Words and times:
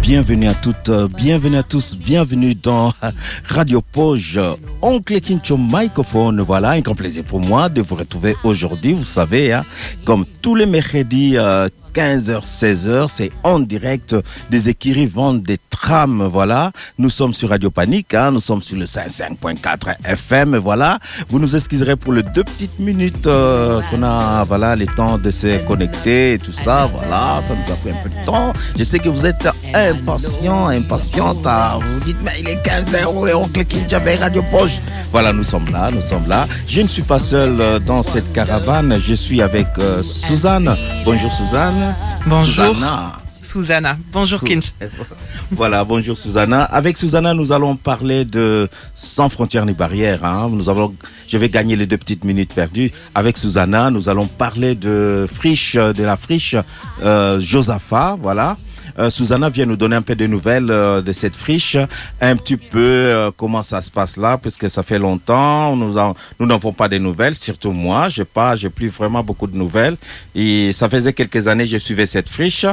Bienvenue 0.00 0.48
à 0.48 0.54
toutes, 0.54 0.88
euh, 0.88 1.08
bienvenue 1.08 1.56
à 1.56 1.62
tous, 1.62 1.96
bienvenue 1.96 2.54
dans 2.54 2.92
Radio 3.48 3.80
Poge, 3.80 4.40
Oncle 4.82 5.20
Kincho 5.20 5.56
Microphone. 5.56 6.40
Voilà, 6.40 6.70
un 6.70 6.80
grand 6.80 6.94
plaisir 6.94 7.24
pour 7.24 7.40
moi 7.40 7.68
de 7.68 7.82
vous 7.82 7.94
retrouver 7.94 8.34
aujourd'hui. 8.44 8.92
Vous 8.92 9.04
savez, 9.04 9.52
hein, 9.52 9.64
comme 10.04 10.24
tous 10.42 10.54
les 10.54 10.66
mercredis, 10.66 11.36
euh, 11.36 11.68
15h, 11.94 12.42
16h, 12.42 13.08
c'est 13.08 13.30
en 13.44 13.60
direct 13.60 14.16
des 14.50 14.68
écuries 14.68 15.06
vendent 15.06 15.42
des 15.42 15.58
trams, 15.76 16.26
voilà. 16.26 16.70
Nous 16.98 17.10
sommes 17.10 17.34
sur 17.34 17.50
Radio 17.50 17.70
Panique, 17.70 18.14
hein, 18.14 18.30
nous 18.30 18.40
sommes 18.40 18.62
sur 18.62 18.76
le 18.76 18.84
55.4 18.84 19.96
FM, 20.04 20.56
voilà. 20.56 20.98
Vous 21.28 21.38
nous 21.38 21.54
excuserez 21.56 21.96
pour 21.96 22.12
les 22.12 22.22
deux 22.22 22.44
petites 22.44 22.78
minutes 22.78 23.26
euh, 23.26 23.80
qu'on 23.90 24.02
a, 24.02 24.44
voilà, 24.44 24.76
les 24.76 24.86
temps 24.86 25.18
de 25.18 25.30
se 25.30 25.58
connecter 25.66 26.34
et 26.34 26.38
tout 26.38 26.52
ça, 26.52 26.88
voilà, 26.92 27.40
ça 27.40 27.54
nous 27.54 27.72
a 27.72 27.76
pris 27.76 27.90
un 27.90 28.02
peu 28.02 28.08
de 28.08 28.24
temps. 28.24 28.52
Je 28.78 28.84
sais 28.84 28.98
que 28.98 29.08
vous 29.08 29.26
êtes 29.26 29.48
impatients, 29.74 30.68
impatientes, 30.68 31.46
hein. 31.46 31.78
vous 31.80 31.98
vous 31.98 32.04
dites, 32.04 32.22
mais 32.22 32.32
il 32.40 32.48
est 32.48 32.62
15h, 32.66 33.28
et 33.28 33.34
oncle 33.34 33.64
Kinjabe, 33.64 34.08
Radio 34.20 34.42
Poche? 34.50 34.78
Voilà, 35.12 35.32
nous 35.32 35.44
sommes 35.44 35.70
là, 35.72 35.90
nous 35.92 36.02
sommes 36.02 36.28
là. 36.28 36.46
Je 36.66 36.80
ne 36.80 36.88
suis 36.88 37.02
pas 37.02 37.18
seul 37.18 37.60
euh, 37.60 37.78
dans 37.78 38.02
cette 38.02 38.32
caravane, 38.32 38.98
je 38.98 39.14
suis 39.14 39.42
avec 39.42 39.68
euh, 39.78 40.02
Suzanne. 40.02 40.74
Bonjour 41.04 41.30
Suzanne. 41.30 41.94
Bonjour. 42.26 42.74
Susanna. 42.74 43.23
Susanna. 43.44 43.96
Bonjour 44.12 44.38
Sou- 44.38 44.46
Kinch. 44.46 44.72
Voilà, 45.50 45.84
bonjour 45.84 46.16
Susanna. 46.16 46.64
Avec 46.64 46.96
Susanna, 46.96 47.34
nous 47.34 47.52
allons 47.52 47.76
parler 47.76 48.24
de 48.24 48.68
sans 48.94 49.28
frontières 49.28 49.66
ni 49.66 49.72
barrières. 49.72 50.24
hein. 50.24 50.48
Nous 50.50 50.68
avons, 50.68 50.94
je 51.28 51.36
vais 51.38 51.48
gagner 51.48 51.76
les 51.76 51.86
deux 51.86 51.98
petites 51.98 52.24
minutes 52.24 52.54
perdues. 52.54 52.90
Avec 53.14 53.36
Susanna, 53.38 53.90
nous 53.90 54.08
allons 54.08 54.26
parler 54.26 54.74
de 54.74 55.28
friche, 55.32 55.74
de 55.76 56.02
la 56.02 56.16
friche 56.16 56.56
euh, 57.02 57.38
Josaphat, 57.40 58.16
voilà. 58.20 58.56
Euh, 58.98 59.10
Susanna 59.10 59.50
vient 59.50 59.66
nous 59.66 59.76
donner 59.76 59.96
un 59.96 60.02
peu 60.02 60.14
de 60.14 60.26
nouvelles 60.26 60.70
euh, 60.70 61.02
de 61.02 61.12
cette 61.12 61.34
friche, 61.34 61.76
un 62.20 62.36
petit 62.36 62.56
peu 62.56 62.78
euh, 62.78 63.30
comment 63.36 63.60
ça 63.62 63.82
se 63.82 63.90
passe 63.90 64.16
là, 64.16 64.38
puisque 64.38 64.70
ça 64.70 64.84
fait 64.84 65.00
longtemps, 65.00 65.74
nous 65.74 65.98
en- 65.98 66.14
nous 66.38 66.46
n'avons 66.46 66.72
pas 66.72 66.88
de 66.88 66.98
nouvelles, 66.98 67.34
surtout 67.34 67.72
moi, 67.72 68.08
j'ai 68.08 68.24
pas, 68.24 68.54
j'ai 68.54 68.70
plus 68.70 68.88
vraiment 68.88 69.22
beaucoup 69.24 69.48
de 69.48 69.56
nouvelles. 69.56 69.96
Et 70.36 70.70
ça 70.72 70.88
faisait 70.88 71.12
quelques 71.12 71.48
années 71.48 71.64
que 71.64 71.70
je 71.70 71.78
suivais 71.78 72.06
cette 72.06 72.28
friche. 72.28 72.66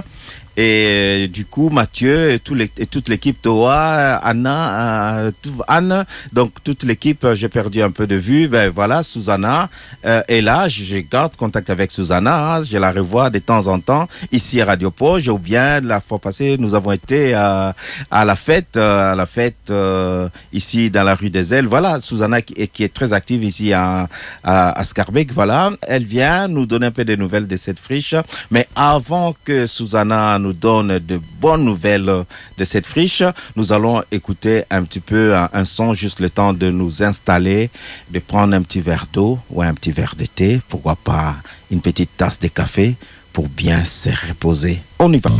Et 0.58 1.24
euh, 1.24 1.28
du 1.28 1.46
coup, 1.46 1.70
Mathieu 1.70 2.34
et, 2.34 2.40
tout 2.40 2.60
et 2.60 2.86
toute 2.86 3.08
l'équipe, 3.08 3.42
Toa, 3.42 4.16
Anna, 4.18 5.18
euh, 5.20 5.32
Anne, 5.68 6.06
donc 6.34 6.52
toute 6.64 6.84
l'équipe, 6.84 7.24
euh, 7.24 7.36
j'ai 7.36 7.48
perdu 7.48 7.82
un 7.82 7.92
peu 7.92 8.06
de 8.06 8.16
vue. 8.16 8.50
Ben 8.50 8.70
voilà, 8.70 9.02
Susanna 9.02 9.70
euh, 10.06 10.22
est 10.28 10.42
là. 10.42 10.68
Je, 10.68 10.98
garde 11.00 11.36
contact 11.38 11.70
avec 11.70 11.92
Susanna. 11.92 12.56
hein. 12.58 12.64
je 12.64 12.78
la 12.78 12.92
revois 12.92 13.30
de 13.30 13.40
temps 13.40 13.68
en 13.68 13.80
temps 13.80 14.10
ici 14.34 14.60
à 14.60 14.66
Radio 14.66 14.92
Poge. 14.92 15.30
Ou 15.30 15.38
bien 15.38 15.80
la 15.80 16.02
fois 16.02 16.20
passée, 16.20 16.58
nous 16.60 16.76
avons 16.76 16.92
été 16.92 17.34
à 17.34 17.74
la 18.12 18.36
fête, 18.36 18.76
à 18.76 19.16
la 19.16 19.26
fête 19.26 19.72
ici 20.52 20.90
dans 20.90 21.04
la 21.04 21.16
rue 21.16 21.30
des 21.30 21.54
Ailes. 21.54 21.68
Voilà, 21.68 22.02
Susanna 22.02 22.42
qui 22.42 22.54
est, 22.62 22.94
très 22.94 23.14
active 23.14 23.44
ici 23.44 23.72
à, 23.72 24.10
à, 24.44 24.84
Scarbeck. 24.84 25.32
Voilà, 25.34 25.72
elle 25.84 26.04
vient 26.04 26.48
nous 26.48 26.66
donner 26.66 26.88
un 26.88 26.92
peu 26.92 27.06
des 27.06 27.16
nouvelles 27.16 27.48
de 27.48 27.56
cette 27.56 27.80
friche. 27.80 28.16
Mais 28.50 28.68
avant 28.76 29.34
que 29.46 29.66
Susanna 29.66 30.40
donne 30.54 31.00
de 31.00 31.20
bonnes 31.40 31.64
nouvelles 31.64 32.26
de 32.58 32.66
cette 32.66 32.86
friche, 32.86 33.24
nous 33.56 33.74
allons 33.74 34.04
écouter 34.12 34.64
un 34.70 34.84
petit 34.84 35.00
peu 35.00 35.36
un, 35.36 35.50
un 35.54 35.66
son, 35.66 35.94
juste 35.94 36.20
le 36.20 36.30
temps 36.30 36.54
de 36.54 36.70
nous 36.70 37.04
installer, 37.04 37.70
de 38.10 38.20
prendre 38.20 38.54
un 38.54 38.62
petit 38.62 38.82
verre 38.82 39.08
d'eau 39.12 39.40
ou 39.50 39.62
un 39.62 39.74
petit 39.74 39.92
verre 39.92 40.16
de 40.18 40.26
thé, 40.26 40.62
pourquoi 40.70 40.96
pas 40.96 41.36
une 41.72 41.82
petite 41.82 42.16
tasse 42.18 42.40
de 42.40 42.48
café 42.48 42.96
pour 43.34 43.48
bien 43.48 43.84
se 43.84 44.10
reposer. 44.28 44.82
On 45.00 45.12
y 45.12 45.20
va. 45.20 45.32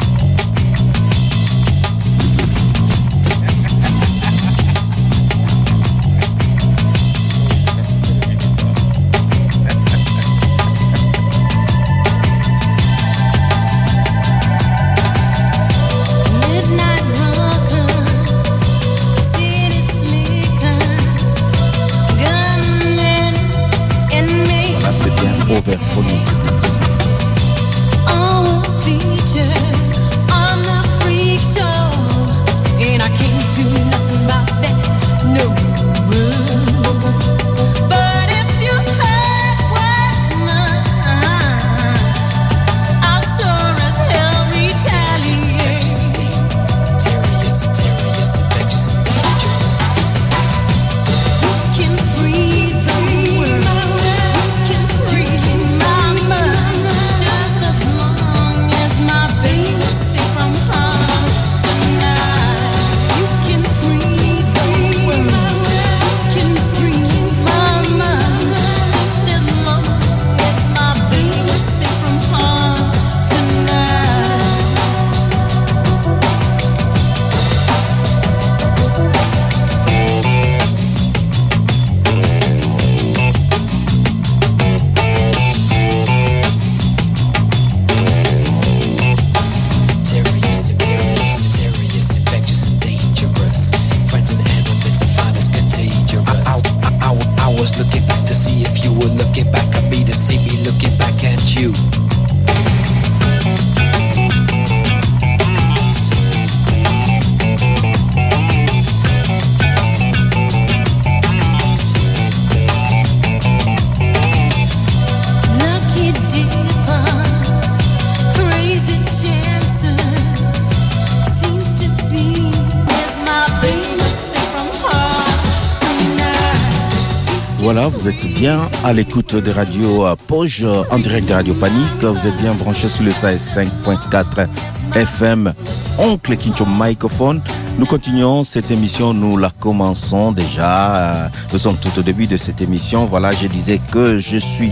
Bien 128.42 128.68
à 128.84 128.92
l'écoute 128.92 129.36
de 129.36 129.52
Radio 129.52 130.04
Poge, 130.26 130.66
en 130.90 130.98
direct 130.98 131.30
de 131.30 131.34
Radio 131.36 131.54
Panique. 131.54 132.02
Vous 132.04 132.26
êtes 132.26 132.36
bien 132.38 132.56
branché 132.56 132.90
sur 132.90 133.04
le 133.04 133.12
5.4 133.12 134.48
FM, 134.96 135.54
Oncle 136.00 136.36
Kincho 136.36 136.66
Microphone. 136.66 137.40
Nous 137.78 137.86
continuons 137.86 138.44
cette 138.44 138.72
émission, 138.72 139.14
nous 139.14 139.38
la 139.38 139.52
commençons 139.52 140.32
déjà. 140.32 140.96
euh, 140.96 141.28
Nous 141.54 141.60
sommes 141.60 141.78
tout 141.78 141.92
au 142.00 142.02
début 142.02 142.26
de 142.26 142.36
cette 142.36 142.62
émission. 142.64 143.06
Voilà, 143.06 143.32
je 143.32 143.46
disais 143.46 143.80
que 143.92 144.18
je 144.18 144.38
suis 144.38 144.72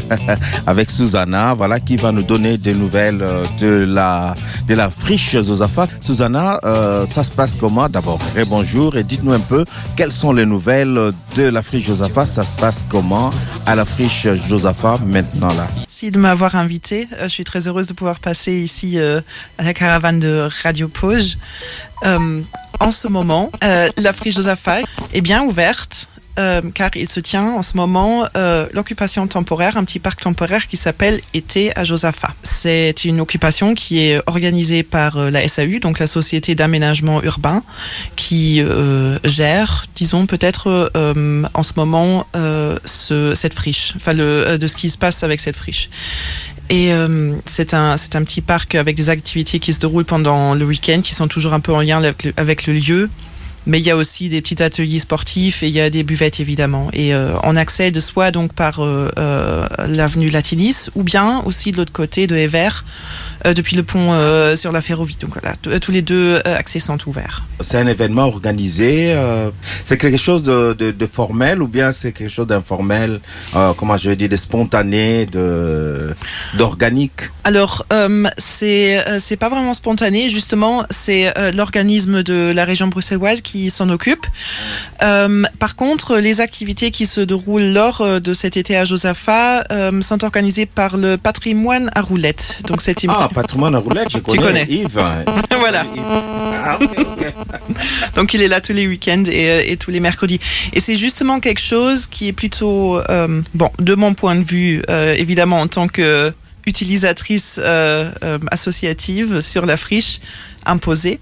avec 0.66 0.90
Susanna, 0.90 1.54
voilà, 1.54 1.80
qui 1.80 1.96
va 1.96 2.12
nous 2.12 2.22
donner 2.22 2.58
des 2.58 2.74
nouvelles 2.74 3.22
euh, 3.22 3.44
de 3.58 3.84
la 3.88 4.34
de 4.68 4.74
la 4.74 4.90
friche 4.90 5.32
Josaphat. 5.32 5.88
Susanna, 6.00 6.60
euh, 6.64 7.06
ça 7.06 7.24
se 7.24 7.30
passe 7.30 7.56
comment? 7.58 7.88
D'abord, 7.88 8.18
bonjour 8.48 8.96
et 8.96 9.04
dites-nous 9.04 9.32
un 9.32 9.40
peu 9.40 9.64
quelles 9.96 10.12
sont 10.12 10.32
les 10.32 10.46
nouvelles 10.46 11.12
de 11.36 11.42
la 11.42 11.62
friche 11.62 11.86
Josaphat. 11.86 12.26
Ça 12.26 12.42
se 12.44 12.58
passe 12.58 12.84
comment 12.88 13.30
à 13.66 13.74
la 13.74 13.84
friche 13.84 14.26
Josaphat 14.48 14.98
maintenant 15.06 15.52
là? 15.54 15.66
Merci 15.76 16.10
de 16.10 16.18
m'avoir 16.18 16.54
invité. 16.56 17.08
Euh, 17.14 17.24
Je 17.24 17.28
suis 17.28 17.44
très 17.44 17.66
heureuse 17.68 17.88
de 17.88 17.92
pouvoir 17.92 18.18
passer 18.20 18.52
ici 18.52 18.98
à 18.98 19.22
la 19.62 19.74
caravane 19.74 20.20
de 20.20 20.48
Radio 20.62 20.88
Poge. 20.88 21.38
Euh, 22.04 22.40
en 22.80 22.90
ce 22.90 23.06
moment, 23.08 23.50
la 23.60 24.12
friche 24.12 24.34
Josaphat 24.34 24.80
est 25.12 25.20
bien 25.20 25.42
ouverte. 25.42 26.08
Euh, 26.38 26.62
car 26.72 26.90
il 26.96 27.10
se 27.10 27.20
tient 27.20 27.50
en 27.50 27.62
ce 27.62 27.76
moment 27.76 28.24
euh, 28.36 28.66
l'occupation 28.72 29.26
temporaire, 29.26 29.76
un 29.76 29.84
petit 29.84 29.98
parc 29.98 30.20
temporaire 30.20 30.66
qui 30.66 30.78
s'appelle 30.78 31.20
Été 31.34 31.76
à 31.76 31.84
Josaphat. 31.84 32.34
C'est 32.42 33.04
une 33.04 33.20
occupation 33.20 33.74
qui 33.74 34.00
est 34.00 34.20
organisée 34.26 34.82
par 34.82 35.18
euh, 35.18 35.30
la 35.30 35.46
SAU, 35.46 35.78
donc 35.78 35.98
la 35.98 36.06
Société 36.06 36.54
d'aménagement 36.54 37.22
urbain, 37.22 37.62
qui 38.16 38.62
gère, 39.24 39.86
disons 39.94 40.26
peut-être 40.26 40.90
en 40.94 41.62
ce 41.62 41.72
moment, 41.76 42.26
ce, 42.84 43.32
cette 43.34 43.54
friche, 43.54 43.92
enfin 43.96 44.14
de 44.14 44.66
ce 44.66 44.76
qui 44.76 44.90
se 44.90 44.98
passe 44.98 45.22
avec 45.22 45.40
cette 45.40 45.56
friche. 45.56 45.90
Et 46.70 46.92
c'est 47.46 47.74
un, 47.74 47.96
petit 47.96 48.40
parc 48.40 48.74
avec 48.74 48.96
des 48.96 49.10
activités 49.10 49.58
qui 49.58 49.72
se 49.72 49.80
déroulent 49.80 50.04
pendant 50.04 50.54
le 50.54 50.64
week-end, 50.64 51.00
qui 51.02 51.14
sont 51.14 51.28
toujours 51.28 51.52
un 51.52 51.60
peu 51.60 51.72
en 51.72 51.80
lien 51.80 52.02
avec 52.36 52.66
le 52.66 52.72
lieu. 52.74 53.10
Mais 53.66 53.78
il 53.78 53.86
y 53.86 53.90
a 53.90 53.96
aussi 53.96 54.28
des 54.28 54.42
petits 54.42 54.60
ateliers 54.62 54.98
sportifs 54.98 55.62
et 55.62 55.68
il 55.68 55.72
y 55.72 55.80
a 55.80 55.88
des 55.88 56.02
buvettes 56.02 56.40
évidemment. 56.40 56.88
Et 56.92 57.14
euh, 57.14 57.34
on 57.44 57.54
accède 57.54 57.98
soit 58.00 58.30
donc 58.30 58.52
par 58.52 58.80
euh, 58.80 59.10
euh, 59.18 59.66
l'avenue 59.86 60.28
Latinis 60.28 60.90
ou 60.94 61.02
bien 61.02 61.42
aussi 61.44 61.70
de 61.70 61.76
l'autre 61.76 61.92
côté 61.92 62.26
de 62.26 62.34
Evert 62.34 62.84
euh, 62.84 63.31
depuis 63.44 63.76
le 63.76 63.82
pont 63.82 64.12
euh, 64.12 64.56
sur 64.56 64.72
la 64.72 64.80
ferrovie. 64.80 65.16
Donc 65.20 65.32
voilà, 65.40 65.56
tous 65.78 65.92
les 65.92 66.02
deux 66.02 66.40
euh, 66.46 66.56
accès 66.58 66.78
sont 66.78 66.98
ouverts. 67.06 67.42
C'est 67.60 67.78
un 67.78 67.86
événement 67.86 68.26
organisé. 68.26 69.12
euh, 69.14 69.50
c'est 69.84 69.98
quelque 69.98 70.18
chose 70.18 70.42
de, 70.42 70.72
de, 70.72 70.90
de 70.90 71.06
formel 71.06 71.62
ou 71.62 71.68
bien 71.68 71.92
c'est 71.92 72.12
quelque 72.12 72.30
chose 72.30 72.46
d'informel, 72.46 73.20
euh, 73.56 73.72
comment 73.76 73.96
je 73.96 74.08
vais 74.10 74.16
dire, 74.16 74.28
de 74.28 74.36
spontané, 74.36 75.26
de 75.26 76.14
d'organique? 76.54 77.30
Alors, 77.44 77.84
euh, 77.92 78.28
c'est 78.38 78.98
euh, 79.06 79.18
c'est 79.20 79.36
pas 79.36 79.48
vraiment 79.48 79.74
spontané. 79.74 80.30
Justement, 80.30 80.84
c'est 80.90 81.36
euh, 81.38 81.50
l'organisme 81.52 82.22
de 82.22 82.52
la 82.54 82.64
région 82.64 82.86
bruxelloise 82.88 83.40
qui 83.40 83.70
s'en 83.70 83.88
occupe. 83.88 84.26
Euh, 85.02 85.42
par 85.58 85.76
contre, 85.76 86.16
les 86.18 86.40
activités 86.40 86.90
qui 86.90 87.06
se 87.06 87.20
déroulent 87.20 87.72
lors 87.72 88.00
euh, 88.00 88.20
de 88.20 88.34
cet 88.34 88.56
été 88.56 88.76
à 88.76 88.84
Josaphat 88.84 89.64
euh, 89.72 90.00
sont 90.02 90.24
organisées 90.24 90.66
par 90.66 90.96
le 90.96 91.16
patrimoine 91.16 91.90
à 91.94 92.00
roulettes. 92.00 92.58
Donc, 92.66 92.82
c'est 92.82 93.02
une 93.02 93.10
Ah, 93.10 93.28
patrimoine 93.32 93.74
à 93.74 93.78
roulette, 93.78 94.10
je 94.12 94.18
connais. 94.18 94.42
connais. 94.42 94.66
Yves. 94.68 95.02
Voilà. 95.58 95.84
Ah. 96.64 96.78
Donc 98.16 98.34
il 98.34 98.42
est 98.42 98.48
là 98.48 98.60
tous 98.60 98.72
les 98.72 98.86
week-ends 98.86 99.24
et, 99.28 99.48
euh, 99.50 99.62
et 99.64 99.76
tous 99.76 99.90
les 99.90 100.00
mercredis. 100.00 100.40
Et 100.72 100.80
c'est 100.80 100.96
justement 100.96 101.40
quelque 101.40 101.60
chose 101.60 102.06
qui 102.06 102.28
est 102.28 102.32
plutôt, 102.32 102.98
euh, 103.10 103.42
bon, 103.54 103.70
de 103.78 103.94
mon 103.94 104.14
point 104.14 104.34
de 104.34 104.44
vue, 104.44 104.82
euh, 104.90 105.14
évidemment 105.16 105.60
en 105.60 105.66
tant 105.68 105.88
que 105.88 106.32
utilisatrice 106.66 107.60
euh, 107.62 108.10
associative 108.50 109.40
sur 109.40 109.66
la 109.66 109.76
friche, 109.76 110.20
imposé. 110.66 111.18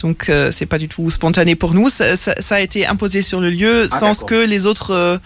Donc 0.00 0.28
euh, 0.28 0.50
c'est 0.50 0.66
pas 0.66 0.78
du 0.78 0.88
tout 0.88 1.10
spontané 1.10 1.54
pour 1.54 1.74
nous. 1.74 1.88
Ça, 1.88 2.16
ça- 2.16 2.34
ça 2.40 2.56
a 2.56 2.60
été 2.60 2.86
imposé 2.86 3.22
sur 3.22 3.40
le 3.40 3.50
lieu 3.50 3.86
Ah, 3.90 3.98
sans 3.98 4.24
que 4.24 4.34
les 4.46 4.66
autres 4.66 4.90
euh, 4.92 5.18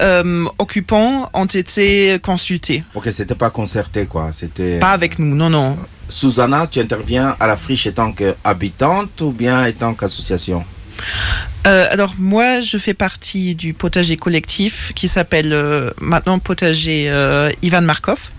euh, 0.00 0.44
occupants 0.58 1.28
ont 1.34 1.46
été 1.46 2.18
consultés. 2.22 2.82
Ok, 2.94 3.08
c'était 3.12 3.34
pas 3.34 3.50
concerté, 3.50 4.06
quoi. 4.06 4.30
C'était. 4.32 4.78
Pas 4.78 4.92
avec 4.92 5.18
nous, 5.18 5.34
non, 5.34 5.50
non. 5.50 5.76
Susanna, 6.08 6.66
tu 6.66 6.80
interviens 6.80 7.36
à 7.38 7.46
la 7.46 7.56
friche 7.56 7.86
en 7.86 7.92
tant 7.92 8.12
qu'habitante 8.12 9.20
ou 9.20 9.30
bien 9.32 9.64
en 9.68 9.72
tant 9.72 9.94
qu'association? 9.94 10.64
Euh, 11.66 11.86
alors 11.90 12.14
moi, 12.18 12.60
je 12.60 12.76
fais 12.78 12.94
partie 12.94 13.54
du 13.54 13.72
potager 13.74 14.16
collectif 14.16 14.92
qui 14.94 15.08
s'appelle 15.08 15.52
euh, 15.52 15.90
maintenant 16.00 16.38
potager 16.38 17.06
euh, 17.08 17.50
Ivan 17.62 17.82
Markov, 17.82 18.30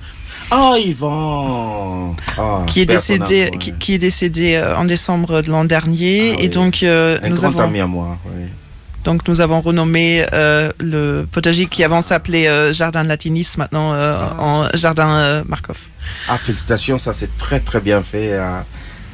Ah, 0.51 0.73
Yvan 0.77 2.15
Ah, 2.37 2.63
qui 2.67 2.81
est 2.81 2.85
décédé, 2.85 3.43
âme, 3.43 3.57
qui, 3.59 3.71
ouais. 3.71 3.77
qui 3.79 3.93
est 3.93 3.97
décédé 3.99 4.61
en 4.77 4.85
décembre 4.85 5.41
de 5.41 5.49
l'an 5.49 5.65
dernier, 5.65 6.31
Ah 6.33 6.35
oui. 6.39 6.45
et 6.45 6.49
donc 6.49 6.83
Un 6.83 7.19
nous 7.29 7.35
grand 7.35 7.47
avons 7.47 7.59
ami 7.61 7.79
à 7.79 7.87
moi, 7.87 8.17
oui. 8.25 8.43
Donc 9.03 9.27
nous 9.27 9.41
avons 9.41 9.61
renommé 9.61 10.25
euh, 10.33 10.69
le 10.79 11.25
potager 11.31 11.65
qui 11.65 11.83
avant 11.83 12.01
s'appelait 12.01 12.47
euh, 12.47 12.71
Jardin 12.73 13.03
Latinis, 13.03 13.47
maintenant 13.57 13.93
euh, 13.93 14.17
Ah, 14.19 14.41
en 14.41 14.67
Jardin 14.75 15.43
Markov. 15.47 15.77
Ah, 16.27 16.37
félicitations, 16.37 16.97
ça 16.97 17.13
c'est 17.13 17.35
très 17.37 17.59
très 17.59 17.79
bien 17.81 18.01
fait. 18.03 18.37
hein, 18.37 18.63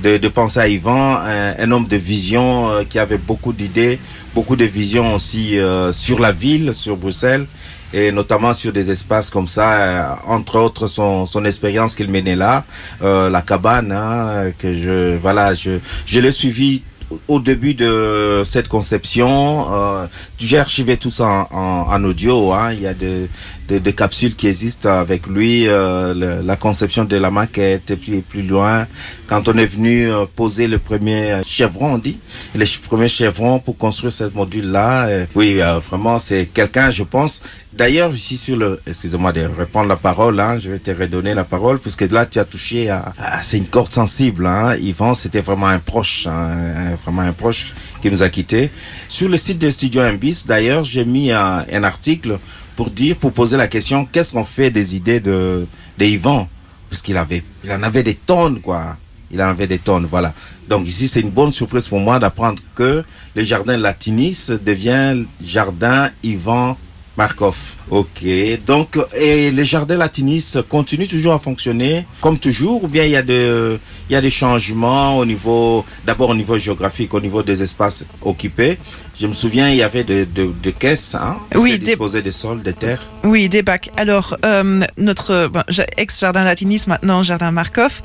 de, 0.04 0.18
de 0.18 0.28
penser 0.28 0.60
à 0.60 0.68
Yvan, 0.68 1.16
un, 1.18 1.56
un 1.58 1.72
homme 1.72 1.88
de 1.88 1.98
vision 1.98 2.70
euh, 2.70 2.84
qui 2.84 3.00
avait 3.00 3.18
beaucoup 3.18 3.52
d'idées, 3.52 4.00
beaucoup 4.36 4.56
de 4.56 4.66
visions 4.66 5.16
aussi 5.16 5.58
euh, 5.58 5.92
sur 5.92 6.20
la 6.20 6.32
ville, 6.32 6.76
sur 6.76 6.96
Bruxelles, 6.98 7.48
et 7.94 8.12
notamment 8.12 8.54
sur 8.54 8.72
des 8.72 8.92
espaces 8.92 9.32
comme 9.32 9.48
ça, 9.48 9.72
euh, 9.74 10.04
entre 10.28 10.60
autres 10.60 10.86
son, 10.86 11.26
son 11.26 11.44
expérience 11.46 11.96
qu'il 11.96 12.12
menait 12.12 12.36
là, 12.36 12.64
la 13.02 13.42
cabane, 13.42 13.92
hein, 13.92 14.52
que 14.60 14.72
je, 14.74 15.18
voilà, 15.18 15.56
je, 15.56 15.80
je 16.06 16.20
l'ai 16.20 16.32
suivi 16.32 16.84
au 17.28 17.40
début 17.40 17.74
de 17.74 18.44
cette 18.46 18.68
conception, 18.68 19.68
euh, 19.72 20.08
j'ai 20.40 20.60
archivé 20.60 20.98
tout 20.98 21.12
ça 21.12 21.48
en, 21.52 21.88
en, 21.90 22.04
audio. 22.04 22.54
Hein. 22.54 22.74
Il 22.74 22.82
y 22.82 22.88
a 22.88 22.94
des 22.94 23.30
de, 23.68 23.80
de 23.80 23.92
capsules 23.92 24.36
qui 24.36 24.48
existent 24.48 24.90
avec 24.90 25.28
lui, 25.28 25.68
euh, 25.68 26.14
le- 26.14 26.46
la 26.46 26.56
conception 26.56 27.04
de 27.06 27.18
la 27.18 27.32
maquette, 27.32 27.92
et 27.92 27.96
puis 27.96 28.22
plus 28.22 28.42
loin, 28.44 28.88
quand 29.28 29.48
on 29.50 29.58
est 29.58 29.66
venu 29.66 30.10
euh, 30.10 30.26
poser 30.36 30.68
le 30.68 30.80
premier 30.80 31.42
chevron, 31.46 31.94
on 31.96 31.98
dit, 31.98 32.18
le 32.56 32.66
ch- 32.66 32.80
premier 32.80 33.08
chevron 33.08 33.60
pour 33.60 33.78
construire 33.78 34.14
ce 34.14 34.24
module-là. 34.26 35.08
euh, 35.08 35.26
oui, 35.36 35.62
euh, 35.62 35.80
vraiment, 35.80 36.20
c'est 36.20 36.46
quelqu'un, 36.54 36.90
je 36.92 37.04
pense. 37.04 37.42
D'ailleurs, 37.74 38.12
ici 38.12 38.38
sur 38.38 38.58
le, 38.58 38.80
excusez-moi 38.88 39.32
de 39.34 39.46
reprendre 39.46 39.88
la 39.90 39.98
parole, 39.98 40.40
hein, 40.40 40.58
je 40.60 40.72
vais 40.72 40.80
te 40.80 40.90
redonner 40.90 41.36
la 41.36 41.44
parole, 41.44 41.78
puisque 41.78 42.10
là, 42.10 42.26
tu 42.26 42.40
as 42.40 42.46
touché 42.46 42.90
à, 42.90 43.14
à- 43.20 43.44
c'est 43.44 43.58
une 43.58 43.68
corde 43.68 43.92
sensible, 43.92 44.48
hein. 44.48 44.76
Yvan, 44.78 45.14
c'était 45.14 45.42
vraiment 45.42 45.68
un 45.68 45.78
proche, 45.80 46.26
hein, 46.26 46.96
vraiment 47.04 47.22
un 47.22 47.34
proche 47.34 47.74
qui 48.02 48.10
nous 48.10 48.24
a 48.24 48.30
quittés. 48.30 48.72
Sur 49.08 49.30
le 49.30 49.38
site 49.38 49.60
de 49.60 49.70
Studio 49.70 50.02
Imbis, 50.02 50.46
d'ailleurs, 50.48 50.86
j'ai 50.86 51.06
mis 51.06 51.32
un, 51.32 51.66
un 51.72 51.84
article 51.84 52.40
pour 52.78 52.92
dire, 52.92 53.18
pour 53.18 53.34
poser 53.34 53.58
la 53.58 53.68
question, 53.68 54.06
qu'est-ce 54.06 54.32
qu'on 54.32 54.46
fait 54.46 54.70
des 54.70 54.96
idées 54.96 55.20
de, 55.20 55.66
de 55.98 56.06
Yvan? 56.06 56.48
Parce 56.90 57.02
qu'il 57.02 57.18
avait, 57.18 57.44
il 57.64 57.72
en 57.72 57.82
avait 57.84 58.04
des 58.04 58.14
tonnes, 58.14 58.62
quoi. 58.62 58.96
Il 59.32 59.42
en 59.42 59.50
avait 59.50 59.68
des 59.68 59.80
tonnes, 59.80 60.06
voilà. 60.06 60.34
Donc 60.70 60.88
ici, 60.88 61.08
c'est 61.10 61.20
une 61.20 61.32
bonne 61.32 61.52
surprise 61.52 61.88
pour 61.88 62.00
moi 62.00 62.20
d'apprendre 62.20 62.62
que 62.76 63.04
le 63.36 63.44
jardin 63.44 63.76
Latinis 63.76 64.52
devient 64.64 65.26
jardin 65.44 66.12
Yvan 66.24 66.78
Markov. 67.18 67.58
Ok. 67.90 68.24
Donc, 68.66 68.98
et 69.18 69.50
le 69.52 69.64
jardin 69.64 69.98
Latinis 69.98 70.54
continue 70.68 71.08
toujours 71.08 71.34
à 71.34 71.40
fonctionner 71.40 72.06
comme 72.22 72.38
toujours 72.38 72.84
ou 72.84 72.88
bien 72.88 73.04
il 73.06 73.12
y 73.12 73.16
a 73.16 73.22
de, 73.22 73.80
il 74.10 74.14
y 74.14 74.16
a 74.16 74.22
des 74.22 74.30
changements 74.30 75.18
au 75.18 75.26
niveau, 75.26 75.86
d'abord 76.06 76.30
au 76.30 76.36
niveau 76.36 76.58
géographique, 76.58 77.14
au 77.14 77.22
niveau 77.22 77.44
des 77.44 77.64
espaces 77.64 78.06
occupés. 78.22 78.78
Je 79.20 79.26
me 79.26 79.34
souviens, 79.34 79.70
il 79.70 79.78
y 79.78 79.84
avait 79.84 80.04
de, 80.04 80.28
de, 80.36 80.52
de 80.62 80.70
caisses, 80.70 81.16
hein. 81.16 81.38
Oui, 81.56 81.80
des- 81.80 81.96
des 82.22 82.32
sols, 82.32 82.62
des 82.62 82.74
terres. 82.74 83.04
Oui, 83.24 83.50
des 83.50 83.64
bacs. 83.64 83.90
Alors, 83.98 84.38
euh, 84.46 84.82
notre 84.98 85.48
bon, 85.48 85.64
ja- 85.70 85.88
ex-jardin 85.98 86.44
latinis, 86.44 86.84
maintenant 86.88 87.24
jardin 87.24 87.50
Markov, 87.52 88.02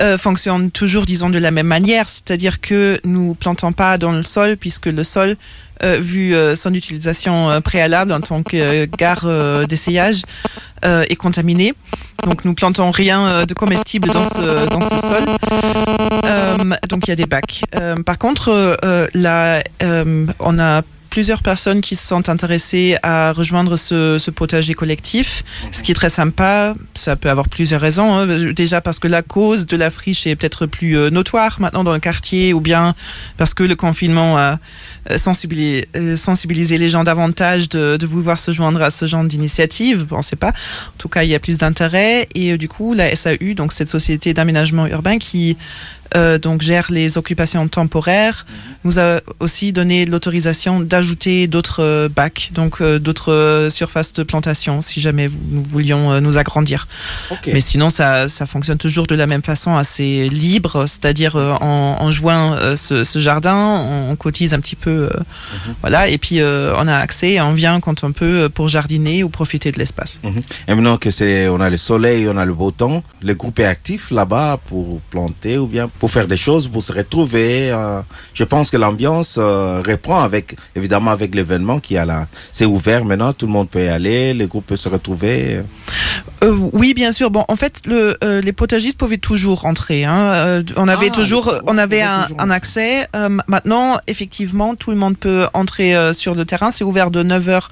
euh, 0.00 0.18
fonctionne 0.18 0.72
toujours, 0.72 1.06
disons, 1.06 1.30
de 1.30 1.38
la 1.38 1.52
même 1.52 1.68
manière, 1.68 2.08
c'est-à-dire 2.08 2.60
que 2.60 2.98
nous 3.04 3.34
plantons 3.34 3.72
pas 3.72 3.98
dans 3.98 4.10
le 4.10 4.24
sol, 4.24 4.56
puisque 4.56 4.86
le 4.86 5.04
sol, 5.04 5.36
euh, 5.84 5.98
vu 6.00 6.34
son 6.56 6.74
utilisation 6.74 7.60
préalable 7.62 8.10
en 8.12 8.20
tant 8.20 8.42
que 8.42 8.86
gare 8.86 9.17
euh, 9.26 9.66
d'essayage, 9.66 10.22
euh, 10.84 11.04
est 11.08 11.16
contaminé. 11.16 11.74
Donc, 12.24 12.44
nous 12.44 12.54
plantons 12.54 12.90
rien 12.90 13.28
euh, 13.28 13.44
de 13.44 13.54
comestible 13.54 14.08
dans 14.10 14.24
ce, 14.24 14.68
dans 14.68 14.80
ce 14.80 14.98
sol. 14.98 15.24
Euh, 16.24 16.56
donc, 16.88 17.06
il 17.06 17.10
y 17.10 17.12
a 17.12 17.16
des 17.16 17.26
bacs. 17.26 17.64
Euh, 17.74 17.96
par 17.96 18.18
contre, 18.18 18.50
euh, 18.84 19.06
là, 19.14 19.62
euh, 19.82 20.26
on 20.40 20.58
a 20.58 20.82
plusieurs 21.18 21.42
personnes 21.42 21.80
qui 21.80 21.96
se 21.96 22.06
sont 22.06 22.28
intéressées 22.28 22.96
à 23.02 23.32
rejoindre 23.32 23.76
ce, 23.76 24.30
potager 24.30 24.74
collectif, 24.74 25.42
ce 25.72 25.82
qui 25.82 25.90
est 25.90 25.94
très 25.96 26.10
sympa. 26.10 26.76
Ça 26.94 27.16
peut 27.16 27.28
avoir 27.28 27.48
plusieurs 27.48 27.80
raisons. 27.80 28.16
hein. 28.16 28.52
Déjà 28.52 28.80
parce 28.80 29.00
que 29.00 29.08
la 29.08 29.22
cause 29.22 29.66
de 29.66 29.76
la 29.76 29.90
friche 29.90 30.28
est 30.28 30.36
peut-être 30.36 30.66
plus 30.66 30.96
euh, 30.96 31.10
notoire 31.10 31.60
maintenant 31.60 31.82
dans 31.82 31.92
le 31.92 31.98
quartier, 31.98 32.52
ou 32.52 32.60
bien 32.60 32.94
parce 33.36 33.52
que 33.52 33.64
le 33.64 33.74
confinement 33.74 34.38
a 34.38 34.60
euh, 35.10 35.16
sensibilisé, 35.16 35.88
euh, 35.96 36.16
sensibilisé 36.16 36.78
les 36.78 36.88
gens 36.88 37.02
davantage 37.02 37.68
de, 37.68 37.96
de 37.96 38.06
vouloir 38.06 38.38
se 38.38 38.52
joindre 38.52 38.80
à 38.80 38.90
ce 38.90 39.06
genre 39.06 39.24
d'initiative. 39.24 40.06
On 40.12 40.22
sait 40.22 40.36
pas. 40.36 40.50
En 40.50 40.98
tout 40.98 41.08
cas, 41.08 41.24
il 41.24 41.30
y 41.30 41.34
a 41.34 41.40
plus 41.40 41.58
d'intérêt. 41.58 42.28
Et 42.36 42.56
du 42.56 42.68
coup, 42.68 42.94
la 42.94 43.12
SAU, 43.16 43.54
donc 43.56 43.72
cette 43.72 43.88
société 43.88 44.34
d'aménagement 44.34 44.86
urbain 44.86 45.18
qui 45.18 45.56
euh, 46.14 46.38
donc 46.38 46.62
gère 46.62 46.86
les 46.90 47.18
occupations 47.18 47.66
temporaires, 47.68 48.46
nous 48.84 48.98
a 48.98 49.20
aussi 49.40 49.72
donné 49.72 50.06
l'autorisation 50.06 50.80
d'ajouter 50.80 51.46
d'autres 51.46 51.82
euh, 51.82 52.08
bacs, 52.08 52.50
donc 52.52 52.80
euh, 52.80 52.98
d'autres 52.98 53.68
surfaces 53.70 54.12
de 54.12 54.22
plantation, 54.22 54.82
si 54.82 55.00
jamais 55.00 55.28
nous 55.50 55.64
voulions 55.68 56.20
nous 56.20 56.38
agrandir. 56.38 56.86
Mais 57.46 57.60
sinon, 57.60 57.90
ça, 57.90 58.28
ça 58.28 58.46
fonctionne 58.46 58.78
toujours 58.78 59.06
de 59.06 59.14
la 59.14 59.26
même 59.26 59.42
façon, 59.42 59.76
assez 59.76 60.28
libre, 60.28 60.86
c'est-à-dire 60.86 61.36
en, 61.36 61.96
en 62.00 62.10
euh, 62.28 62.76
ce, 62.76 63.04
ce 63.04 63.18
jardin, 63.18 63.56
on, 63.56 64.10
on 64.10 64.16
cotise 64.16 64.54
un 64.54 64.60
petit 64.60 64.76
peu, 64.76 64.90
euh, 64.90 65.10
voilà, 65.80 66.08
et 66.08 66.18
puis 66.18 66.40
on 66.42 66.88
a 66.88 66.96
accès, 66.96 67.40
on 67.40 67.52
vient 67.52 67.80
quand 67.80 68.04
on 68.04 68.12
peut 68.12 68.48
pour 68.52 68.68
jardiner 68.68 69.22
ou 69.24 69.28
profiter 69.28 69.72
de 69.72 69.78
l'espace. 69.78 70.18
Mhm. 70.22 70.42
Et 70.66 70.74
maintenant 70.74 70.96
que 70.96 71.10
c'est, 71.10 71.48
on 71.48 71.60
a 71.60 71.70
le 71.70 71.76
soleil, 71.76 72.28
on 72.28 72.36
a 72.36 72.44
le 72.44 72.54
beau 72.54 72.70
temps, 72.70 73.02
le 73.22 73.34
groupe 73.34 73.58
est 73.60 73.64
actif 73.64 74.10
là-bas 74.10 74.60
pour 74.66 75.00
planter 75.10 75.58
ou 75.58 75.66
bien 75.66 75.88
pour 75.98 76.10
faire 76.10 76.26
des 76.26 76.36
choses, 76.36 76.68
pour 76.68 76.82
se 76.82 76.92
retrouver. 76.92 77.70
euh, 77.70 78.00
je 78.34 78.44
pense 78.44 78.70
que 78.70 78.76
l'ambiance 78.76 79.36
euh, 79.38 79.82
reprend 79.86 80.20
avec, 80.20 80.56
évidemment, 80.76 81.10
avec 81.10 81.34
l'événement 81.34 81.80
qui 81.80 81.96
a 81.96 82.04
là. 82.04 82.26
C'est 82.52 82.66
ouvert 82.66 83.04
maintenant, 83.04 83.32
tout 83.32 83.46
le 83.46 83.52
monde 83.52 83.68
peut 83.68 83.84
y 83.84 83.88
aller, 83.88 84.34
les 84.34 84.46
groupes 84.46 84.66
peuvent 84.66 84.78
se 84.78 84.88
retrouver. 84.88 85.60
Euh, 86.44 86.56
oui, 86.72 86.94
bien 86.94 87.10
sûr. 87.10 87.30
Bon, 87.30 87.44
en 87.48 87.56
fait, 87.56 87.82
le, 87.84 88.16
euh, 88.22 88.40
les 88.40 88.52
potagistes 88.52 88.96
pouvaient 88.96 89.18
toujours 89.18 89.64
entrer. 89.64 90.04
Hein. 90.04 90.18
Euh, 90.18 90.62
on 90.76 90.86
avait 90.86 91.08
Ah, 91.10 91.14
toujours, 91.14 91.52
on 91.66 91.76
avait 91.76 92.02
un, 92.02 92.28
un 92.38 92.50
accès. 92.50 93.08
Euh, 93.16 93.28
maintenant, 93.48 93.98
effectivement, 94.06 94.76
tout 94.76 94.90
le 94.90 94.96
monde 94.96 95.16
peut 95.18 95.46
entrer 95.52 95.96
euh, 95.96 96.12
sur 96.12 96.34
le 96.34 96.44
terrain. 96.44 96.70
C'est 96.70 96.84
ouvert 96.84 97.10
de 97.10 97.24
9h 97.24 97.64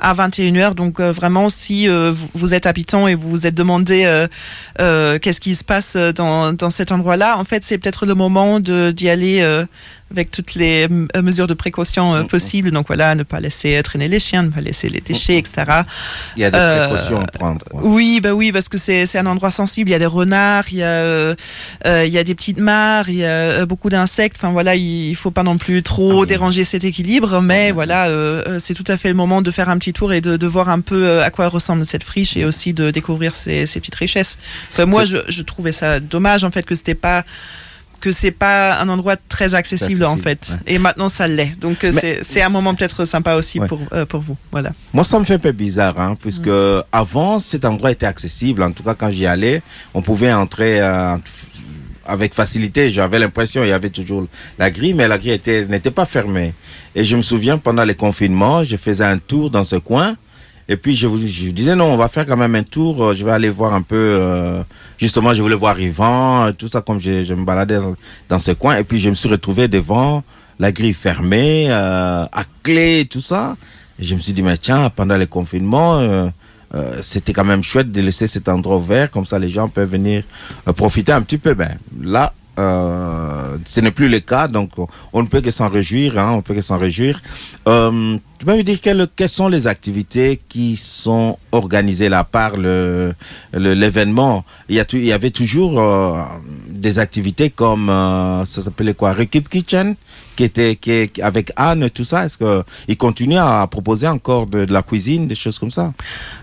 à 0.00 0.14
21h. 0.14 0.74
Donc, 0.74 0.98
euh, 0.98 1.12
vraiment, 1.12 1.48
si 1.50 1.88
euh, 1.88 2.14
vous, 2.34 2.54
êtes 2.54 2.66
habitant 2.66 3.06
et 3.06 3.14
vous 3.14 3.28
vous 3.28 3.46
êtes 3.46 3.54
demandé 3.54 4.04
euh, 4.06 4.28
euh, 4.80 5.18
qu'est-ce 5.18 5.40
qui 5.40 5.54
se 5.54 5.64
passe 5.64 5.96
dans, 5.96 6.54
dans 6.54 6.70
cet 6.70 6.92
endroit-là, 6.92 7.36
en 7.38 7.44
fait, 7.44 7.64
c'est 7.64 7.76
peut-être 7.76 8.06
le 8.06 8.14
moment 8.14 8.60
d'y 8.60 9.08
aller. 9.10 9.64
Euh, 10.10 10.14
avec 10.14 10.30
toutes 10.30 10.54
les 10.54 10.88
euh, 10.90 11.22
mesures 11.22 11.46
de 11.46 11.54
précaution 11.54 12.14
euh, 12.14 12.22
possibles, 12.22 12.70
donc 12.70 12.86
voilà, 12.86 13.14
ne 13.14 13.22
pas 13.22 13.40
laisser 13.40 13.80
traîner 13.82 14.08
les 14.08 14.20
chiens, 14.20 14.44
ne 14.44 14.50
pas 14.50 14.60
laisser 14.60 14.88
les 14.88 15.00
déchets, 15.00 15.36
etc. 15.38 15.82
Il 16.36 16.42
y 16.42 16.44
a 16.44 16.50
des 16.50 16.58
Euh, 16.58 16.86
précautions 16.88 17.20
à 17.20 17.26
prendre. 17.26 17.64
Oui, 17.72 18.20
bah 18.22 18.32
oui, 18.32 18.52
parce 18.52 18.68
que 18.68 18.78
c'est 18.78 19.16
un 19.16 19.26
endroit 19.26 19.50
sensible. 19.50 19.90
Il 19.90 19.92
y 19.92 19.96
a 19.96 19.98
des 19.98 20.06
renards, 20.06 20.64
il 20.70 20.78
y 20.78 20.82
a 20.82 20.86
euh, 20.86 21.34
euh, 21.86 22.04
il 22.06 22.12
y 22.12 22.18
a 22.18 22.24
des 22.24 22.34
petites 22.34 22.58
mares, 22.58 23.08
il 23.08 23.16
y 23.16 23.24
a 23.24 23.28
euh, 23.28 23.66
beaucoup 23.66 23.90
d'insectes. 23.90 24.36
Enfin 24.38 24.50
voilà, 24.52 24.74
il, 24.76 25.08
il 25.10 25.14
faut 25.16 25.30
pas 25.30 25.42
non 25.42 25.58
plus 25.58 25.82
trop 25.82 26.10
Ah 26.12 26.20
oui. 26.20 26.26
déranger 26.26 26.64
cet 26.64 26.84
équilibre, 26.84 27.40
mais 27.42 27.72
voilà, 27.72 28.06
euh, 28.06 28.42
euh, 28.46 28.58
c'est 28.58 28.74
tout 28.74 28.84
à 28.88 28.96
fait 28.96 29.08
le 29.08 29.14
moment 29.14 29.42
de 29.42 29.50
faire 29.50 29.68
un 29.68 29.78
petit 29.78 29.92
tour 29.92 30.12
et 30.12 30.20
de, 30.20 30.36
de 30.36 30.46
voir 30.46 30.68
un 30.68 30.80
peu 30.80 31.04
euh, 31.04 31.24
à 31.24 31.30
quoi 31.30 31.48
ressemble 31.48 31.84
cette 31.84 32.04
friche 32.04 32.36
et 32.36 32.44
aussi 32.44 32.72
de 32.72 32.90
découvrir 32.90 33.34
ces, 33.34 33.66
ces 33.66 33.80
petites 33.80 33.94
richesses. 33.96 34.38
Enfin, 34.72 34.86
moi, 34.86 35.04
je, 35.04 35.18
je 35.28 35.42
trouvais 35.42 35.72
ça 35.72 36.00
dommage 36.00 36.44
en 36.44 36.50
fait 36.50 36.64
que 36.64 36.74
c'était 36.74 36.94
pas 36.94 37.24
que 38.06 38.12
c'est 38.12 38.30
pas 38.30 38.78
un 38.78 38.88
endroit 38.88 39.16
très 39.16 39.56
accessible, 39.56 40.04
en 40.04 40.16
fait. 40.16 40.50
ouais. 40.52 40.74
Et 40.74 40.78
maintenant 40.78 41.08
ça 41.08 41.26
l'est. 41.26 41.52
Donc 41.60 41.82
euh, 41.82 41.92
c'est 42.22 42.40
un 42.42 42.48
moment 42.48 42.72
peut-être 42.76 43.04
sympa 43.04 43.34
aussi 43.34 43.58
Ouais. 43.58 43.66
pour 43.66 43.80
euh, 43.92 44.06
pour 44.06 44.20
vous. 44.20 44.36
Voilà. 44.52 44.70
Moi, 44.92 45.02
ça 45.02 45.18
me 45.18 45.24
fait 45.24 45.34
un 45.34 45.38
peu 45.40 45.50
bizarre, 45.50 45.98
hein, 45.98 46.14
puisque 46.20 46.50
avant, 46.92 47.40
cet 47.40 47.64
endroit 47.64 47.90
était 47.90 48.06
accessible. 48.06 48.62
En 48.62 48.70
tout 48.70 48.84
cas, 48.84 48.94
quand 48.94 49.10
j'y 49.10 49.26
allais, 49.26 49.60
on 49.92 50.02
pouvait 50.02 50.32
entrer 50.32 50.80
euh, 50.80 51.16
avec 52.06 52.32
facilité. 52.34 52.90
J'avais 52.90 53.18
l'impression 53.18 53.64
il 53.64 53.70
y 53.70 53.72
avait 53.72 53.90
toujours 53.90 54.26
la 54.58 54.70
grille, 54.70 54.94
mais 54.94 55.08
la 55.08 55.18
grille 55.18 55.32
était 55.32 55.66
n'était 55.66 55.90
pas 55.90 56.06
fermée. 56.06 56.54
Et 56.94 57.04
je 57.04 57.16
me 57.16 57.22
souviens, 57.22 57.58
pendant 57.58 57.84
les 57.84 57.96
confinements, 57.96 58.62
je 58.62 58.76
faisais 58.76 59.04
un 59.04 59.18
tour 59.18 59.50
dans 59.50 59.64
ce 59.64 59.76
coin. 59.76 60.16
Et 60.68 60.76
puis 60.76 60.96
je 60.96 61.06
vous 61.06 61.18
je 61.18 61.50
disais 61.50 61.76
non, 61.76 61.86
on 61.92 61.96
va 61.96 62.08
faire 62.08 62.26
quand 62.26 62.36
même 62.36 62.54
un 62.56 62.62
tour. 62.64 63.02
euh, 63.04 63.14
Je 63.14 63.24
vais 63.24 63.30
aller 63.32 63.50
voir 63.50 63.72
un 63.74 63.82
peu. 63.82 63.94
euh, 63.96 64.62
justement, 64.98 65.32
je 65.32 65.40
voulais 65.42 65.54
voir 65.54 65.78
Yvan, 65.78 66.46
euh, 66.46 66.52
tout 66.52 66.68
ça 66.68 66.80
comme 66.80 67.00
je, 67.00 67.24
je 67.24 67.34
me 67.34 67.44
baladais 67.44 67.78
dans, 68.28 68.38
ce 68.38 68.52
coin. 68.52 68.76
Et 68.76 68.84
puis 68.84 68.98
je 68.98 69.08
me 69.10 69.14
suis 69.14 69.28
retrouvé 69.28 69.68
devant 69.68 70.24
la 70.58 70.72
grille 70.72 70.94
fermée, 70.94 71.66
euh, 71.68 72.24
à 72.32 72.42
clé, 72.62 73.06
tout 73.08 73.20
ça. 73.20 73.56
Et 73.98 74.04
je 74.04 74.14
me 74.14 74.20
suis 74.20 74.32
dit 74.32 74.42
mais 74.42 74.56
tiens, 74.58 74.90
pendant 74.90 75.16
les 75.16 75.26
confinements, 75.28 75.98
euh, 75.98 76.28
euh, 76.74 76.98
c'était 77.00 77.32
quand 77.32 77.44
même 77.44 77.62
chouette 77.62 77.92
de 77.92 78.00
laisser 78.00 78.26
cet 78.26 78.48
endroit 78.48 78.76
ouvert, 78.78 79.10
comme 79.10 79.24
ça 79.24 79.38
les 79.38 79.48
gens 79.48 79.68
peuvent 79.68 79.88
venir 79.90 80.24
euh, 80.66 80.72
profiter 80.72 81.12
un 81.12 81.22
petit 81.22 81.38
peu. 81.38 81.54
Ben 81.54 81.76
là. 82.02 82.32
Euh, 82.58 83.58
ce 83.66 83.80
n'est 83.82 83.90
plus 83.90 84.08
le 84.08 84.18
cas, 84.20 84.48
donc 84.48 84.70
on, 84.78 84.86
on 85.12 85.22
ne 85.22 85.28
peut 85.28 85.42
que 85.42 85.50
s'en 85.50 85.68
réjouir. 85.68 86.18
Hein, 86.18 86.30
on 86.36 86.40
peut 86.40 86.54
que 86.54 86.62
s'en 86.62 86.78
réjouir. 86.78 87.20
Tu 88.38 88.44
peux 88.44 88.54
me 88.54 88.62
dire 88.62 88.80
quelles, 88.82 89.08
quelles 89.16 89.30
sont 89.30 89.48
les 89.48 89.66
activités 89.66 90.38
qui 90.48 90.76
sont 90.76 91.38
organisées 91.52 92.10
là 92.10 92.22
par 92.22 92.56
le 92.56 93.14
l'événement? 93.54 94.44
Il 94.68 94.76
y 94.76 94.80
a 94.80 94.84
il 94.92 95.06
y 95.06 95.12
avait 95.12 95.30
toujours 95.30 95.80
euh, 95.80 96.20
des 96.68 96.98
activités 96.98 97.48
comme 97.50 97.88
euh, 97.88 98.44
ça 98.44 98.62
s'appelait 98.62 98.92
quoi, 98.94 99.14
Recube 99.14 99.48
Kitchen, 99.48 99.94
qui 100.36 100.44
était 100.44 100.76
qui 100.76 101.10
avec 101.22 101.50
Anne, 101.56 101.88
tout 101.88 102.04
ça. 102.04 102.26
Est-ce 102.26 102.36
que 102.36 102.62
il 102.88 102.98
continue 102.98 103.38
à 103.38 103.66
proposer 103.70 104.06
encore 104.06 104.46
de, 104.46 104.66
de 104.66 104.72
la 104.72 104.82
cuisine, 104.82 105.26
des 105.26 105.34
choses 105.34 105.58
comme 105.58 105.70
ça? 105.70 105.94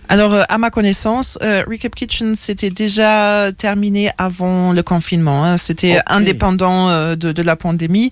Alors, 0.09 0.33
euh, 0.33 0.43
à 0.49 0.57
ma 0.57 0.69
connaissance, 0.69 1.37
Recap 1.41 1.95
Kitchen, 1.95 2.35
c'était 2.35 2.69
déjà 2.69 3.51
terminé 3.57 4.11
avant 4.17 4.73
le 4.73 4.83
confinement. 4.83 5.45
hein. 5.45 5.57
C'était 5.57 5.99
indépendant 6.07 7.15
de, 7.15 7.31
de 7.31 7.41
la 7.41 7.55
pandémie, 7.55 8.11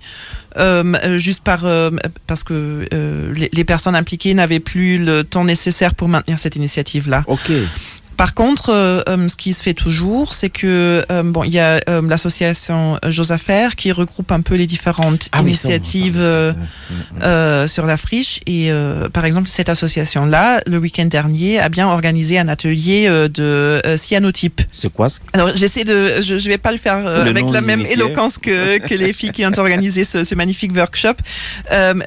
euh, 0.58 0.84
euh, 1.04 1.18
juste 1.18 1.44
par 1.44 1.66
euh, 1.66 1.92
parce 2.28 2.44
que 2.44 2.88
euh, 2.94 3.34
les, 3.52 3.64
personnes 3.64 3.96
impliquées 3.96 4.34
n'avaient 4.34 4.60
plus 4.60 4.98
le 4.98 5.24
temps 5.24 5.44
nécessaire 5.44 5.96
pour 5.96 6.08
maintenir 6.08 6.40
cette 6.40 6.56
initiative-là. 6.56 7.24
Ok. 7.28 7.52
Par 8.22 8.36
contre, 8.36 8.70
euh, 8.70 9.02
euh, 9.10 9.28
ce 9.28 9.36
qui 9.36 9.52
se 9.52 9.64
fait 9.64 9.74
toujours, 9.74 10.36
c'est 10.36 10.52
que 10.52 11.04
euh, 11.12 11.24
bon, 11.24 11.44
il 11.44 11.52
y 11.52 11.58
a 11.58 11.80
euh, 11.90 12.04
l'association 12.08 13.00
Josaphaire 13.08 13.76
qui 13.76 13.92
regroupe 13.92 14.32
un 14.32 14.42
peu 14.42 14.54
les 14.54 14.68
différentes 14.68 15.30
Ah 15.32 15.42
initiatives. 15.42 16.20
Mm, 16.20 16.52
mm. 16.52 17.24
euh, 17.24 17.66
sur 17.66 17.88
la 17.88 17.98
friche 17.98 18.40
et 18.46 18.70
par 19.12 19.26
exemple 19.26 19.48
cette 19.50 19.70
association-là, 19.70 20.62
le 20.68 20.78
week-end 20.78 21.06
dernier, 21.06 21.60
a 21.60 21.70
bien 21.70 21.88
organisé 21.88 22.38
un 22.38 22.48
atelier 22.48 23.10
de 23.10 23.82
cyanotype. 23.96 24.62
C'est 24.72 24.94
quoi 24.94 25.10
ce- 25.10 25.20
Alors 25.34 25.56
j'essaie 25.56 25.84
de, 25.84 26.22
je, 26.22 26.38
je 26.38 26.48
vais 26.48 26.60
pas 26.60 26.72
le 26.72 26.78
faire 26.78 27.00
Le 27.00 27.30
avec 27.32 27.50
la 27.50 27.62
même 27.62 27.84
éloquence 27.88 28.38
que, 28.38 28.78
que 28.88 28.94
les 28.94 29.14
filles 29.14 29.32
qui 29.32 29.44
ont 29.48 29.58
organisé 29.58 30.04
ce, 30.04 30.24
ce 30.24 30.36
magnifique 30.36 30.76
workshop, 30.76 31.16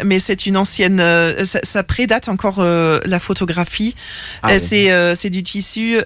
mais 0.05 0.21
c'est 0.21 0.47
une 0.47 0.57
ancienne, 0.57 1.03
ça, 1.45 1.59
ça 1.65 1.83
prédate 1.83 2.29
encore 2.29 2.63
la 2.63 3.19
photographie. 3.19 3.97
Ah 4.45 4.51
oui. 4.53 4.61
c'est 4.61 5.15
c'est 5.17 5.31
du 5.31 5.43
tissu 5.43 5.97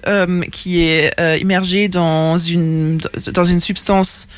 qui 0.52 0.82
est 0.82 1.12
euh, 1.20 1.36
immergé 1.40 1.88
dans 1.88 2.38
une 2.38 2.98
dans 3.32 3.44
une 3.44 3.60
substance 3.60 4.28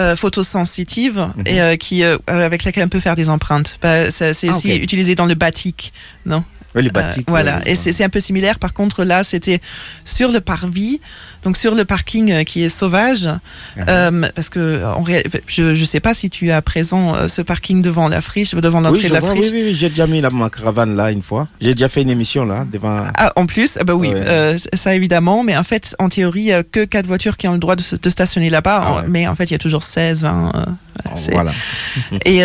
euh, 0.00 0.16
photosensitive 0.16 1.18
Mhm. 1.36 1.44
et 1.46 1.60
euh, 1.60 1.76
qui 1.76 2.02
euh, 2.04 2.16
avec 2.26 2.64
laquelle 2.64 2.84
on 2.84 2.88
peut 2.88 3.00
faire 3.00 3.16
des 3.16 3.28
empreintes. 3.28 3.78
Bah, 3.82 4.10
c'est 4.10 4.32
Ah, 4.48 4.50
aussi 4.50 4.74
utilisé 4.76 5.14
dans 5.14 5.26
le 5.26 5.34
batik, 5.34 5.92
non? 6.26 6.42
Oui, 6.74 6.82
les 6.84 6.90
Voilà. 7.26 7.60
Et 7.66 7.74
c'est 7.74 8.04
un 8.04 8.08
peu 8.08 8.20
similaire. 8.20 8.58
Par 8.58 8.72
contre, 8.72 9.02
là, 9.04 9.24
c'était 9.24 9.60
sur 10.04 10.30
le 10.30 10.40
parvis, 10.40 11.00
donc 11.44 11.56
sur 11.56 11.74
le 11.74 11.84
parking 11.84 12.30
euh, 12.32 12.44
qui 12.44 12.62
est 12.62 12.68
sauvage, 12.68 13.28
Uh-huh. 13.76 13.84
euh, 13.88 14.28
parce 14.34 14.50
que 14.50 14.82
réa- 15.04 15.22
je 15.46 15.74
je 15.74 15.84
sais 15.84 16.00
pas 16.00 16.12
si 16.14 16.28
tu 16.28 16.50
as 16.50 16.56
à 16.56 16.62
présent 16.62 17.14
euh, 17.14 17.28
ce 17.28 17.40
parking 17.42 17.82
devant 17.82 18.08
la 18.08 18.20
friche, 18.20 18.54
devant 18.54 18.80
l'entrée 18.80 19.02
Oui, 19.04 19.08
de 19.08 19.14
la 19.14 19.20
vois, 19.20 19.30
friche. 19.30 19.46
oui, 19.46 19.50
oui, 19.54 19.62
oui, 19.68 19.74
j'ai 19.74 19.88
déjà 19.90 20.06
mis 20.06 20.20
la, 20.20 20.30
ma 20.30 20.50
caravane 20.50 20.96
là 20.96 21.10
une 21.12 21.22
fois. 21.22 21.46
J'ai 21.60 21.74
déjà 21.74 21.88
fait 21.88 22.02
une 22.02 22.10
émission 22.10 22.44
là 22.44 22.66
devant. 22.70 23.04
Ah, 23.16 23.32
en 23.36 23.46
plus, 23.46 23.78
ah 23.80 23.84
bah 23.84 23.94
oui, 23.94 24.08
Ouais. 24.08 24.14
euh, 24.16 24.58
ça 24.74 24.94
évidemment, 24.94 25.42
mais 25.44 25.56
en 25.56 25.62
fait, 25.62 25.94
en 25.98 26.08
théorie, 26.08 26.40
il 26.40 26.46
y 26.46 26.52
a 26.52 26.62
que 26.62 26.84
quatre 26.84 27.06
voitures 27.06 27.36
qui 27.36 27.46
ont 27.48 27.52
le 27.52 27.58
droit 27.58 27.76
de, 27.76 27.82
se- 27.82 27.96
de 27.96 28.10
stationner 28.10 28.50
là-bas, 28.50 28.82
Ah 28.84 28.94
ouais. 28.96 29.02
mais 29.08 29.26
en 29.28 29.34
fait, 29.34 29.44
il 29.44 29.52
y 29.52 29.56
a 29.56 29.58
toujours 29.58 29.82
16, 29.84 30.22
20. 30.22 30.52
euh, 30.54 30.64
c'est- 31.16 31.32
voilà. 31.32 31.52
Et, 32.24 32.38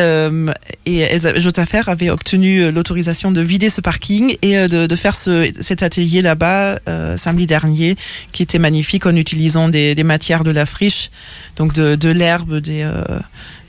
et 0.86 1.00
Elsa- 1.02 1.38
Jotafer 1.40 1.82
avait 1.88 2.10
obtenu 2.10 2.72
l'autorisation 2.72 3.32
de 3.32 3.42
vider 3.42 3.70
ce 3.70 3.82
parking 3.82 4.38
et 4.42 4.68
de, 4.68 4.86
de 4.86 4.96
faire 4.96 5.16
ce, 5.16 5.52
cet 5.60 5.82
atelier 5.84 6.22
là-bas 6.22 6.80
samedi 7.18 7.46
dernier, 7.48 7.96
qui 8.32 8.44
était 8.44 8.60
magnifique 8.60 8.85
en 9.06 9.16
utilisant 9.16 9.70
des, 9.70 9.96
des 9.96 10.04
matières 10.04 10.44
de 10.44 10.52
la 10.52 10.66
friche, 10.66 11.12
donc 11.56 11.74
de, 11.74 11.96
de 11.96 12.10
l'herbe, 12.10 12.58
des, 12.58 12.84
euh, 12.84 13.20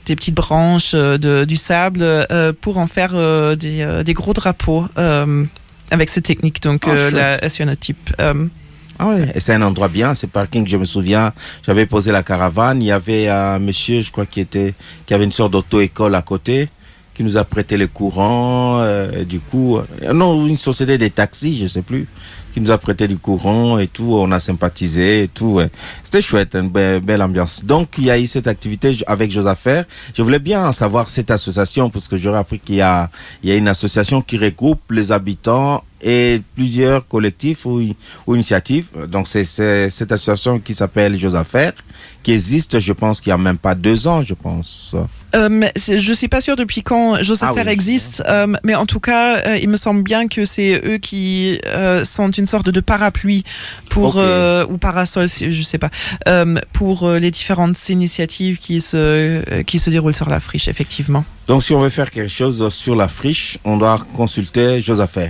des 0.07 0.15
petites 0.15 0.35
branches, 0.35 0.91
euh, 0.93 1.17
de, 1.17 1.45
du 1.45 1.55
sable, 1.57 1.99
euh, 2.01 2.53
pour 2.59 2.77
en 2.77 2.87
faire 2.87 3.11
euh, 3.13 3.55
des, 3.55 3.85
des 4.03 4.13
gros 4.13 4.33
drapeaux. 4.33 4.85
avec 5.89 6.09
cette 6.09 6.25
technique, 6.25 6.61
donc 6.61 6.83
chouette. 6.85 7.13
la 7.13 7.49
cyanotype. 7.49 8.13
Ah 8.99 9.09
ouais, 9.09 9.31
et 9.35 9.39
c'est 9.39 9.53
un 9.53 9.61
endroit 9.61 9.89
bien, 9.89 10.15
ce 10.15 10.25
parking, 10.25 10.67
je 10.67 10.75
me 10.75 10.85
souviens, 10.85 11.31
j'avais 11.63 11.85
posé 11.85 12.11
la 12.11 12.23
caravane, 12.23 12.81
il 12.81 12.87
y 12.87 12.91
avait 12.91 13.27
un 13.27 13.59
monsieur, 13.59 14.01
je 14.01 14.11
crois, 14.11 14.25
qui 14.25 14.39
était, 14.39 14.73
qui 15.05 15.13
avait 15.13 15.23
une 15.23 15.31
sorte 15.31 15.51
d'auto-école 15.51 16.15
à 16.15 16.23
côté, 16.23 16.69
qui 17.17 17.23
nous 17.23 17.35
a 17.35 17.43
prêté 17.43 17.77
le 17.77 17.87
courant, 17.87 18.77
euh, 18.81 19.23
du 19.23 19.39
coup, 19.39 19.77
euh, 19.77 20.13
non, 20.13 20.45
une 20.45 20.55
société 20.55 20.99
des 20.99 21.09
taxis, 21.09 21.57
je 21.59 21.65
sais 21.65 21.81
plus, 21.81 22.07
qui 22.53 22.61
nous 22.61 22.69
a 22.69 22.77
prêté 22.77 23.07
du 23.07 23.17
courant 23.17 23.79
et 23.79 23.87
tout, 23.87 24.13
on 24.13 24.31
a 24.31 24.39
sympathisé 24.39 25.23
et 25.23 25.27
tout, 25.27 25.53
ouais. 25.53 25.69
C'était 26.03 26.21
chouette, 26.21 26.53
une 26.55 26.69
belle, 26.69 27.01
belle 27.01 27.23
ambiance. 27.23 27.65
Donc, 27.65 27.95
il 27.97 28.05
y 28.05 28.11
a 28.11 28.19
eu 28.19 28.27
cette 28.27 28.45
activité 28.45 28.95
avec 29.07 29.31
Josapher. 29.31 29.81
Je 30.15 30.21
voulais 30.21 30.37
bien 30.37 30.67
en 30.67 30.71
savoir 30.71 31.09
cette 31.09 31.31
association, 31.31 31.89
parce 31.89 32.07
que 32.07 32.17
j'aurais 32.17 32.37
appris 32.37 32.59
qu'il 32.59 32.75
y 32.75 32.81
a, 32.81 33.09
il 33.41 33.49
y 33.49 33.51
a 33.51 33.55
une 33.55 33.67
association 33.67 34.21
qui 34.21 34.37
regroupe 34.37 34.91
les 34.91 35.11
habitants 35.11 35.83
et 36.01 36.41
plusieurs 36.55 37.07
collectifs 37.07 37.65
ou, 37.65 37.81
ou 38.25 38.35
initiatives. 38.35 38.87
Donc, 39.07 39.27
c'est 39.27 39.43
cette 39.89 40.11
association 40.11 40.59
qui 40.59 40.73
s'appelle 40.73 41.17
Josapher, 41.17 41.71
qui 42.23 42.31
existe, 42.33 42.79
je 42.79 42.93
pense, 42.93 43.21
qu'il 43.21 43.29
y 43.29 43.33
a 43.33 43.37
même 43.37 43.57
pas 43.57 43.75
deux 43.75 44.07
ans, 44.07 44.21
je 44.21 44.33
pense. 44.33 44.95
Euh, 45.35 45.49
mais 45.51 45.71
je 45.75 46.13
suis 46.13 46.27
pas 46.29 46.39
sûre 46.41 46.55
depuis 46.55 46.81
quand 46.83 47.21
Josapher 47.21 47.61
Ah 47.61 47.63
oui. 47.65 47.71
existe, 47.73 48.23
euh, 48.27 48.47
mais 48.63 48.75
en 48.75 48.85
tout 48.85 48.99
cas, 49.01 49.37
euh, 49.39 49.57
il 49.57 49.67
me 49.69 49.75
semble 49.77 50.01
bien 50.03 50.27
que 50.27 50.45
c'est 50.45 50.81
eux 50.85 50.97
qui 50.97 51.59
euh, 51.65 52.05
sont 52.05 52.31
une 52.31 52.45
sorte 52.45 52.69
de 52.69 52.79
parapluie 52.79 53.43
pour 53.89 54.15
euh, 54.17 54.65
ou 54.69 54.77
parasol, 54.77 55.27
je 55.29 55.61
sais 55.61 55.77
pas, 55.77 55.89
euh, 56.27 56.55
pour 56.73 57.03
euh, 57.03 57.19
les 57.19 57.29
différentes 57.31 57.89
initiatives 57.89 58.57
qui 58.59 58.79
se 58.79 58.95
euh, 58.97 59.63
qui 59.63 59.79
se 59.79 59.89
déroulent 59.89 60.13
sur 60.13 60.29
la 60.29 60.39
friche, 60.39 60.67
effectivement. 60.69 61.25
Donc, 61.47 61.63
si 61.63 61.73
on 61.73 61.79
veut 61.79 61.89
faire 61.89 62.09
quelque 62.11 62.31
chose 62.31 62.69
sur 62.73 62.95
la 62.95 63.07
friche, 63.09 63.57
on 63.65 63.77
doit 63.77 63.99
consulter 64.15 64.79
Josapher. 64.81 65.29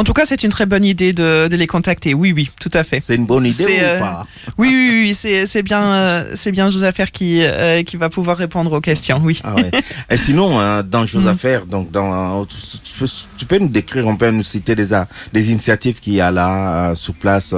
En 0.00 0.04
tout 0.04 0.14
cas, 0.14 0.24
c'est 0.24 0.42
une 0.44 0.50
très 0.50 0.64
bonne 0.64 0.86
idée 0.86 1.12
de, 1.12 1.46
de 1.46 1.56
les 1.56 1.66
contacter. 1.66 2.14
Oui, 2.14 2.32
oui, 2.34 2.50
tout 2.58 2.70
à 2.72 2.84
fait. 2.84 3.00
C'est 3.02 3.16
une 3.16 3.26
bonne 3.26 3.44
idée 3.44 3.66
ou 3.66 3.68
euh, 3.82 3.98
pas? 3.98 4.26
Oui, 4.56 4.68
oui, 4.72 5.00
oui, 5.02 5.14
c'est 5.14 5.44
c'est 5.44 5.62
bien, 5.62 5.82
euh, 5.82 6.32
c'est 6.36 6.52
bien 6.52 6.70
Josapher 6.70 7.04
qui 7.12 7.42
euh, 7.42 7.82
qui 7.82 7.98
va 7.98 8.08
pouvoir 8.08 8.38
répondre 8.38 8.72
aux 8.72 8.80
questions. 8.80 9.20
Oui. 9.22 9.42
Ah 9.44 9.54
ouais. 9.54 9.70
Et 10.08 10.16
sinon, 10.16 10.58
dans 10.82 11.04
Mhm. 11.32 11.36
faire, 11.36 11.66
donc 11.66 11.90
dans, 11.92 12.46
tu, 12.46 13.44
peux- 13.44 13.58
nous 13.58 13.68
décrire, 13.68 14.06
on 14.06 14.16
peut 14.16 14.30
nous 14.30 14.42
citer 14.42 14.74
des, 14.74 14.88
des 15.34 15.50
initiatives 15.52 16.00
qu'il 16.00 16.14
y 16.14 16.22
a 16.22 16.30
là 16.30 16.94
sous 16.94 17.12
place 17.12 17.54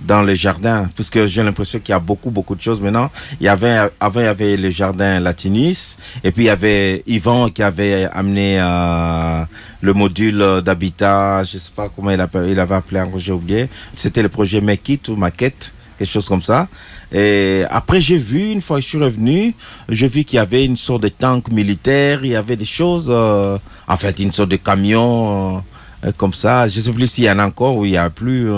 dans 0.00 0.22
les 0.22 0.36
jardins, 0.36 0.88
puisque 0.94 1.26
j'ai 1.26 1.42
l'impression 1.42 1.78
qu'il 1.78 1.90
y 1.90 1.94
a 1.94 2.00
beaucoup 2.00 2.30
beaucoup 2.30 2.54
de 2.54 2.60
choses 2.60 2.80
maintenant. 2.80 3.10
Il 3.40 3.44
y 3.44 3.48
avait 3.48 3.88
avant 4.00 4.20
il 4.20 4.24
y 4.24 4.26
avait 4.26 4.56
les 4.56 4.70
jardins 4.70 5.20
latinis, 5.20 5.96
et 6.22 6.30
puis 6.30 6.44
il 6.44 6.46
y 6.46 6.50
avait 6.50 7.02
Yvan 7.06 7.48
qui 7.48 7.62
avait 7.62 8.04
amené 8.12 8.58
euh, 8.60 9.42
le 9.80 9.92
module 9.92 10.62
d'habitat, 10.62 11.44
je 11.44 11.58
sais 11.58 11.70
pas 11.74 11.88
comment 11.94 12.10
il, 12.10 12.20
appelle, 12.20 12.50
il 12.50 12.60
avait 12.60 12.74
appelé, 12.74 13.02
j'ai 13.18 13.32
oublié. 13.32 13.68
C'était 13.94 14.22
le 14.22 14.28
projet 14.28 14.60
Make 14.60 14.88
It 14.88 15.08
ou 15.08 15.16
Maquette, 15.16 15.74
quelque 15.98 16.10
chose 16.10 16.28
comme 16.28 16.42
ça. 16.42 16.68
Et 17.12 17.62
après, 17.70 18.00
j'ai 18.00 18.16
vu, 18.16 18.50
une 18.50 18.60
fois 18.60 18.78
que 18.78 18.82
je 18.82 18.88
suis 18.88 18.98
revenu, 18.98 19.54
j'ai 19.88 20.08
vu 20.08 20.24
qu'il 20.24 20.36
y 20.36 20.40
avait 20.40 20.64
une 20.64 20.76
sorte 20.76 21.02
de 21.02 21.08
tank 21.08 21.48
militaire, 21.50 22.24
il 22.24 22.32
y 22.32 22.36
avait 22.36 22.56
des 22.56 22.64
choses, 22.64 23.06
euh, 23.08 23.56
en 23.86 23.96
fait, 23.96 24.18
une 24.18 24.32
sorte 24.32 24.50
de 24.50 24.56
camion 24.56 25.62
euh, 26.04 26.12
comme 26.16 26.34
ça. 26.34 26.66
Je 26.66 26.80
sais 26.80 26.92
plus 26.92 27.06
s'il 27.06 27.24
y 27.24 27.30
en 27.30 27.38
a 27.38 27.46
encore 27.46 27.76
ou 27.76 27.84
il 27.84 27.92
y 27.92 27.96
a 27.96 28.10
plus. 28.10 28.50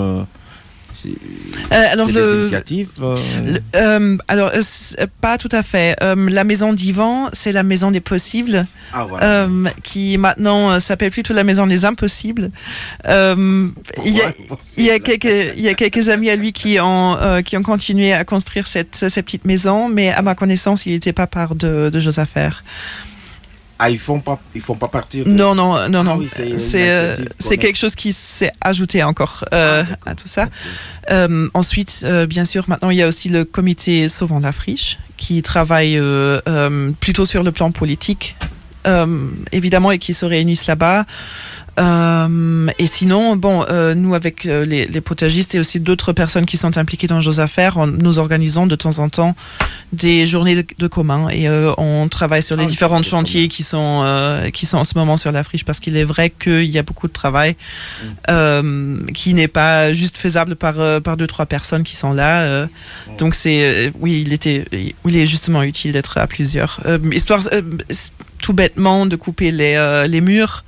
Euh, 1.05 1.85
alors 1.91 2.07
c'est 2.07 2.13
des 2.13 2.19
le, 2.21 2.39
initiatives. 2.39 2.89
euh, 3.01 3.15
le- 3.45 3.59
euh, 3.75 4.17
alors 4.27 4.51
pas 5.21 5.37
tout 5.37 5.49
à 5.51 5.63
fait. 5.63 5.95
Euh, 6.01 6.15
la 6.29 6.43
maison 6.43 6.73
d'Ivan, 6.73 7.29
c'est 7.33 7.51
la 7.51 7.63
maison 7.63 7.91
des 7.91 7.99
possibles. 8.01 8.65
Ah 8.93 9.05
voilà. 9.05 9.25
euh, 9.43 9.65
qui 9.83 10.17
maintenant 10.17 10.71
euh, 10.71 10.79
s'appelle 10.79 11.11
plutôt 11.11 11.33
la 11.33 11.43
maison 11.43 11.67
des 11.67 11.83
impossibles. 11.85 12.51
Il, 13.05 13.11
y 14.05 14.21
a, 14.21 14.31
Pourquoi 14.47 14.57
il, 14.77 14.85
y 14.85 14.91
a 14.91 14.99
quelques, 14.99 15.53
il 15.55 15.61
y 15.61 15.67
a 15.69 15.73
quelques 15.73 16.09
amis 16.09 16.29
à 16.29 16.35
lui 16.35 16.53
qui 16.53 16.79
ont, 16.79 17.17
qui 17.45 17.57
ont 17.57 17.63
continué 17.63 18.13
à 18.13 18.23
construire 18.23 18.67
cette, 18.67 18.95
cette 18.95 19.25
petite 19.25 19.45
maison, 19.45 19.89
mais 19.89 20.09
à 20.11 20.21
ma 20.21 20.35
connaissance, 20.35 20.85
il 20.85 20.93
n'était 20.93 21.13
pas 21.13 21.27
part 21.27 21.55
de, 21.55 21.89
de 21.91 21.99
Josapher. 21.99 22.49
Ah, 23.79 23.89
ils 23.91 23.99
font 23.99 24.19
pas, 24.19 24.39
ils 24.55 24.61
font 24.61 24.75
pas 24.75 24.87
partir. 24.87 25.25
de- 25.25 25.29
Non, 25.29 25.53
non, 25.53 25.87
non, 25.89 25.99
Ah 25.99 26.03
non. 26.03 26.15
oui, 26.17 26.29
c'est 26.31 26.89
euh, 26.89 27.15
quelque 27.57 27.75
chose 27.77 27.95
qui 27.95 28.11
s'est 28.13 28.51
ajouté 28.61 29.03
encore 29.03 29.45
euh, 29.53 29.83
Ah, 30.05 30.11
à 30.11 30.15
tout 30.15 30.27
ça. 30.27 30.47
Euh, 31.11 31.47
ensuite, 31.53 32.05
bien 32.27 32.43
sûr, 32.45 32.65
maintenant, 32.67 32.89
il 32.89 32.97
y 32.97 33.03
a 33.03 33.07
aussi 33.07 33.29
le 33.29 33.45
comité 33.45 34.07
Sauvant 34.07 34.39
la 34.39 34.51
Friche 34.51 34.97
qui 35.17 35.41
travaille 35.41 36.01
plutôt 36.99 37.25
sur 37.25 37.43
le 37.43 37.51
plan 37.51 37.71
politique, 37.71 38.35
évidemment, 39.51 39.91
et 39.91 39.97
qui 39.99 40.13
se 40.13 40.25
réunissent 40.25 40.67
là-bas. 40.67 41.05
Euh, 41.79 42.67
et 42.79 42.87
sinon, 42.87 43.35
bon, 43.35 43.63
euh, 43.69 43.93
nous 43.95 44.15
avec 44.15 44.45
euh, 44.45 44.65
les, 44.65 44.85
les 44.85 45.01
potagistes 45.01 45.53
et 45.55 45.59
aussi 45.59 45.79
d'autres 45.79 46.11
personnes 46.13 46.45
qui 46.45 46.57
sont 46.57 46.77
impliquées 46.77 47.07
dans 47.07 47.21
nos 47.21 47.39
affaires, 47.39 47.77
on- 47.77 47.87
nous 47.87 48.19
organisons 48.19 48.65
de 48.67 48.75
temps 48.75 48.99
en 48.99 49.09
temps 49.09 49.35
des 49.93 50.25
journées 50.25 50.55
de, 50.55 50.65
de 50.77 50.87
commun 50.87 51.29
et 51.29 51.47
euh, 51.47 51.71
on 51.77 52.07
travaille 52.09 52.41
sur 52.43 52.55
Ah, 52.55 52.59
les 52.61 52.65
oui, 52.65 52.71
différents 52.71 53.03
chantiers 53.03 53.47
qui 53.47 53.63
sont 53.63 54.03
qui 54.53 54.65
sont 54.65 54.77
en 54.77 54.83
ce 54.83 54.97
moment 54.97 55.17
sur 55.17 55.31
la 55.31 55.43
friche 55.43 55.63
parce 55.65 55.79
qu'il 55.79 55.95
est 55.97 56.03
vrai 56.03 56.29
qu'il 56.31 56.65
y 56.65 56.77
a 56.77 56.83
beaucoup 56.83 57.07
de 57.07 57.13
travail 57.13 57.55
Mm. 58.27 59.07
qui 59.13 59.33
n'est 59.33 59.47
pas 59.47 59.93
juste 59.93 60.17
faisable 60.17 60.55
par 60.55 60.75
par 61.01 61.15
deux 61.17 61.27
trois 61.27 61.45
personnes 61.45 61.83
qui 61.83 61.95
sont 61.95 62.13
là. 62.13 62.65
Mm. 62.65 62.69
donc 63.17 63.35
c'est 63.35 63.91
oui, 63.99 64.23
il 64.25 64.33
était 64.33 64.65
il 65.05 65.17
est 65.17 65.25
justement 65.25 65.63
utile 65.63 65.91
d'être 65.91 66.17
à 66.17 66.27
plusieurs. 66.27 66.79
Histoire 67.11 67.41
tout 68.41 68.53
bêtement 68.53 69.05
de 69.05 69.15
couper 69.15 69.51
les 69.51 69.75
euh, 69.75 70.07
les 70.07 70.21
murs. 70.21 70.63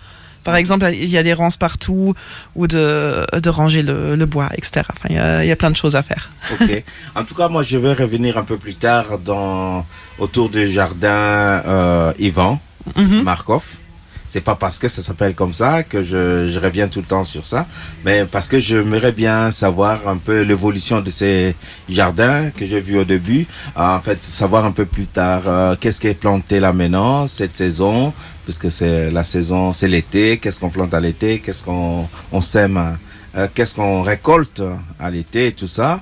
Par 0.49 0.55
exemple, 0.57 0.85
il 0.93 1.09
y 1.09 1.17
a 1.17 1.23
des 1.23 1.33
rances 1.33 1.57
partout 1.57 2.13
ou 2.55 2.67
de, 2.67 3.25
de 3.45 3.49
ranger 3.49 3.81
le, 3.81 4.15
le 4.15 4.25
bois, 4.25 4.49
etc. 4.57 4.81
Enfin, 4.95 5.07
il 5.09 5.15
y, 5.15 5.19
a, 5.19 5.43
il 5.43 5.47
y 5.47 5.51
a 5.51 5.55
plein 5.55 5.71
de 5.71 5.75
choses 5.83 5.95
à 5.95 6.03
faire. 6.03 6.31
Ok. 6.53 6.71
En 7.15 7.23
tout 7.23 7.35
cas, 7.35 7.47
moi, 7.49 7.61
je 7.63 7.77
vais 7.77 7.93
revenir 7.93 8.37
un 8.37 8.43
peu 8.43 8.57
plus 8.57 8.75
tard 8.75 9.19
dans 9.19 9.85
autour 10.17 10.49
du 10.49 10.69
jardin 10.69 11.09
euh, 11.09 12.13
Ivan 12.19 12.59
Mhm. 12.95 13.21
Markov. 13.23 13.63
C'est 14.29 14.41
pas 14.41 14.55
parce 14.55 14.77
que 14.77 14.87
ça 14.87 15.01
s'appelle 15.01 15.33
comme 15.33 15.53
ça 15.53 15.81
que 15.83 16.03
je, 16.03 16.47
je 16.47 16.59
reviens 16.59 16.87
tout 16.87 16.99
le 16.99 17.05
temps 17.05 17.25
sur 17.25 17.45
ça, 17.45 17.65
mais 18.05 18.25
parce 18.25 18.47
que 18.47 18.59
j'aimerais 18.59 19.11
bien 19.11 19.49
savoir 19.49 20.07
un 20.07 20.17
peu 20.17 20.41
l'évolution 20.43 21.01
de 21.01 21.09
ces 21.09 21.55
jardins 21.89 22.51
que 22.51 22.65
j'ai 22.67 22.79
vus 22.79 22.99
au 22.99 23.03
début. 23.03 23.47
En 23.75 23.99
fait, 23.99 24.23
savoir 24.23 24.65
un 24.65 24.71
peu 24.71 24.85
plus 24.85 25.07
tard 25.07 25.41
euh, 25.47 25.75
qu'est-ce 25.79 25.99
qui 25.99 26.07
est 26.07 26.13
planté 26.13 26.59
là 26.59 26.71
maintenant 26.73 27.25
cette 27.25 27.57
saison, 27.57 28.13
puisque 28.45 28.71
c'est 28.71 29.09
la 29.09 29.23
saison, 29.23 29.73
c'est 29.73 29.87
l'été. 29.87 30.37
Qu'est-ce 30.37 30.59
qu'on 30.59 30.69
plante 30.69 30.93
à 30.93 30.99
l'été, 30.99 31.39
qu'est-ce 31.39 31.63
qu'on 31.63 32.07
on 32.31 32.41
sème, 32.41 32.97
euh, 33.35 33.47
qu'est-ce 33.53 33.73
qu'on 33.73 34.03
récolte 34.03 34.61
à 34.99 35.09
l'été, 35.09 35.51
tout 35.53 35.67
ça. 35.67 36.01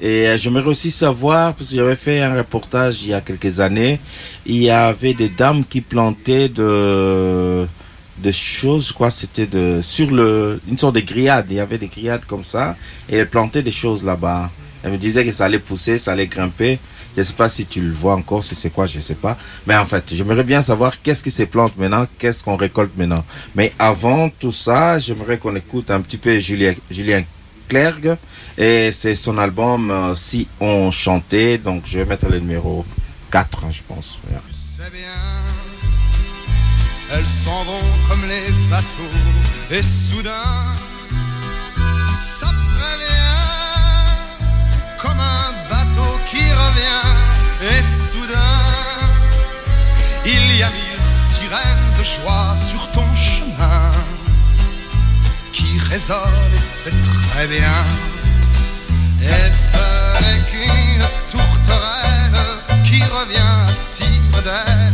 Et 0.00 0.28
euh, 0.28 0.36
j'aimerais 0.36 0.66
aussi 0.66 0.90
savoir, 0.90 1.54
parce 1.54 1.70
que 1.70 1.76
j'avais 1.76 1.96
fait 1.96 2.20
un 2.20 2.36
reportage 2.36 3.02
il 3.02 3.08
y 3.08 3.14
a 3.14 3.20
quelques 3.20 3.60
années, 3.60 3.98
il 4.44 4.62
y 4.62 4.70
avait 4.70 5.14
des 5.14 5.28
dames 5.28 5.64
qui 5.64 5.80
plantaient 5.80 6.48
de 6.48 7.66
des 8.18 8.32
choses, 8.32 8.92
crois, 8.92 9.10
c'était 9.10 9.46
de 9.46 9.80
sur 9.82 10.10
le 10.10 10.60
une 10.68 10.78
sorte 10.78 10.94
de 10.94 11.00
grillade. 11.00 11.46
Il 11.50 11.56
y 11.56 11.60
avait 11.60 11.78
des 11.78 11.88
grillades 11.88 12.24
comme 12.26 12.44
ça, 12.44 12.76
et 13.08 13.16
elles 13.16 13.28
plantaient 13.28 13.62
des 13.62 13.70
choses 13.70 14.04
là-bas. 14.04 14.50
Elle 14.82 14.92
me 14.92 14.98
disait 14.98 15.24
que 15.24 15.32
ça 15.32 15.46
allait 15.46 15.58
pousser, 15.58 15.98
ça 15.98 16.12
allait 16.12 16.26
grimper. 16.26 16.78
Je 17.16 17.22
sais 17.22 17.32
pas 17.32 17.48
si 17.48 17.64
tu 17.64 17.80
le 17.80 17.92
vois 17.92 18.14
encore, 18.14 18.44
si 18.44 18.54
c'est 18.54 18.68
quoi, 18.68 18.86
je 18.86 19.00
sais 19.00 19.14
pas. 19.14 19.38
Mais 19.66 19.74
en 19.74 19.86
fait, 19.86 20.04
j'aimerais 20.14 20.44
bien 20.44 20.60
savoir 20.60 21.00
qu'est-ce 21.00 21.22
qui 21.22 21.30
se 21.30 21.44
plante 21.44 21.76
maintenant, 21.78 22.06
qu'est-ce 22.18 22.44
qu'on 22.44 22.56
récolte 22.56 22.92
maintenant. 22.96 23.24
Mais 23.54 23.72
avant 23.78 24.28
tout 24.28 24.52
ça, 24.52 25.00
j'aimerais 25.00 25.38
qu'on 25.38 25.56
écoute 25.56 25.90
un 25.90 26.00
petit 26.02 26.18
peu 26.18 26.38
Julien, 26.38 26.74
Julien 26.90 27.22
Clergue. 27.68 28.16
Et 28.58 28.90
c'est 28.92 29.14
son 29.14 29.38
album 29.38 29.90
euh, 29.90 30.14
Si 30.14 30.48
on 30.60 30.90
chantait. 30.90 31.58
Donc 31.58 31.82
je 31.86 31.98
vais 31.98 32.04
mettre 32.04 32.28
le 32.28 32.38
numéro 32.38 32.84
4, 33.30 33.64
hein, 33.64 33.68
je 33.72 33.80
pense. 33.86 34.18
Tu 34.48 34.54
sais 34.54 34.90
bien, 34.90 35.08
elles 37.12 37.26
s'en 37.26 37.62
vont 37.64 37.86
comme 38.08 38.22
les 38.28 38.52
bateaux, 38.68 39.14
et 39.70 39.82
soudain, 39.82 40.74
ça 42.20 42.46
prévient, 42.46 43.36
comme 45.00 45.20
un 45.20 45.52
bateau 45.70 46.18
qui 46.30 46.42
revient, 46.42 47.06
et 47.62 47.82
soudain, 48.10 48.64
il 50.24 50.56
y 50.56 50.62
a 50.62 50.68
mille 50.68 51.02
sirènes 51.02 51.92
de 51.98 52.02
joie 52.02 52.56
sur 52.58 52.90
ton 52.92 53.14
chemin, 53.14 53.85
et 55.78 56.58
c'est 56.58 56.94
très 57.30 57.46
bien. 57.46 57.84
Et 59.22 59.50
ce 59.50 59.76
n'est 60.22 60.42
qu'une 60.50 61.04
tourterelle 61.30 62.40
qui 62.84 63.02
revient 63.02 63.66
à 64.48 64.85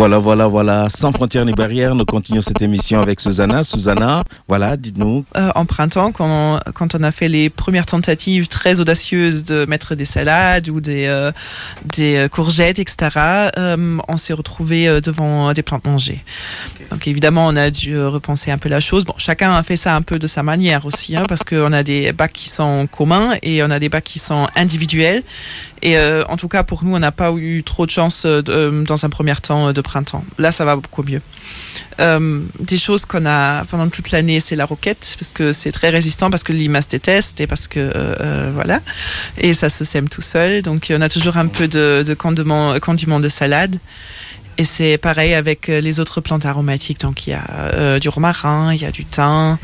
Voilà, 0.00 0.16
voilà, 0.16 0.46
voilà. 0.46 0.88
Sans 0.88 1.12
frontières 1.12 1.44
ni 1.44 1.52
barrières, 1.52 1.94
nous 1.94 2.06
continuons 2.06 2.40
cette 2.40 2.62
émission 2.62 3.02
avec 3.02 3.20
Susanna. 3.20 3.62
Susanna, 3.62 4.24
voilà, 4.48 4.78
dites-nous. 4.78 5.26
euh, 5.36 5.50
en 5.54 5.66
printemps, 5.66 6.10
quand 6.10 6.26
on, 6.26 6.72
quand 6.72 6.94
on 6.94 7.02
a 7.02 7.12
fait 7.12 7.28
les 7.28 7.50
premières 7.50 7.84
tentatives 7.84 8.48
très 8.48 8.80
audacieuses 8.80 9.44
de 9.44 9.66
mettre 9.66 9.94
des 9.94 10.06
salades 10.06 10.70
ou 10.70 10.80
des, 10.80 11.04
euh, 11.04 11.32
des 11.84 12.16
euh, 12.16 12.28
courgettes, 12.28 12.78
etc., 12.78 13.10
euh, 13.58 13.98
on 14.08 14.16
s'est 14.16 14.32
retrouvé 14.32 15.02
devant 15.02 15.52
des 15.52 15.62
plantes 15.62 15.84
mangées. 15.84 16.24
Donc 16.90 17.06
évidemment, 17.06 17.46
on 17.48 17.56
a 17.56 17.70
dû 17.70 18.00
repenser 18.02 18.50
un 18.50 18.56
peu 18.56 18.70
la 18.70 18.80
chose. 18.80 19.04
Bon, 19.04 19.12
chacun 19.18 19.54
a 19.54 19.62
fait 19.62 19.76
ça 19.76 19.94
un 19.94 20.00
peu 20.00 20.18
de 20.18 20.26
sa 20.26 20.42
manière 20.42 20.86
aussi, 20.86 21.14
hein, 21.14 21.24
parce 21.28 21.44
qu'on 21.44 21.74
a 21.74 21.82
des 21.82 22.12
bacs 22.12 22.32
qui 22.32 22.48
sont 22.48 22.88
communs 22.90 23.34
et 23.42 23.62
on 23.62 23.70
a 23.70 23.78
des 23.78 23.90
bacs 23.90 24.04
qui 24.04 24.18
sont 24.18 24.48
individuels. 24.56 25.24
Et 25.82 25.96
euh, 25.96 26.24
en 26.28 26.36
tout 26.36 26.48
cas, 26.48 26.62
pour 26.62 26.84
nous, 26.84 26.94
on 26.94 26.98
n'a 26.98 27.12
pas 27.12 27.32
eu 27.32 27.62
trop 27.62 27.86
de 27.86 27.90
chance 27.90 28.24
euh, 28.26 28.42
euh, 28.48 28.84
dans 28.84 29.04
un 29.04 29.08
premier 29.08 29.34
temps 29.36 29.72
de 29.72 29.80
printemps. 29.80 30.24
Là, 30.38 30.52
ça 30.52 30.64
va 30.64 30.76
beaucoup 30.76 31.02
mieux. 31.02 31.22
Des 32.58 32.76
choses 32.76 33.04
qu'on 33.04 33.26
a 33.26 33.64
pendant 33.66 33.88
toute 33.88 34.10
l'année, 34.10 34.40
c'est 34.40 34.56
la 34.56 34.64
roquette, 34.64 35.16
parce 35.18 35.32
que 35.32 35.52
c'est 35.52 35.72
très 35.72 35.90
résistant, 35.90 36.30
parce 36.30 36.42
que 36.42 36.52
les 36.52 36.60
limaces 36.60 36.88
détestent 36.88 37.40
et 37.40 37.46
parce 37.46 37.68
que 37.68 37.92
voilà, 38.54 38.80
et 39.36 39.54
ça 39.54 39.68
se 39.68 39.84
sème 39.84 40.08
tout 40.08 40.22
seul. 40.22 40.62
Donc 40.62 40.90
on 40.90 41.00
a 41.00 41.08
toujours 41.08 41.36
un 41.36 41.46
peu 41.46 41.68
de, 41.68 42.02
de 42.06 42.14
condiment, 42.14 43.20
de 43.20 43.28
salade. 43.28 43.76
Et 44.58 44.64
c'est 44.64 44.98
pareil 44.98 45.34
avec 45.34 45.68
les 45.68 46.00
autres 46.00 46.20
plantes 46.20 46.44
aromatiques. 46.44 47.00
Donc 47.00 47.26
il 47.26 47.30
y 47.30 47.34
a 47.34 47.98
du 48.00 48.08
romarin, 48.08 48.74
il 48.74 48.80
y 48.80 48.86
a 48.86 48.90
du 48.90 49.04
thym, 49.04 49.58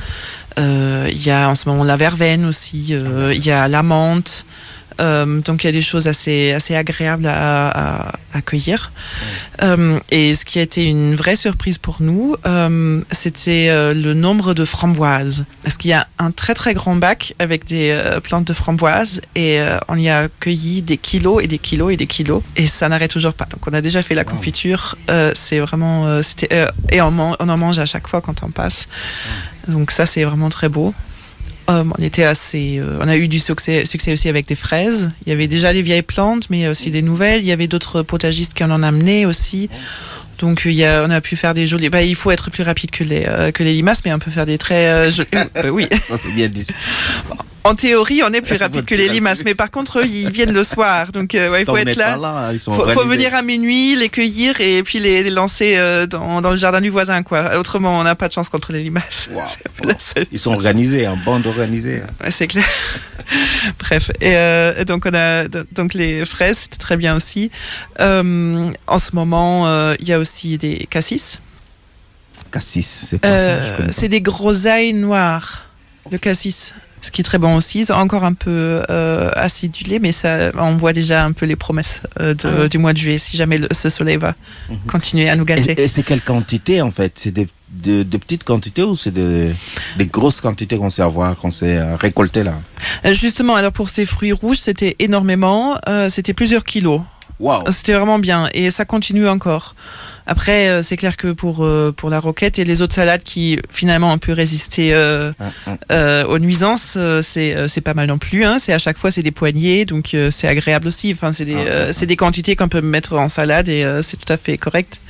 il 0.59 1.27
y 1.27 1.31
a 1.31 1.49
en 1.49 1.55
ce 1.55 1.69
moment 1.69 1.85
la 1.85 1.97
verveine 1.97 2.45
aussi, 2.45 2.95
il 2.95 3.45
y 3.45 3.51
a 3.51 3.69
la 3.69 3.83
menthe. 3.83 4.47
Euh, 5.01 5.41
donc 5.41 5.65
il 5.65 5.67
y 5.67 5.71
a 5.71 5.73
des 5.73 5.83
choses 5.83 6.09
assez 6.09 6.53
assez 6.53 6.75
agréables 6.75 7.27
à, 7.27 7.69
à, 8.09 8.13
à 8.33 8.43
cueillir. 8.43 8.93
Euh, 9.63 9.99
et 10.11 10.35
ce 10.35 10.45
qui 10.45 10.59
a 10.59 10.63
été 10.63 10.85
une 10.85 11.15
vraie 11.15 11.37
surprise 11.37 11.79
pour 11.79 11.99
nous, 12.01 12.37
euh, 12.47 13.01
c'était 13.11 13.69
le 13.95 14.15
nombre 14.15 14.55
de 14.55 14.65
framboises. 14.65 15.45
Parce 15.63 15.77
qu'il 15.77 15.91
y 15.91 15.95
a 15.95 16.07
un 16.19 16.31
très 16.31 16.55
très 16.55 16.75
grand 16.75 16.97
bac 16.97 17.35
avec 17.39 17.67
des 17.67 17.99
plantes 18.23 18.47
de 18.47 18.53
framboises 18.53 19.21
et 19.35 19.61
on 19.89 19.97
y 19.97 20.09
a 20.09 20.29
cueilli 20.41 20.83
des 20.83 20.97
kilos 20.97 21.43
et 21.43 21.47
des 21.47 21.59
kilos 21.59 21.93
et 21.93 21.97
des 21.97 22.07
kilos 22.07 22.43
et 22.57 22.67
ça 22.67 22.89
n'arrête 22.89 23.11
toujours 23.11 23.35
pas. 23.35 23.47
Donc 23.47 23.67
on 23.67 23.75
a 23.75 23.81
déjà 23.81 24.03
fait 24.03 24.15
la 24.15 24.25
confiture. 24.25 24.97
C'est 25.35 25.59
vraiment 25.59 26.23
c'était 26.23 26.67
et 26.91 27.01
on, 27.01 27.13
on 27.39 27.49
en 27.49 27.57
mange 27.57 27.79
à 27.79 27.87
chaque 27.87 28.09
fois 28.09 28.21
quand 28.21 28.43
on 28.43 28.51
passe. 28.51 28.89
Donc 29.69 29.91
ça 29.91 30.07
c'est 30.07 30.25
vraiment 30.25 30.49
très 30.49 30.69
beau. 30.69 30.95
On 31.69 32.03
était 32.03 32.25
assez, 32.25 32.77
euh, 32.79 32.99
on 33.01 33.09
a 33.09 33.17
eu 33.17 33.29
du 33.29 33.41
succès, 33.41 33.85
succès 33.85 34.13
aussi 34.13 34.29
avec 34.29 34.47
des 34.47 34.55
fraises. 34.55 35.11
Il 35.27 35.31
y 35.31 35.33
avait 35.33 35.49
déjà 35.49 35.73
les 35.73 35.83
vieilles 35.83 36.03
plantes, 36.03 36.49
mais 36.49 36.59
il 36.59 36.63
y 36.63 36.67
a 36.67 36.71
aussi 36.71 36.91
des 36.91 37.03
nouvelles. 37.03 37.41
Il 37.41 37.47
y 37.47 37.53
avait 37.53 37.67
d'autres 37.67 38.03
potagistes 38.03 38.55
qui 38.55 38.63
en 38.63 38.71
ont 38.71 38.83
amené 38.83 39.27
aussi. 39.27 39.69
Donc 40.39 40.63
il 40.65 40.73
y 40.73 40.85
a, 40.85 41.05
on 41.05 41.11
a 41.11 41.21
pu 41.21 41.37
faire 41.37 41.55
des 41.55 41.67
jolis. 41.67 41.89
Bah, 41.89 42.03
il 42.03 42.15
faut 42.15 42.31
être 42.31 42.51
plus 42.51 42.63
rapide 42.63 42.91
que 42.91 43.05
les 43.05 43.25
euh, 43.27 43.53
que 43.53 43.63
les 43.63 43.75
limaces, 43.75 44.05
mais 44.05 44.13
on 44.13 44.19
peut 44.19 44.31
faire 44.31 44.47
des 44.47 44.59
très 44.59 44.87
euh, 44.87 45.11
jolis. 45.11 45.29
Euh, 45.57 45.69
oui. 45.71 45.89
C'est 46.01 46.35
bien 46.35 46.49
dit. 46.49 46.67
En 47.67 47.75
théorie, 47.75 48.23
on 48.23 48.33
est 48.33 48.41
plus 48.41 48.57
rapide 48.57 48.85
que 48.85 48.95
les 48.95 49.09
limaces, 49.09 49.43
mais 49.45 49.55
par 49.55 49.73
contre, 49.73 49.99
eux, 49.99 50.07
ils 50.07 50.31
viennent 50.31 50.53
le 50.53 50.63
soir, 50.63 51.11
donc 51.11 51.35
euh, 51.35 51.51
ouais, 51.51 51.63
il 51.63 51.67
faut 51.67 51.77
être 51.77 51.97
là. 51.97 52.17
sont 52.59 52.73
Faut, 52.73 53.05
venir 53.05 53.35
à 53.35 53.43
minuit, 53.43 53.97
les 53.97 54.09
cueillir 54.09 54.61
et 54.61 54.85
puis 54.85 55.01
les, 55.01 55.25
les 55.25 55.31
lancer 55.31 55.77
euh, 55.77 56.07
dans, 56.07 56.41
dans 56.41 56.51
le 56.51 56.57
jardin 56.57 56.81
du 56.81 56.91
voisin, 56.91 57.25
quoi. 57.25 57.59
Autrement, 57.59 57.99
on 57.99 58.05
n'a 58.05 58.15
pas 58.15 58.29
de 58.29 58.33
chance 58.33 58.49
contre 58.49 58.73
les 58.73 58.85
limaces. 58.85 59.29
Wow. 59.33 59.43
Ils 60.33 60.39
sont 60.39 60.53
organisés, 60.53 61.09
en 61.09 61.17
bande 61.17 61.47
organisée. 61.47 62.03
Ouais, 62.23 62.31
c'est 62.31 62.47
clair. 62.47 62.65
Bref, 63.81 64.13
et 64.21 64.37
euh, 64.37 64.85
donc 64.85 65.05
on 65.05 65.15
a 65.15 65.49
donc 65.49 65.95
les 65.95 66.25
fraises, 66.25 66.59
c'était 66.59 66.77
très 66.77 66.97
bien 66.97 67.17
aussi. 67.17 67.51
En 67.99 68.99
ce 68.99 69.15
moment, 69.15 69.93
il 69.99 70.07
y 70.07 70.13
a 70.13 70.21
aussi 70.21 70.57
des 70.57 70.87
cassis. 70.89 71.41
Cassis, 72.53 73.09
c'est 73.11 73.21
quoi 73.21 73.39
ça 73.39 73.57
c'est 73.91 74.09
des 74.09 74.21
groseilles 74.21 74.95
noires. 74.95 75.63
Le 76.13 76.19
cassis, 76.19 76.73
ce 77.07 77.11
qui 77.11 77.21
est 77.23 77.25
très 77.25 77.39
bon 77.39 77.57
aussi. 77.57 77.85
C'est 77.85 77.93
encore 77.93 78.25
un 78.25 78.33
peu 78.35 78.83
euh, 78.91 79.31
acidulé, 79.35 79.99
mais 79.99 80.13
ça, 80.13 80.51
on 80.59 80.77
voit 80.77 80.93
déjà 80.93 81.25
un 81.25 81.33
peu 81.33 81.47
les 81.47 81.57
promesses 81.57 82.03
euh, 82.21 82.35
de- 82.35 82.65
Ah. 82.65 82.69
du 82.69 82.79
mois 82.79 82.93
de 82.93 82.99
juillet. 82.99 83.19
Si 83.19 83.37
jamais 83.37 83.57
le- 83.59 83.69
ce 83.71 83.89
soleil 83.89 84.17
va 84.17 84.35
Mhm. 84.69 84.77
continuer 84.89 85.29
à 85.31 85.37
nous 85.37 85.45
gâter. 85.45 85.73
Et, 85.79 85.85
et 85.85 85.89
c'est 85.89 86.03
quelle 86.03 86.21
quantité 86.23 86.83
en 86.83 86.91
fait? 86.91 87.13
C'est 87.17 87.31
des, 87.31 87.49
de, 87.71 88.03
de 88.03 88.17
petites 88.17 88.45
quantités 88.45 88.83
ou 88.83 88.97
c'est 88.97 89.11
de- 89.13 89.51
des 89.97 90.07
grosses 90.07 90.41
quantités 90.41 90.77
qu'on 90.79 90.91
sait 90.91 91.03
avoir, 91.03 91.37
qu'on 91.37 91.51
sait 91.51 91.77
euh, 91.79 91.97
récolter 91.97 92.43
là? 92.45 92.55
Justement, 93.13 93.55
alors 93.55 93.73
pour 93.73 93.89
ces 93.89 94.07
fruits 94.07 94.33
rouges, 94.33 94.59
c'était 94.59 94.97
énormément. 94.99 95.77
euh, 95.89 96.09
c'était 96.09 96.35
plusieurs 96.35 96.65
kilos. 96.65 97.01
Waouh 97.39 97.71
C'était 97.71 97.93
vraiment 97.93 98.19
bien 98.19 98.49
et 98.55 98.71
ça 98.71 98.85
continue 98.87 99.29
encore. 99.29 99.75
Après, 100.27 100.69
euh, 100.69 100.83
c'est 100.83 100.97
clair 100.97 101.17
que 101.17 101.33
pour 101.33 101.65
euh, 101.65 101.93
pour 101.97 102.11
la 102.11 102.19
roquette 102.19 102.59
et 102.59 102.65
les 102.65 102.83
autres 102.83 102.95
salades 102.95 103.23
qui 103.23 103.61
finalement 103.71 104.13
ont 104.13 104.19
pu 104.19 104.33
résister 104.33 104.93
euh, 104.95 105.33
hum. 105.67 105.77
euh, 105.93 106.25
aux 106.25 106.39
nuisances, 106.39 106.99
c'est 107.23 107.81
pas 107.83 107.95
mal 107.95 108.09
non 108.09 108.19
plus. 108.19 108.45
Hein. 108.45 108.59
C'est 108.59 108.73
à 108.73 108.79
chaque 108.79 108.99
fois 108.99 109.11
c'est 109.11 109.23
des 109.23 109.31
poignées, 109.31 109.85
donc 109.85 110.17
c'est 110.31 110.49
agréable 110.49 110.89
aussi. 110.89 111.13
Enfin, 111.13 111.33
c'est 111.33 111.45
des 111.45 111.57
Ah, 111.57 112.07
des 112.07 112.17
quantités 112.17 112.55
qu'on 112.55 112.69
peut 112.69 112.81
mettre 112.81 113.15
en 113.15 113.29
salade 113.29 113.69
et 113.69 113.85
c'est 114.03 114.17
tout 114.17 114.33
à 114.33 114.37
fait 114.37 114.57
correct. 114.57 115.01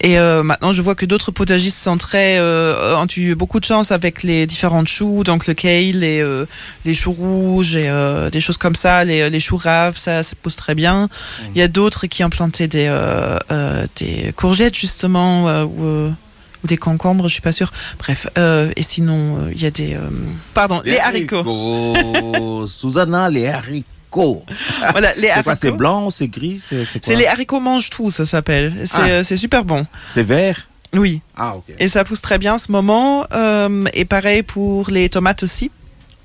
Et 0.00 0.16
maintenant, 0.18 0.72
je 0.72 0.82
vois 0.82 0.94
que 0.94 1.06
d'autres 1.06 1.32
potagistes 1.32 1.78
sont 1.78 1.98
très 1.98 2.40
ont 2.40 3.06
eu 3.16 3.34
beaucoup 3.34 3.60
de 3.60 3.64
chance 3.64 3.92
avec 3.92 4.22
les 4.22 4.46
différents 4.46 4.84
choux, 4.84 5.24
donc 5.24 5.46
le 5.46 5.54
kale, 5.54 5.98
les 5.98 6.20
euh, 6.20 6.46
les 6.84 6.94
choux 6.94 7.12
rouges 7.12 7.76
et 7.76 7.90
des 8.32 8.40
choses 8.40 8.58
comme 8.58 8.74
ça, 8.74 9.04
les 9.04 9.30
les 9.30 9.40
choux 9.40 9.56
raves, 9.56 9.96
ça 9.96 10.22
ça 10.22 10.34
pousse 10.40 10.56
très 10.56 10.74
bien. 10.74 11.08
Il 11.54 11.58
y 11.58 11.62
a 11.62 11.68
d'autres 11.68 12.06
qui 12.06 12.24
ont 12.24 12.30
planté 12.30 12.68
des 12.68 12.86
euh, 12.88 13.86
des 14.26 14.32
courgettes 14.32 14.74
justement 14.76 15.48
euh, 15.48 15.64
ou 15.64 16.14
ou 16.62 16.66
des 16.66 16.78
concombres, 16.78 17.28
je 17.28 17.34
suis 17.34 17.42
pas 17.42 17.52
sûre. 17.52 17.72
Bref, 17.98 18.26
euh, 18.38 18.72
et 18.74 18.82
sinon 18.82 19.36
euh, 19.36 19.52
il 19.54 19.60
y 19.62 19.66
a 19.66 19.70
des 19.70 19.96
pardon 20.54 20.80
les, 20.84 20.98
haricots. 20.98 21.40
haricots. 21.46 22.66
Susanna, 22.66 23.28
les 23.28 23.48
haricots. 23.48 24.44
voilà 24.92 25.12
les 25.14 25.22
C'est 25.22 25.30
haricots. 25.30 25.42
quoi 25.44 25.56
C'est 25.56 25.70
blanc, 25.72 26.10
c'est 26.10 26.28
gris, 26.28 26.58
c'est 26.66 26.76
quoi? 26.84 27.00
C'est 27.02 27.16
les 27.16 27.26
haricots 27.26 27.60
mange 27.60 27.90
tout, 27.90 28.10
ça 28.10 28.24
s'appelle. 28.24 28.72
C'est 28.86 29.18
Ah. 29.18 29.24
c'est 29.24 29.36
super 29.36 29.64
bon. 29.64 29.86
C'est 30.08 30.22
vert? 30.22 30.68
Oui. 30.94 31.20
Ah 31.36 31.56
ok. 31.56 31.64
Et 31.78 31.88
ça 31.88 32.04
pousse 32.04 32.22
très 32.22 32.38
bien 32.38 32.54
en 32.54 32.58
ce 32.58 32.70
moment. 32.72 33.26
euh, 33.34 33.84
et 33.92 34.04
pareil 34.04 34.42
pour 34.42 34.88
les 34.90 35.08
tomates 35.08 35.42
aussi. 35.42 35.70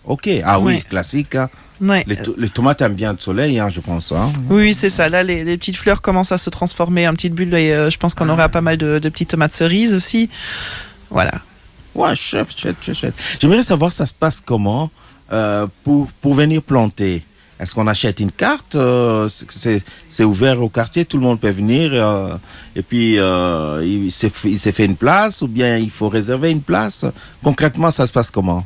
Ok, 0.05 0.29
ah 0.45 0.59
oui, 0.59 0.81
classique. 0.83 1.35
Ouais. 1.81 2.03
Les, 2.07 2.17
to- 2.17 2.35
les 2.37 2.49
tomates 2.49 2.81
aiment 2.81 2.93
bien 2.95 3.13
le 3.13 3.19
soleil, 3.19 3.57
hein, 3.59 3.69
je 3.69 3.79
pense. 3.79 4.11
hein. 4.11 4.31
Oui, 4.49 4.73
c'est 4.73 4.89
ça. 4.89 5.07
Là, 5.09 5.23
les, 5.23 5.43
les 5.43 5.57
petites 5.57 5.77
fleurs 5.77 6.01
commencent 6.01 6.31
à 6.33 6.37
se 6.37 6.49
transformer 6.49 7.07
en 7.07 7.13
petites 7.13 7.33
bulles 7.33 7.53
et 7.53 7.71
euh, 7.71 7.89
je 7.89 7.97
pense 7.97 8.13
qu'on 8.13 8.27
aura 8.29 8.49
pas 8.49 8.61
mal 8.61 8.77
de, 8.77 8.99
de 8.99 9.09
petites 9.09 9.29
tomates 9.29 9.53
cerises 9.53 9.93
aussi. 9.93 10.29
Voilà. 11.09 11.33
Ouais, 11.95 12.15
chef, 12.15 12.55
chouette, 12.57 12.77
chouette. 12.93 13.13
J'aimerais 13.41 13.63
savoir 13.63 13.91
ça 13.91 14.05
se 14.05 14.13
passe 14.13 14.41
comment 14.45 14.91
euh, 15.31 15.67
pour, 15.83 16.07
pour 16.21 16.33
venir 16.33 16.61
planter? 16.61 17.23
Est-ce 17.59 17.75
qu'on 17.75 17.87
achète 17.87 18.21
une 18.21 18.31
carte 18.31 18.75
euh, 18.75 19.27
c'est- 19.29 20.23
ouvert 20.23 20.61
au 20.63 20.69
quartier, 20.69 21.03
tout 21.03 21.17
le 21.17 21.23
monde 21.23 21.39
peut 21.41 21.49
venir 21.49 21.91
euh, 21.93 22.35
et 22.75 22.81
puis 22.81 23.19
euh, 23.19 23.83
il 23.85 24.11
s'est 24.11 24.71
fait 24.71 24.85
une 24.85 24.95
place 24.95 25.41
ou 25.41 25.47
bien 25.49 25.77
il 25.77 25.89
faut 25.89 26.07
réserver 26.07 26.51
une 26.51 26.61
place? 26.61 27.05
Concrètement, 27.43 27.91
ça 27.91 28.05
se 28.05 28.11
passe 28.13 28.31
comment? 28.31 28.65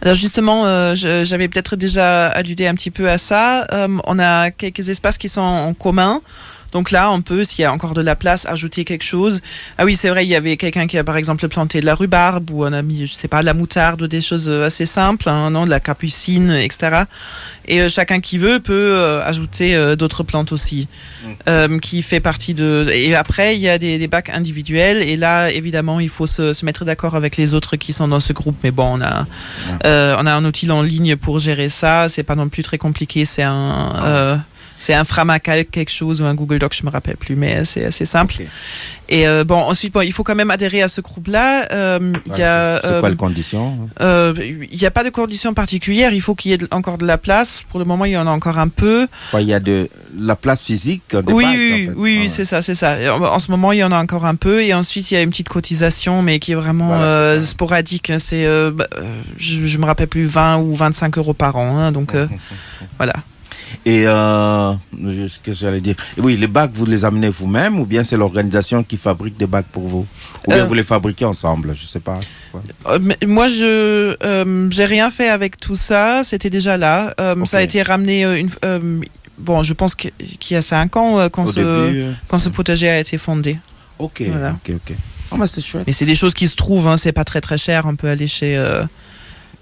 Alors 0.00 0.14
justement, 0.14 0.66
euh, 0.66 0.94
j'avais 0.94 1.48
peut-être 1.48 1.76
déjà 1.76 2.28
alludé 2.28 2.66
un 2.66 2.74
petit 2.74 2.90
peu 2.90 3.08
à 3.08 3.18
ça. 3.18 3.66
Euh, 3.72 3.88
on 4.06 4.18
a 4.18 4.50
quelques 4.50 4.88
espaces 4.88 5.18
qui 5.18 5.28
sont 5.28 5.40
en 5.40 5.74
commun. 5.74 6.20
Donc 6.72 6.90
là, 6.90 7.10
on 7.10 7.22
peut, 7.22 7.44
s'il 7.44 7.62
y 7.62 7.64
a 7.64 7.72
encore 7.72 7.94
de 7.94 8.02
la 8.02 8.16
place, 8.16 8.46
ajouter 8.46 8.84
quelque 8.84 9.04
chose. 9.04 9.42
Ah 9.78 9.84
oui, 9.84 9.94
c'est 9.94 10.08
vrai, 10.08 10.24
il 10.24 10.28
y 10.28 10.34
avait 10.34 10.56
quelqu'un 10.56 10.86
qui 10.86 10.98
a 10.98 11.04
par 11.04 11.16
exemple 11.16 11.46
planté 11.48 11.80
de 11.80 11.86
la 11.86 11.94
rhubarbe 11.94 12.50
ou 12.50 12.64
on 12.64 12.72
a 12.72 12.82
mis, 12.82 13.06
je 13.06 13.12
sais 13.12 13.28
pas, 13.28 13.40
de 13.40 13.46
la 13.46 13.54
moutarde 13.54 14.02
ou 14.02 14.06
des 14.06 14.20
choses 14.20 14.48
euh, 14.48 14.66
assez 14.66 14.86
simples, 14.86 15.28
hein, 15.28 15.50
non, 15.50 15.64
de 15.64 15.70
la 15.70 15.80
capucine, 15.80 16.50
etc. 16.50 17.04
Et 17.66 17.80
euh, 17.80 17.88
chacun 17.88 18.20
qui 18.20 18.38
veut 18.38 18.58
peut 18.58 18.72
euh, 18.72 19.22
ajouter 19.24 19.74
euh, 19.74 19.96
d'autres 19.96 20.22
plantes 20.22 20.52
aussi, 20.52 20.88
euh, 21.48 21.78
qui 21.78 22.02
fait 22.02 22.20
partie 22.20 22.54
de. 22.54 22.88
Et 22.92 23.14
après, 23.14 23.54
il 23.54 23.60
y 23.60 23.68
a 23.68 23.78
des, 23.78 23.98
des 23.98 24.08
bacs 24.08 24.30
individuels. 24.30 25.02
Et 25.02 25.16
là, 25.16 25.50
évidemment, 25.50 26.00
il 26.00 26.08
faut 26.08 26.26
se, 26.26 26.52
se 26.52 26.64
mettre 26.64 26.84
d'accord 26.84 27.14
avec 27.14 27.36
les 27.36 27.54
autres 27.54 27.76
qui 27.76 27.92
sont 27.92 28.08
dans 28.08 28.20
ce 28.20 28.32
groupe. 28.32 28.56
Mais 28.64 28.70
bon, 28.70 28.98
on 28.98 29.00
a, 29.00 29.26
euh, 29.84 30.16
on 30.18 30.26
a 30.26 30.32
un 30.32 30.44
outil 30.44 30.70
en 30.70 30.82
ligne 30.82 31.16
pour 31.16 31.38
gérer 31.38 31.68
ça. 31.68 32.08
C'est 32.08 32.22
pas 32.22 32.34
non 32.34 32.48
plus 32.48 32.62
très 32.62 32.78
compliqué. 32.78 33.24
C'est 33.24 33.42
un. 33.42 34.42
Euh, 34.82 34.86
c'est 34.86 34.94
un 34.94 35.04
Framacal 35.04 35.64
quelque 35.66 35.90
chose 35.90 36.20
ou 36.20 36.24
un 36.24 36.34
Google 36.34 36.58
Doc, 36.58 36.74
je 36.78 36.84
me 36.84 36.90
rappelle 36.90 37.16
plus, 37.16 37.36
mais 37.36 37.64
c'est 37.64 37.84
assez 37.84 38.04
simple. 38.04 38.36
Et 39.08 39.26
euh, 39.28 39.44
bon, 39.44 39.56
ensuite, 39.56 39.92
bon, 39.92 40.00
il 40.00 40.12
faut 40.12 40.22
quand 40.24 40.34
même 40.34 40.50
adhérer 40.50 40.80
à 40.82 40.88
ce 40.88 41.00
groupe-là. 41.02 41.66
Euh, 41.72 42.12
Il 42.26 42.32
y 42.32 42.34
Ouais, 42.36 42.42
a, 42.42 42.80
c'est 42.80 42.88
c'est 42.88 42.98
quoi 43.00 43.08
euh, 43.08 43.10
les 43.10 43.16
conditions 43.16 43.88
euh, 44.00 44.32
il 44.38 44.78
n'y 44.78 44.86
a 44.86 44.90
pas 44.90 45.04
de 45.04 45.10
conditions 45.10 45.52
particulières. 45.52 46.12
Il 46.14 46.20
faut 46.22 46.34
qu'il 46.34 46.50
y 46.50 46.54
ait 46.54 46.58
encore 46.74 46.96
de 46.98 47.04
la 47.06 47.18
place. 47.18 47.62
Pour 47.68 47.78
le 47.78 47.84
moment, 47.84 48.04
il 48.06 48.12
y 48.12 48.16
en 48.16 48.26
a 48.26 48.30
encore 48.30 48.58
un 48.58 48.68
peu. 48.68 49.06
Il 49.34 49.42
y 49.42 49.52
a 49.52 49.60
de 49.60 49.88
la 50.18 50.34
place 50.36 50.62
physique 50.62 51.02
des 51.14 51.32
oui, 51.32 51.44
oui, 51.44 51.44
en 51.44 51.50
oui, 51.52 51.86
fait. 51.86 51.92
oui, 51.96 52.14
Ah 52.16 52.20
ouais. 52.22 52.28
c'est 52.28 52.44
ça, 52.46 52.62
c'est 52.62 52.74
ça. 52.74 52.96
En, 53.14 53.22
en 53.22 53.38
ce 53.38 53.50
moment, 53.50 53.72
il 53.72 53.78
y 53.80 53.84
en 53.84 53.92
a 53.92 53.98
encore 53.98 54.24
un 54.24 54.34
peu, 54.36 54.62
et 54.62 54.72
ensuite 54.72 55.10
il 55.10 55.14
y 55.14 55.16
a 55.18 55.22
une 55.22 55.30
petite 55.30 55.48
cotisation, 55.50 56.22
mais 56.22 56.38
qui 56.38 56.52
est 56.52 56.56
vraiment 56.56 56.86
Voilà, 56.88 57.02
euh, 57.04 57.40
sporadique. 57.40 58.08
hein. 58.10 58.18
C'est, 58.18 58.46
euh, 58.46 58.70
bah, 58.70 58.86
euh, 58.96 59.02
je, 59.36 59.66
je 59.66 59.78
me 59.78 59.84
rappelle 59.84 60.08
plus 60.08 60.24
20 60.24 60.58
ou 60.58 60.74
25 60.74 61.18
euros 61.18 61.34
par 61.34 61.56
an, 61.56 61.76
hein, 61.76 61.92
donc 61.92 62.14
euh, 62.14 62.26
voilà. 62.96 63.12
Et 63.86 64.06
euh, 64.06 64.72
ce 65.28 65.38
que 65.38 65.52
j'allais 65.52 65.80
dire. 65.80 65.94
Oui, 66.18 66.36
les 66.36 66.46
bacs, 66.46 66.72
vous 66.74 66.86
les 66.86 67.04
amenez 67.04 67.28
vous-même 67.28 67.78
ou 67.80 67.86
bien 67.86 68.04
c'est 68.04 68.16
l'organisation 68.16 68.82
qui 68.82 68.96
fabrique 68.96 69.36
des 69.36 69.46
bacs 69.46 69.66
pour 69.66 69.86
vous? 69.88 70.06
Ou 70.46 70.50
bien 70.52 70.62
Euh, 70.62 70.64
vous 70.64 70.74
les 70.74 70.82
fabriquez 70.82 71.24
ensemble 71.24 71.74
Je 71.74 71.86
sais 71.86 72.00
pas. 72.00 72.18
Euh, 72.86 72.98
moi, 73.26 73.48
je, 73.48 74.16
euh, 74.24 74.68
j'ai 74.70 74.84
rien 74.84 75.10
fait 75.10 75.28
avec 75.28 75.58
tout 75.58 75.74
ça. 75.74 76.22
C'était 76.24 76.50
déjà 76.50 76.76
là. 76.76 77.14
Ça 77.44 77.58
a 77.58 77.62
été 77.62 77.82
ramené. 77.82 78.22
une, 78.24 78.50
bon, 79.38 79.62
je 79.62 79.72
pense 79.74 79.94
qu'il 79.94 80.12
y 80.50 80.54
a 80.56 80.62
5 80.62 80.96
ans 80.96 81.28
quand 81.30 81.44
Au 81.44 81.46
ce, 81.52 81.60
début. 81.90 82.04
quand 82.28 82.38
ce 82.38 82.48
potager 82.48 82.88
a 82.88 82.98
été 83.00 83.18
fondé. 83.18 83.58
Ok, 83.98 84.22
Voilà. 84.28 84.56
ok, 84.66 84.74
ok. 84.76 84.96
Ah, 85.30 85.36
bah, 85.38 85.46
c'est 85.46 85.62
chouette. 85.64 85.84
Mais 85.86 85.92
c'est 85.92 86.04
des 86.04 86.14
choses 86.14 86.34
qui 86.34 86.46
se 86.48 86.56
trouvent. 86.56 86.88
Hein, 86.88 86.96
c'est 86.96 87.12
pas 87.12 87.24
très 87.24 87.40
très 87.40 87.56
cher. 87.58 87.84
On 87.86 87.96
peut 87.96 88.08
aller 88.08 88.28
chez. 88.28 88.56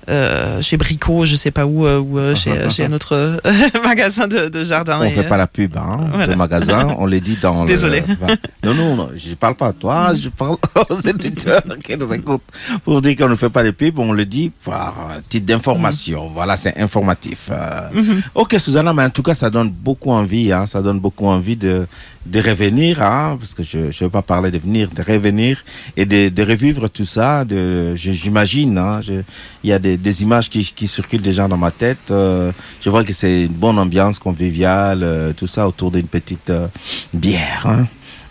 Euh, 0.09 0.61
chez 0.63 0.77
Brico, 0.77 1.27
je 1.27 1.37
sais 1.37 1.51
pas 1.51 1.67
où, 1.67 1.87
euh, 1.87 1.99
ou 1.99 2.19
euh, 2.19 2.35
chez, 2.35 2.71
chez 2.71 2.85
un 2.85 2.93
autre 2.93 3.41
magasin 3.85 4.27
de, 4.27 4.49
de 4.49 4.65
jardin. 4.65 4.99
On 5.01 5.05
et, 5.05 5.11
fait 5.11 5.29
pas 5.29 5.37
la 5.37 5.47
pub, 5.47 5.77
hein, 5.77 6.09
voilà. 6.11 6.27
de 6.27 6.35
magasin. 6.35 6.95
On 6.99 7.07
les 7.07 7.21
dit 7.21 7.37
dans 7.41 7.65
Désolé. 7.67 8.03
le. 8.63 8.69
Non, 8.69 8.75
non, 8.75 8.97
non, 8.97 9.11
je 9.17 9.35
parle 9.35 9.55
pas 9.55 9.69
à 9.69 9.73
toi, 9.73 10.13
je 10.21 10.29
parle 10.29 10.57
aux 10.89 11.01
éditeurs 11.01 11.63
qui 11.85 11.97
nous 11.97 12.13
écoutent. 12.13 12.43
Pour 12.85 13.01
dire 13.03 13.17
qu'on 13.17 13.29
ne 13.29 13.35
fait 13.35 13.51
pas 13.51 13.63
de 13.63 13.71
pub, 13.71 13.99
on 13.99 14.13
le 14.13 14.25
dit 14.27 14.51
par 14.65 14.95
titre 15.29 15.47
d'information. 15.47 16.29
Mhm. 16.29 16.35
Voilà, 16.35 16.57
c'est 16.57 16.79
informatif. 16.79 17.51
Euh, 17.51 17.91
Ok, 18.35 18.57
Susanna, 18.59 18.93
mais 18.93 19.05
en 19.05 19.11
tout 19.11 19.23
cas, 19.23 19.35
ça 19.35 19.51
donne 19.51 19.71
beaucoup 19.71 20.11
envie, 20.11 20.53
hein, 20.53 20.67
ça 20.67 20.81
donne 20.83 20.99
beaucoup 20.99 21.27
envie 21.27 21.57
de 21.57 21.87
de 22.27 22.41
revenir, 22.41 23.03
hein, 23.03 23.37
parce 23.41 23.55
que 23.55 23.63
je 23.63 23.79
ne 23.79 23.91
veux 24.01 24.11
pas 24.11 24.23
parler 24.23 24.51
de 24.51 24.59
venir, 24.59 24.91
de 24.95 25.03
revenir 25.03 25.65
et 25.97 26.05
de, 26.05 26.29
de 26.29 26.43
revivre 26.43 26.89
tout 26.91 27.07
ça. 27.07 27.45
De, 27.45 27.95
je- 27.97 28.13
j'imagine, 28.13 28.77
hein, 28.79 29.01
je- 29.01 29.23
il 29.65 29.71
y 29.71 29.73
a 29.73 29.79
des, 29.79 29.97
des 29.97 30.23
images 30.23 30.51
qui, 30.51 30.65
qui 30.65 30.87
circulent 30.87 31.23
déjà 31.23 31.49
dans 31.49 31.57
ma 31.57 31.71
tête. 31.71 32.11
euh, 32.11 32.53
je 32.83 32.91
vois 32.91 33.05
que 33.05 33.13
c'est 33.15 33.45
une 33.45 33.53
bonne 33.53 33.79
ambiance 33.79 34.19
conviviale, 34.19 35.03
euh, 35.03 35.33
tout 35.33 35.47
ça 35.47 35.67
autour 35.67 35.91
d'une 35.91 36.07
petite 36.09 36.51
euh, 36.51 36.67
bière. 37.15 37.67
Hein 37.67 37.87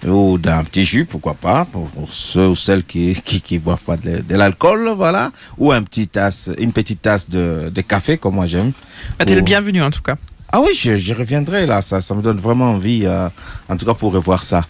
ou 0.07 0.37
d'un 0.37 0.63
petit 0.63 0.85
jus, 0.85 1.03
pourquoi 1.03 1.33
pas, 1.33 1.65
pour, 1.65 1.89
pour 1.89 2.09
ceux 2.09 2.47
ou 2.47 2.55
celles 2.55 2.85
qui, 2.85 3.13
qui, 3.21 3.41
qui 3.41 3.59
boivent 3.59 3.83
pas 3.83 3.97
de, 3.97 4.21
de 4.21 4.35
l'alcool, 4.35 4.93
voilà, 4.95 5.29
ou 5.57 5.73
un 5.73 5.83
petit 5.83 6.07
tasse, 6.07 6.49
une 6.57 6.71
petite 6.71 7.01
tasse 7.01 7.29
de, 7.29 7.69
de 7.69 7.81
café, 7.81 8.17
comme 8.17 8.35
moi 8.35 8.45
j'aime. 8.45 8.71
Bah, 9.17 9.25
T'es 9.25 9.35
le 9.35 9.41
bienvenu 9.41 9.83
en 9.83 9.91
tout 9.91 10.01
cas. 10.01 10.15
Ah 10.51 10.61
oui, 10.61 10.69
je, 10.75 10.95
je 10.95 11.13
reviendrai 11.13 11.67
là, 11.67 11.81
ça, 11.81 12.01
ça 12.01 12.15
me 12.15 12.21
donne 12.23 12.37
vraiment 12.39 12.71
envie, 12.71 13.03
euh, 13.05 13.29
en 13.69 13.77
tout 13.77 13.85
cas 13.85 13.93
pour 13.93 14.11
revoir 14.13 14.41
ça. 14.41 14.65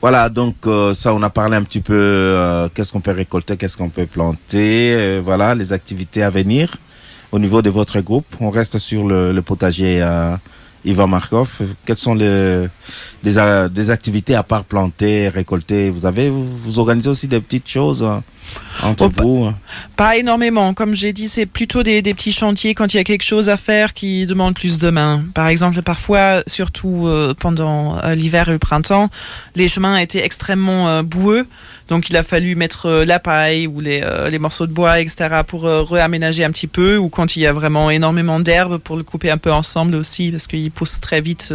Voilà, 0.00 0.28
donc 0.28 0.54
euh, 0.66 0.94
ça, 0.94 1.12
on 1.12 1.22
a 1.22 1.30
parlé 1.30 1.56
un 1.56 1.64
petit 1.64 1.80
peu, 1.80 1.94
euh, 1.96 2.68
qu'est-ce 2.72 2.92
qu'on 2.92 3.00
peut 3.00 3.10
récolter, 3.10 3.56
qu'est-ce 3.56 3.76
qu'on 3.76 3.88
peut 3.88 4.06
planter, 4.06 4.94
euh, 4.94 5.20
voilà, 5.24 5.54
les 5.56 5.72
activités 5.72 6.22
à 6.22 6.30
venir 6.30 6.76
au 7.32 7.38
niveau 7.40 7.62
de 7.62 7.70
votre 7.70 8.00
groupe. 8.00 8.26
On 8.40 8.50
reste 8.50 8.78
sur 8.78 9.06
le, 9.06 9.32
le 9.32 9.42
potager 9.42 10.00
euh, 10.02 10.36
Ivan 10.84 11.08
Markov. 11.08 11.62
Quelles 11.84 11.98
sont 11.98 12.14
les, 12.14 12.66
des, 13.24 13.38
euh, 13.38 13.68
des 13.68 13.90
activités 13.90 14.34
à 14.36 14.42
part 14.44 14.64
planter, 14.64 15.28
récolter? 15.28 15.90
Vous 15.90 16.06
avez, 16.06 16.30
vous, 16.30 16.46
vous 16.46 16.78
organisez 16.78 17.08
aussi 17.08 17.26
des 17.26 17.40
petites 17.40 17.68
choses 17.68 18.06
euh, 18.82 18.86
entre 18.86 19.04
Oh, 19.06 19.22
vous 19.22 19.44
hein 19.46 19.56
Pas 19.96 20.16
énormément. 20.16 20.74
Comme 20.74 20.94
j'ai 20.94 21.12
dit, 21.12 21.28
c'est 21.28 21.46
plutôt 21.46 21.82
des, 21.82 22.02
des 22.02 22.14
petits 22.14 22.32
chantiers 22.32 22.74
quand 22.74 22.92
il 22.94 22.96
y 22.96 23.00
a 23.00 23.04
quelque 23.04 23.24
chose 23.24 23.48
à 23.48 23.56
faire 23.56 23.92
qui 23.94 24.26
demande 24.26 24.54
plus 24.54 24.78
de 24.78 24.90
mains. 24.90 25.22
Par 25.34 25.48
exemple, 25.48 25.82
parfois, 25.82 26.42
surtout 26.46 27.06
euh, 27.06 27.34
pendant 27.38 27.98
euh, 28.02 28.14
l'hiver 28.14 28.48
et 28.48 28.52
le 28.52 28.58
printemps, 28.58 29.08
les 29.54 29.68
chemins 29.68 29.96
étaient 29.98 30.24
extrêmement 30.24 30.88
euh, 30.88 31.02
boueux. 31.02 31.46
Donc, 31.88 32.08
il 32.08 32.16
a 32.16 32.22
fallu 32.22 32.54
mettre 32.54 32.90
la 33.04 33.18
paille 33.20 33.66
ou 33.66 33.80
les, 33.80 34.02
les 34.30 34.38
morceaux 34.38 34.66
de 34.66 34.72
bois, 34.72 35.00
etc., 35.00 35.42
pour 35.46 35.64
réaménager 35.64 36.42
un 36.42 36.50
petit 36.50 36.68
peu. 36.68 36.96
Ou 36.96 37.10
quand 37.10 37.36
il 37.36 37.40
y 37.42 37.46
a 37.46 37.52
vraiment 37.52 37.90
énormément 37.90 38.40
d'herbe, 38.40 38.78
pour 38.78 38.96
le 38.96 39.02
couper 39.02 39.30
un 39.30 39.36
peu 39.36 39.52
ensemble 39.52 39.96
aussi, 39.96 40.30
parce 40.30 40.46
qu'il 40.46 40.70
pousse 40.70 41.00
très 41.00 41.20
vite. 41.20 41.52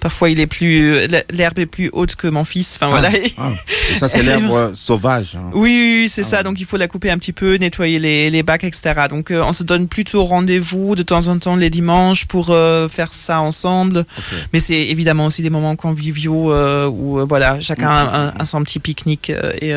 Parfois, 0.00 0.30
il 0.30 0.40
est 0.40 0.48
plus, 0.48 1.06
l'herbe 1.30 1.58
est 1.60 1.66
plus 1.66 1.90
haute 1.92 2.16
que 2.16 2.26
mon 2.26 2.42
fils. 2.44 2.76
Enfin, 2.80 2.90
voilà. 2.90 3.10
Ah, 3.38 3.50
et 3.92 3.94
ça, 3.94 4.08
c'est 4.08 4.22
l'herbe 4.24 4.74
sauvage. 4.74 5.36
hein. 5.36 5.50
Oui, 5.52 5.70
oui, 5.70 5.98
oui, 6.02 6.08
c'est 6.08 6.22
Ah 6.22 6.25
ça. 6.26 6.42
Donc 6.42 6.60
il 6.60 6.66
faut 6.66 6.76
la 6.76 6.88
couper 6.88 7.10
un 7.10 7.18
petit 7.18 7.32
peu, 7.32 7.56
nettoyer 7.56 7.98
les, 7.98 8.30
les 8.30 8.42
bacs, 8.42 8.64
etc. 8.64 9.06
Donc 9.08 9.30
euh, 9.30 9.42
on 9.44 9.52
se 9.52 9.62
donne 9.62 9.88
plutôt 9.88 10.24
rendez-vous 10.24 10.94
de 10.94 11.02
temps 11.02 11.28
en 11.28 11.38
temps 11.38 11.56
les 11.56 11.70
dimanches 11.70 12.26
pour 12.26 12.50
euh, 12.50 12.88
faire 12.88 13.14
ça 13.14 13.40
ensemble. 13.40 14.04
Mais 14.52 14.58
c'est 14.58 14.80
évidemment 14.80 15.26
aussi 15.26 15.42
des 15.42 15.50
moments 15.50 15.76
conviviaux 15.76 16.52
euh, 16.52 16.86
où 16.86 17.26
voilà, 17.26 17.60
chacun 17.60 18.32
a, 18.38 18.44
son 18.44 18.62
petit 18.62 18.78
pique-nique 18.78 19.32
et 19.60 19.74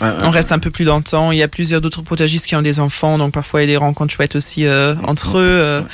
on 0.00 0.30
reste 0.30 0.52
un 0.52 0.58
peu 0.58 0.70
plus 0.70 0.84
longtemps. 0.84 1.32
Il 1.32 1.38
y 1.38 1.42
a 1.42 1.48
plusieurs 1.48 1.80
d'autres 1.80 2.02
potagistes 2.02 2.46
qui 2.46 2.56
ont 2.56 2.62
des 2.62 2.80
enfants, 2.80 3.18
donc 3.18 3.32
parfois 3.32 3.60
il 3.60 3.68
y 3.68 3.68
a 3.68 3.72
des 3.72 3.76
rencontres 3.76 4.12
chouettes 4.12 4.36
aussi 4.36 4.66
entre 5.04 5.38
eux. 5.38 5.84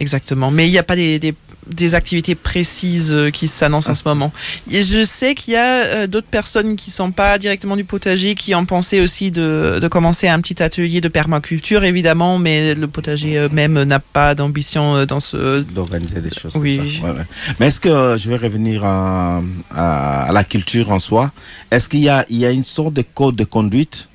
Exactement. 0.00 0.50
Mais 0.50 0.66
il 0.66 0.70
n'y 0.70 0.78
a 0.78 0.82
pas 0.82 0.96
des, 0.96 1.18
des, 1.18 1.34
des 1.66 1.94
activités 1.94 2.34
précises 2.34 3.12
euh, 3.12 3.30
qui 3.30 3.48
s'annoncent 3.48 3.90
en 3.90 3.94
ce 3.94 4.02
moment. 4.06 4.32
Et 4.70 4.82
je 4.82 5.02
sais 5.04 5.34
qu'il 5.34 5.54
y 5.54 5.56
a 5.56 5.84
euh, 5.84 6.06
d'autres 6.06 6.26
personnes 6.26 6.76
qui 6.76 6.90
sont 6.90 7.10
pas 7.12 7.38
directement 7.38 7.76
du 7.76 7.84
potager 7.84 8.34
qui 8.34 8.54
ont 8.54 8.66
pensé 8.66 9.00
aussi 9.00 9.30
de, 9.30 9.78
de 9.80 9.88
commencer 9.88 10.28
un 10.28 10.40
petit 10.40 10.62
atelier 10.62 11.00
de 11.00 11.08
permaculture, 11.08 11.84
évidemment, 11.84 12.38
mais 12.38 12.74
le 12.74 12.86
potager 12.88 13.38
euh, 13.38 13.48
même 13.50 13.82
n'a 13.84 13.98
pas 14.00 14.34
d'ambition 14.34 15.04
dans 15.06 15.20
ce... 15.20 15.62
d'organiser 15.62 16.20
des 16.20 16.30
choses 16.30 16.54
Oui. 16.56 16.76
comme 16.76 16.88
ça. 16.90 17.00
Ouais, 17.02 17.18
ouais. 17.18 17.24
Mais 17.60 17.66
est-ce 17.68 17.80
que 17.80 18.16
je 18.18 18.28
vais 18.28 18.36
revenir 18.36 18.84
à, 18.84 19.40
à, 19.74 20.24
à 20.28 20.32
la 20.32 20.44
culture 20.44 20.90
en 20.90 20.98
soi 20.98 21.32
Est-ce 21.70 21.88
qu'il 21.88 22.00
y 22.00 22.08
a, 22.08 22.24
il 22.28 22.36
y 22.38 22.46
a 22.46 22.50
une 22.50 22.64
sorte 22.64 22.94
de 22.94 23.02
code 23.02 23.36
de 23.36 23.44
conduite 23.44 24.08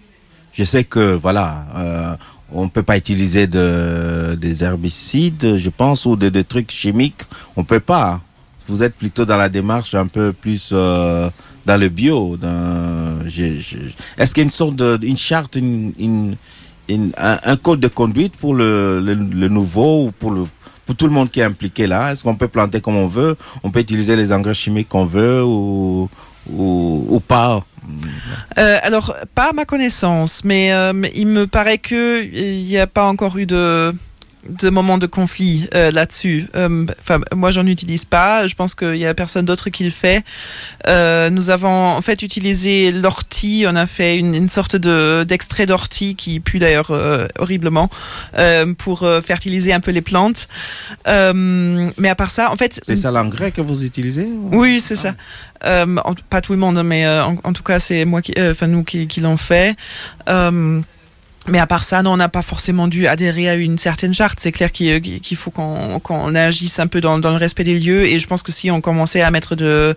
Je 0.53 0.63
sais 0.63 0.83
que 0.83 1.13
voilà, 1.15 1.65
euh, 1.77 2.13
on 2.51 2.69
peut 2.69 2.83
pas 2.83 2.97
utiliser 2.97 3.47
de, 3.47 4.35
des 4.35 4.63
herbicides, 4.63 5.57
je 5.57 5.69
pense, 5.69 6.05
ou 6.05 6.15
de, 6.15 6.29
des 6.29 6.43
trucs 6.43 6.71
chimiques. 6.71 7.21
On 7.55 7.63
peut 7.63 7.79
pas. 7.79 8.21
Vous 8.67 8.83
êtes 8.83 8.95
plutôt 8.95 9.25
dans 9.25 9.37
la 9.37 9.49
démarche 9.49 9.95
un 9.95 10.07
peu 10.07 10.31
plus 10.33 10.69
euh, 10.73 11.29
dans 11.65 11.79
le 11.79 11.89
bio. 11.89 12.37
Est-ce 14.17 14.33
qu'il 14.33 14.41
y 14.41 14.41
a 14.41 14.43
une 14.43 14.51
sorte 14.51 14.75
de, 14.75 14.99
charte, 15.15 15.57
un, 15.57 17.55
code 17.57 17.79
de 17.79 17.87
conduite 17.87 18.35
pour 18.37 18.53
le, 18.53 18.99
nouveau 19.49 20.07
ou 20.07 20.11
pour 20.11 20.31
le 20.31 20.43
pour 20.85 20.95
tout 20.95 21.05
le 21.05 21.13
monde 21.13 21.29
qui 21.29 21.39
est 21.39 21.43
impliqué 21.43 21.85
là? 21.85 22.11
Est-ce 22.11 22.23
qu'on 22.23 22.35
peut 22.35 22.47
planter 22.47 22.81
comme 22.81 22.95
on 22.95 23.07
veut? 23.07 23.37
On 23.63 23.69
peut 23.69 23.79
utiliser 23.79 24.15
les 24.15 24.33
engrais 24.33 24.55
chimiques 24.55 24.89
qu'on 24.89 25.05
veut 25.05 25.43
ou 25.43 26.09
pas? 27.27 27.63
Euh, 28.57 28.79
alors, 28.81 29.15
pas 29.35 29.49
à 29.49 29.53
ma 29.53 29.65
connaissance, 29.65 30.43
mais 30.43 30.73
euh, 30.73 30.93
il 31.13 31.27
me 31.27 31.47
paraît 31.47 31.77
que 31.77 32.23
il 32.23 32.65
n'y 32.65 32.77
a 32.77 32.87
pas 32.87 33.05
encore 33.05 33.37
eu 33.37 33.45
de 33.45 33.93
de 34.47 34.69
moment 34.69 34.97
de 34.97 35.05
conflit 35.07 35.67
euh, 35.75 35.91
là-dessus. 35.91 36.47
Euh, 36.55 36.85
Enfin, 36.99 37.19
moi, 37.35 37.51
j'en 37.51 37.65
utilise 37.67 38.05
pas. 38.05 38.47
Je 38.47 38.55
pense 38.55 38.73
qu'il 38.75 38.95
y 38.95 39.05
a 39.05 39.13
personne 39.13 39.45
d'autre 39.45 39.69
qui 39.69 39.83
le 39.83 39.89
fait. 39.91 40.23
Euh, 40.87 41.29
nous 41.29 41.49
avons 41.49 41.87
en 41.87 42.01
fait 42.01 42.21
utilisé 42.21 42.91
l'ortie. 42.91 43.65
On 43.67 43.75
a 43.75 43.85
fait 43.87 44.17
une, 44.17 44.33
une 44.35 44.47
sorte 44.49 44.75
de 44.75 45.25
d'extrait 45.27 45.65
d'ortie 45.65 46.15
qui 46.15 46.39
pue 46.39 46.59
d'ailleurs 46.59 46.91
euh, 46.91 47.27
horriblement 47.37 47.89
euh, 48.37 48.73
pour 48.73 49.03
euh, 49.03 49.19
fertiliser 49.21 49.73
un 49.73 49.79
peu 49.81 49.91
les 49.91 50.01
plantes. 50.01 50.47
Euh, 51.07 51.89
mais 51.97 52.09
à 52.09 52.15
part 52.15 52.29
ça, 52.29 52.51
en 52.51 52.55
fait, 52.55 52.79
C'est 52.85 52.95
ça 52.95 53.11
l'engrais 53.11 53.51
que 53.51 53.61
vous 53.61 53.83
utilisez 53.83 54.23
ou- 54.25 54.49
oui, 54.53 54.79
c'est 54.79 54.95
ça. 54.95 55.15
Euh, 55.65 55.97
en- 56.05 56.13
pas 56.29 56.41
tout 56.41 56.53
le 56.53 56.59
monde, 56.59 56.81
mais 56.83 57.05
euh, 57.05 57.23
en, 57.25 57.35
en 57.43 57.53
tout 57.53 57.63
cas, 57.63 57.79
c'est 57.79 58.05
moi 58.05 58.21
qui, 58.21 58.33
euh, 58.37 58.51
enfin 58.51 58.67
nous 58.67 58.83
qui, 58.83 59.07
qui 59.07 59.19
l'ont 59.19 59.37
fait. 59.37 59.75
Euh, 60.29 60.81
mais 61.49 61.59
à 61.59 61.67
part 61.67 61.83
ça, 61.83 62.01
non, 62.03 62.13
on 62.13 62.17
n'a 62.17 62.29
pas 62.29 62.41
forcément 62.41 62.87
dû 62.87 63.07
adhérer 63.07 63.49
à 63.49 63.55
une 63.55 63.77
certaine 63.77 64.13
charte. 64.13 64.39
C'est 64.41 64.51
clair 64.51 64.71
qu'il 64.71 65.11
faut 65.37 65.51
qu'on 65.51 66.35
agisse 66.35 66.79
un 66.79 66.87
peu 66.87 67.01
dans, 67.01 67.17
dans 67.19 67.31
le 67.31 67.37
respect 67.37 67.63
des 67.63 67.77
lieux. 67.79 68.05
Et 68.05 68.19
je 68.19 68.27
pense 68.27 68.43
que 68.43 68.51
si 68.51 68.71
on 68.71 68.81
commençait 68.81 69.21
à 69.21 69.31
mettre 69.31 69.55
de, 69.55 69.95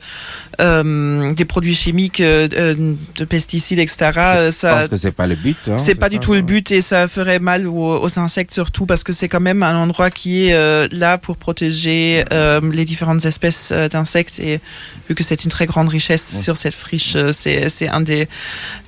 euh, 0.61 1.33
des 1.33 1.45
produits 1.45 1.75
chimiques, 1.75 2.21
euh, 2.21 2.49
euh, 2.55 2.95
de 3.17 3.25
pesticides, 3.25 3.79
etc., 3.79 4.11
euh, 4.17 4.47
Je 4.47 4.51
ça, 4.57 4.77
pense 4.81 4.88
que 4.88 4.97
c'est 4.97 5.12
pas 5.12 5.27
le 5.27 5.35
but. 5.37 5.57
hein, 5.69 5.79
c'est 5.79 5.95
pas 5.95 6.09
du 6.09 6.17
ça 6.17 6.23
tout 6.23 6.35
le 6.35 6.43
but 6.43 6.71
et 6.73 6.81
ça 6.81 7.09
ferait 7.09 7.38
mal 7.38 7.67
aux, 7.67 8.01
aux 8.03 8.19
insectes 8.19 8.53
surtout 8.53 8.87
parce 8.87 9.05
que 9.05 9.12
c'est 9.12 9.29
quand 9.29 9.41
même 9.41 9.62
un 9.62 9.77
endroit 9.77 10.11
qui 10.11 10.49
est 10.49 10.55
euh, 10.55 10.88
là 10.93 11.19
pour 11.19 11.37
protéger 11.37 12.25
les 12.31 12.85
différentes 12.85 13.25
espèces 13.25 13.73
d'insectes 13.91 14.38
et 14.41 14.61
vu 15.09 15.15
que 15.15 15.23
c'est 15.23 15.45
une 15.45 15.51
très 15.51 15.67
grande 15.67 15.88
richesse 15.88 16.33
Ouais. 16.35 16.43
sur 16.43 16.57
cette 16.57 16.75
friche, 16.75 17.17
c'est 17.33 17.88
un 17.88 18.01
des 18.01 18.29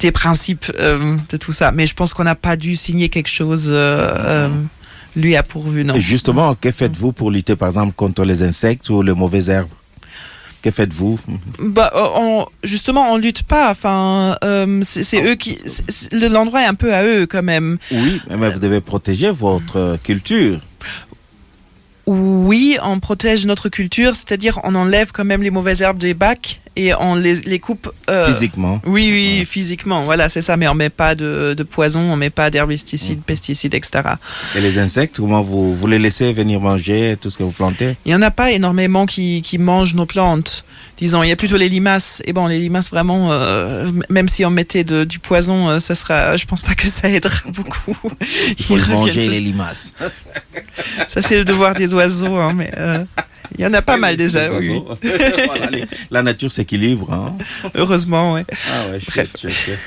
des 0.01 0.13
principes 0.13 0.71
de 0.79 1.37
tout 1.37 1.53
ça. 1.53 1.73
Mais 1.73 1.87
je 1.87 1.95
pense 1.95 2.15
qu'on 2.15 2.25
n'a 2.25 2.35
pas 2.35 2.54
dû 2.57 2.77
signer 2.77 3.09
quelque 3.09 3.29
chose. 3.31 3.69
euh, 3.71 4.15
euh, 4.17 4.49
lui 5.17 5.37
a 5.37 5.43
pourvu, 5.43 5.85
non? 5.85 5.95
Et 5.95 6.01
justement, 6.01 6.55
que 6.55 6.73
faites-vous 6.73 7.13
pour 7.13 7.31
lutter, 7.31 7.55
par 7.57 7.69
exemple, 7.69 7.93
contre 7.95 8.25
les 8.25 8.43
insectes 8.43 8.89
ou 8.91 9.03
les 9.03 9.13
mauvaises 9.13 9.49
herbes? 9.49 9.69
Que 10.61 10.71
faites-vous? 10.71 11.21
Bah, 11.61 11.93
euh, 11.95 12.07
on, 12.17 12.47
justement, 12.63 13.13
on 13.13 13.17
lutte 13.19 13.43
pas. 13.43 13.71
Enfin, 13.71 14.37
euh, 14.43 14.81
c'est 14.83 15.23
eux 15.23 15.35
qui. 15.35 15.59
L'endroit 16.11 16.63
est 16.63 16.67
un 16.67 16.75
peu 16.75 16.95
à 16.95 17.05
eux 17.05 17.27
quand 17.27 17.43
même. 17.43 17.79
Oui, 17.93 18.21
mais 18.31 18.51
vous 18.51 18.59
devez 18.59 18.81
protéger 18.81 19.31
votre 19.31 19.99
culture. 20.03 20.61
Oui, 22.07 22.77
on 22.83 22.99
protège 22.99 23.47
notre 23.47 23.69
culture, 23.69 24.17
c'est-à-dire 24.17 24.59
on 24.65 24.75
enlève 24.75 25.13
quand 25.13 25.25
même 25.25 25.43
les 25.43 25.51
mauvaises 25.51 25.81
herbes 25.81 25.99
des 25.99 26.15
bacs 26.15 26.61
et 26.77 26.93
on 26.95 27.15
les, 27.15 27.35
les 27.43 27.59
coupe. 27.59 27.91
euh, 28.11 28.27
Physiquement. 28.27 28.81
Oui, 28.87 29.09
oui, 29.13 29.39
Ouais. 29.41 29.45
physiquement, 29.45 30.05
voilà, 30.05 30.29
c'est 30.29 30.43
ça. 30.43 30.57
Mais 30.57 30.67
on 30.69 30.75
met 30.75 30.91
pas 30.91 31.15
de, 31.15 31.55
de 31.57 31.63
poison, 31.63 32.01
on 32.01 32.17
met 32.17 32.31
pas 32.31 32.51
d'herbicides, 32.51 33.23
pesticides, 33.23 33.75
etc. 33.75 34.03
Et 34.57 34.61
les 34.61 34.79
insectes, 34.79 35.17
comment 35.17 35.43
vous, 35.43 35.77
vous 35.77 35.87
les 35.87 35.99
laissez 35.99 36.33
venir 36.33 36.61
manger 36.61 37.17
tout 37.21 37.31
ce 37.31 37.39
que 37.39 37.43
vous 37.43 37.53
plantez? 37.53 37.97
Il 38.07 38.13
y 38.13 38.15
en 38.15 38.23
a 38.23 38.31
pas 38.31 38.51
énormément 38.51 39.07
qui, 39.07 39.43
qui 39.43 39.59
mangent 39.59 39.95
nos 39.95 40.07
plantes. 40.07 40.65
Disons, 40.99 41.23
il 41.23 41.29
y 41.29 41.33
a 41.33 41.37
plutôt 41.37 41.57
les 41.57 41.69
limaces. 41.69 42.23
Et 42.25 42.33
bon, 42.33 42.47
les 42.47 42.59
limaces 42.61 42.91
vraiment, 42.91 43.33
euh, 43.33 43.91
même 44.11 44.29
si 44.29 44.45
on 44.45 44.51
mettait 44.51 44.85
de, 44.85 45.05
du 45.05 45.19
poison, 45.19 45.69
euh, 45.69 45.79
ça 45.81 45.95
sera. 45.95 46.37
Je 46.37 46.45
pense 46.47 46.63
pas 46.63 46.75
que 46.75 46.87
ça 46.87 47.09
aidera 47.11 47.35
beaucoup. 47.49 47.97
Il 48.59 48.65
faut 48.65 48.79
Ils 48.79 48.89
manger, 48.91 49.25
tous- 49.27 49.31
les 49.33 49.41
limaces. 49.41 49.95
Ça 51.09 51.23
c'est 51.23 51.37
le 51.37 51.45
devoir 51.45 51.75
des 51.75 51.93
oiseaux, 51.95 52.37
hein, 52.37 52.53
mais. 52.55 52.71
Il 53.57 53.63
y 53.63 53.67
en 53.67 53.73
a 53.75 53.83
pas 53.83 53.97
mal 53.97 54.17
déjà, 54.17 54.49
Les 54.49 54.57
oui, 54.57 54.69
oui. 54.71 54.83
oiseaux. 54.87 54.99
Voilà, 55.47 55.71
les- 55.71 55.85
la 56.11 56.23
nature 56.23 56.51
s'équilibre. 56.51 57.13
Hein. 57.13 57.37
heureusement, 57.75 58.33
ouais. 58.35 58.45
Ah 58.71 58.89
ouais, 58.91 59.01
chouette, 59.01 59.31
chouette, 59.41 59.53
chouette. 59.53 59.79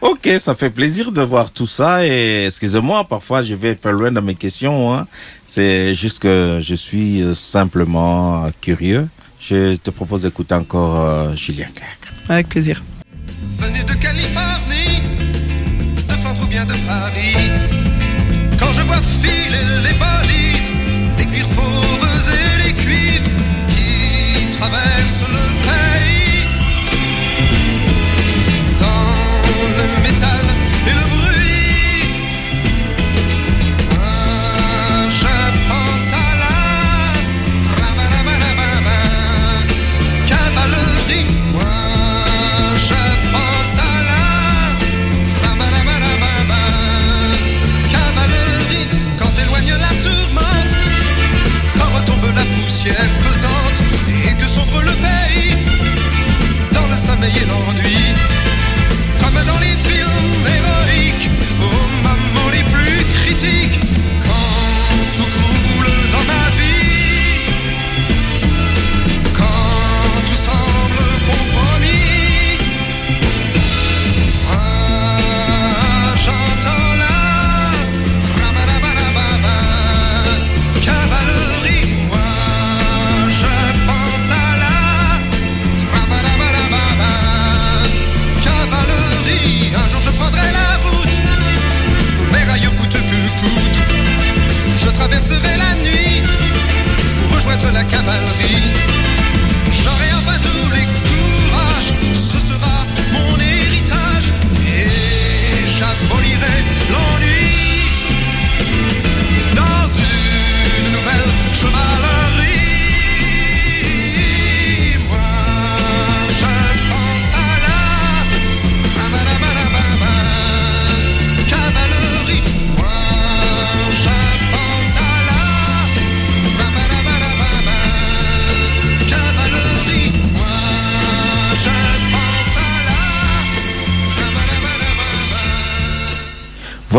Ok, 0.00 0.28
ça 0.38 0.54
fait 0.54 0.70
plaisir 0.70 1.10
de 1.12 1.22
voir 1.22 1.50
tout 1.50 1.66
ça 1.66 2.06
et 2.06 2.44
excusez-moi, 2.46 3.04
parfois 3.08 3.42
je 3.42 3.54
vais 3.54 3.70
un 3.70 3.74
peu 3.74 3.90
loin 3.90 4.12
dans 4.12 4.22
mes 4.22 4.34
questions. 4.36 4.94
Hein. 4.94 5.06
C'est 5.44 5.94
juste 5.94 6.20
que 6.20 6.60
je 6.62 6.74
suis 6.74 7.22
euh, 7.22 7.34
simplement 7.34 8.48
curieux. 8.60 9.08
Je 9.40 9.74
te 9.76 9.90
propose 9.90 10.22
d'écouter 10.22 10.54
encore 10.54 11.00
euh, 11.00 11.34
Julien 11.34 11.66
Clerc. 11.74 11.98
Avec 12.28 12.48
plaisir. 12.50 12.82
Venu 13.58 13.82
de 13.82 13.94
Californie, 13.94 15.02
de 16.08 16.12
Flandre 16.14 16.42
ou 16.44 16.46
bien 16.46 16.64
de 16.64 16.74
Paris. 16.86 17.50
Quand 18.60 18.72
je 18.72 18.82
vois 18.82 19.00
filer 19.00 19.71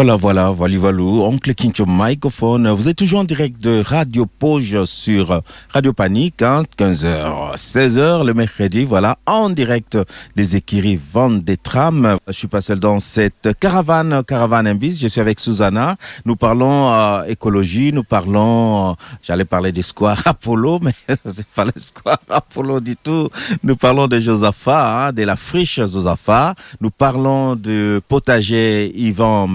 Voilà, 0.03 0.17
voilà, 0.17 0.49
voilà, 0.49 0.77
voilà, 0.77 1.01
oncle 1.01 1.53
Kincho 1.55 1.85
microphone. 1.87 2.69
Vous 2.71 2.89
êtes 2.89 2.97
toujours 2.97 3.21
en 3.21 3.23
direct 3.23 3.63
de 3.63 3.81
Radio 3.85 4.25
Poge 4.25 4.83
sur 4.83 5.41
Radio 5.69 5.93
Panique, 5.93 6.41
hein, 6.41 6.63
15h, 6.77 7.55
16h 7.55 8.25
le 8.25 8.33
mercredi, 8.33 8.83
voilà, 8.83 9.17
en 9.25 9.49
direct 9.49 9.97
des 10.35 10.57
écuries 10.57 10.99
vendent 11.13 11.41
des 11.45 11.55
trams. 11.55 12.17
Je 12.27 12.33
suis 12.33 12.49
pas 12.49 12.59
seul 12.59 12.81
dans 12.81 12.99
cette 12.99 13.57
caravane, 13.61 14.23
caravane 14.27 14.67
Imbis. 14.67 14.97
Je 15.01 15.07
suis 15.07 15.21
avec 15.21 15.39
Susanna. 15.39 15.95
Nous 16.25 16.35
parlons 16.35 16.91
euh, 16.91 17.23
écologie, 17.23 17.93
nous 17.93 18.03
parlons, 18.03 18.89
euh, 18.89 18.93
j'allais 19.21 19.45
parler 19.45 19.71
des 19.71 19.83
squares 19.83 20.21
Apollo, 20.25 20.79
mais 20.81 20.91
c'est 21.29 21.47
pas 21.47 21.63
les 21.63 21.79
squares 21.79 22.19
Apollo 22.29 22.81
du 22.81 22.97
tout. 22.97 23.29
Nous 23.63 23.77
parlons 23.77 24.09
de 24.09 24.19
Josaphat, 24.19 25.07
hein, 25.07 25.13
de 25.13 25.23
la 25.23 25.37
friche 25.37 25.77
Josaphat. 25.77 26.55
Nous 26.81 26.91
parlons 26.91 27.55
du 27.55 28.01
potager 28.09 28.91
Yvan 28.97 29.47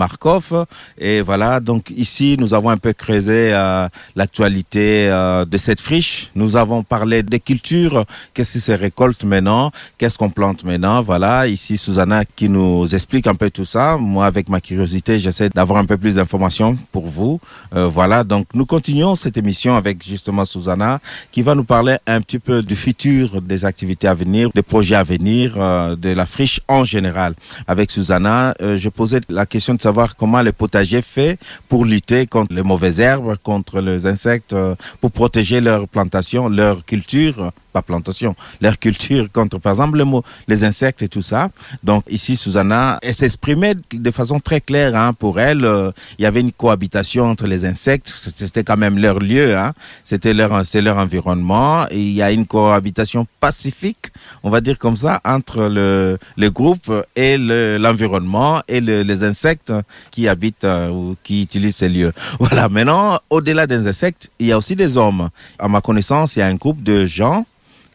Et 0.98 1.20
voilà, 1.20 1.60
donc 1.60 1.90
ici, 1.96 2.36
nous 2.38 2.54
avons 2.54 2.70
un 2.70 2.76
peu 2.76 2.92
creusé 2.92 3.52
euh, 3.52 3.88
l'actualité 4.16 5.08
euh, 5.10 5.44
de 5.44 5.56
cette 5.56 5.80
friche. 5.80 6.30
Nous 6.34 6.56
avons 6.56 6.82
parlé 6.82 7.22
des 7.22 7.40
cultures, 7.40 8.04
qu'est-ce 8.34 8.54
qui 8.54 8.60
se 8.60 8.72
récolte 8.72 9.24
maintenant, 9.24 9.70
qu'est-ce 9.96 10.18
qu'on 10.18 10.30
plante 10.30 10.64
maintenant? 10.64 11.02
Voilà, 11.02 11.46
ici, 11.46 11.78
Susanna 11.78 12.24
qui 12.24 12.48
nous 12.48 12.94
explique 12.94 13.26
un 13.26 13.34
peu 13.34 13.50
tout 13.50 13.64
ça. 13.64 13.96
Moi, 13.96 14.26
avec 14.26 14.48
ma 14.48 14.60
curiosité, 14.60 15.18
j'essaie 15.18 15.48
d'avoir 15.48 15.78
un 15.78 15.84
peu 15.84 15.96
plus 15.96 16.16
d'informations 16.16 16.76
pour 16.92 17.06
vous. 17.06 17.40
Euh, 17.74 17.88
voilà, 17.88 18.24
donc 18.24 18.46
nous 18.54 18.66
continuons 18.66 19.14
cette 19.14 19.36
émission 19.36 19.76
avec 19.76 20.04
justement 20.04 20.44
Susanna 20.44 21.00
qui 21.32 21.42
va 21.42 21.54
nous 21.54 21.64
parler 21.64 21.96
un 22.06 22.20
petit 22.20 22.38
peu 22.38 22.62
du 22.62 22.76
futur 22.76 23.40
des 23.40 23.64
activités 23.64 24.08
à 24.08 24.14
venir, 24.14 24.50
des 24.54 24.62
projets 24.62 24.94
à 24.96 25.04
venir, 25.04 25.54
de 25.96 26.10
la 26.10 26.26
friche 26.26 26.60
en 26.68 26.84
général. 26.84 27.34
Avec 27.66 27.90
Susanna, 27.90 28.54
je 28.60 28.88
posais 28.88 29.20
la 29.28 29.46
question 29.46 29.74
de 29.74 29.80
savoir 29.80 30.16
comment 30.16 30.27
les 30.42 30.52
potagers 30.52 31.02
fait 31.02 31.38
pour 31.68 31.84
lutter 31.84 32.26
contre 32.26 32.52
les 32.52 32.62
mauvaises 32.62 33.00
herbes, 33.00 33.36
contre 33.42 33.80
les 33.80 34.06
insectes, 34.06 34.52
euh, 34.52 34.74
pour 35.00 35.10
protéger 35.10 35.60
leur 35.60 35.88
plantation, 35.88 36.48
leur 36.48 36.84
culture, 36.84 37.52
pas 37.72 37.82
plantation, 37.82 38.34
leur 38.60 38.78
culture 38.78 39.30
contre, 39.32 39.58
par 39.58 39.72
exemple, 39.72 40.02
les, 40.48 40.64
insectes 40.64 41.02
et 41.02 41.08
tout 41.08 41.22
ça. 41.22 41.50
Donc 41.82 42.04
ici, 42.08 42.36
Susanna, 42.36 42.98
elle 43.02 43.14
s'exprimait 43.14 43.74
de 43.92 44.10
façon 44.10 44.40
très 44.40 44.60
claire. 44.60 44.94
Hein, 44.96 45.12
pour 45.12 45.38
elle, 45.40 45.64
euh, 45.64 45.90
il 46.18 46.22
y 46.22 46.26
avait 46.26 46.40
une 46.40 46.52
cohabitation 46.52 47.24
entre 47.24 47.46
les 47.46 47.64
insectes. 47.64 48.08
C'était 48.08 48.64
quand 48.64 48.76
même 48.76 48.98
leur 48.98 49.18
lieu. 49.18 49.56
Hein, 49.56 49.72
C'était 50.04 50.34
leur, 50.34 50.64
c'est 50.66 50.82
leur 50.82 50.96
environnement. 50.98 51.86
Et 51.90 51.98
il 52.00 52.12
y 52.12 52.22
a 52.22 52.32
une 52.32 52.46
cohabitation 52.46 53.26
pacifique, 53.40 54.06
on 54.42 54.50
va 54.50 54.60
dire 54.60 54.78
comme 54.78 54.96
ça, 54.96 55.20
entre 55.24 55.68
le, 55.68 56.18
le 56.36 56.50
groupe 56.50 56.90
et 57.16 57.38
le- 57.38 57.76
l'environnement 57.78 58.60
et 58.68 58.80
le- 58.80 59.02
les 59.02 59.24
insectes 59.24 59.72
qui 60.10 60.26
habitent 60.28 60.64
euh, 60.64 60.88
ou 60.90 61.16
qui 61.22 61.42
utilisent 61.42 61.76
ces 61.76 61.88
lieux. 61.88 62.12
Voilà. 62.40 62.68
Maintenant, 62.68 63.18
au-delà 63.30 63.66
des 63.66 63.86
insectes, 63.86 64.30
il 64.38 64.46
y 64.48 64.52
a 64.52 64.58
aussi 64.58 64.74
des 64.76 64.96
hommes. 64.96 65.28
À 65.58 65.68
ma 65.68 65.80
connaissance, 65.80 66.36
il 66.36 66.40
y 66.40 66.42
a 66.42 66.46
un 66.46 66.54
groupe 66.54 66.82
de 66.82 67.06
gens 67.06 67.44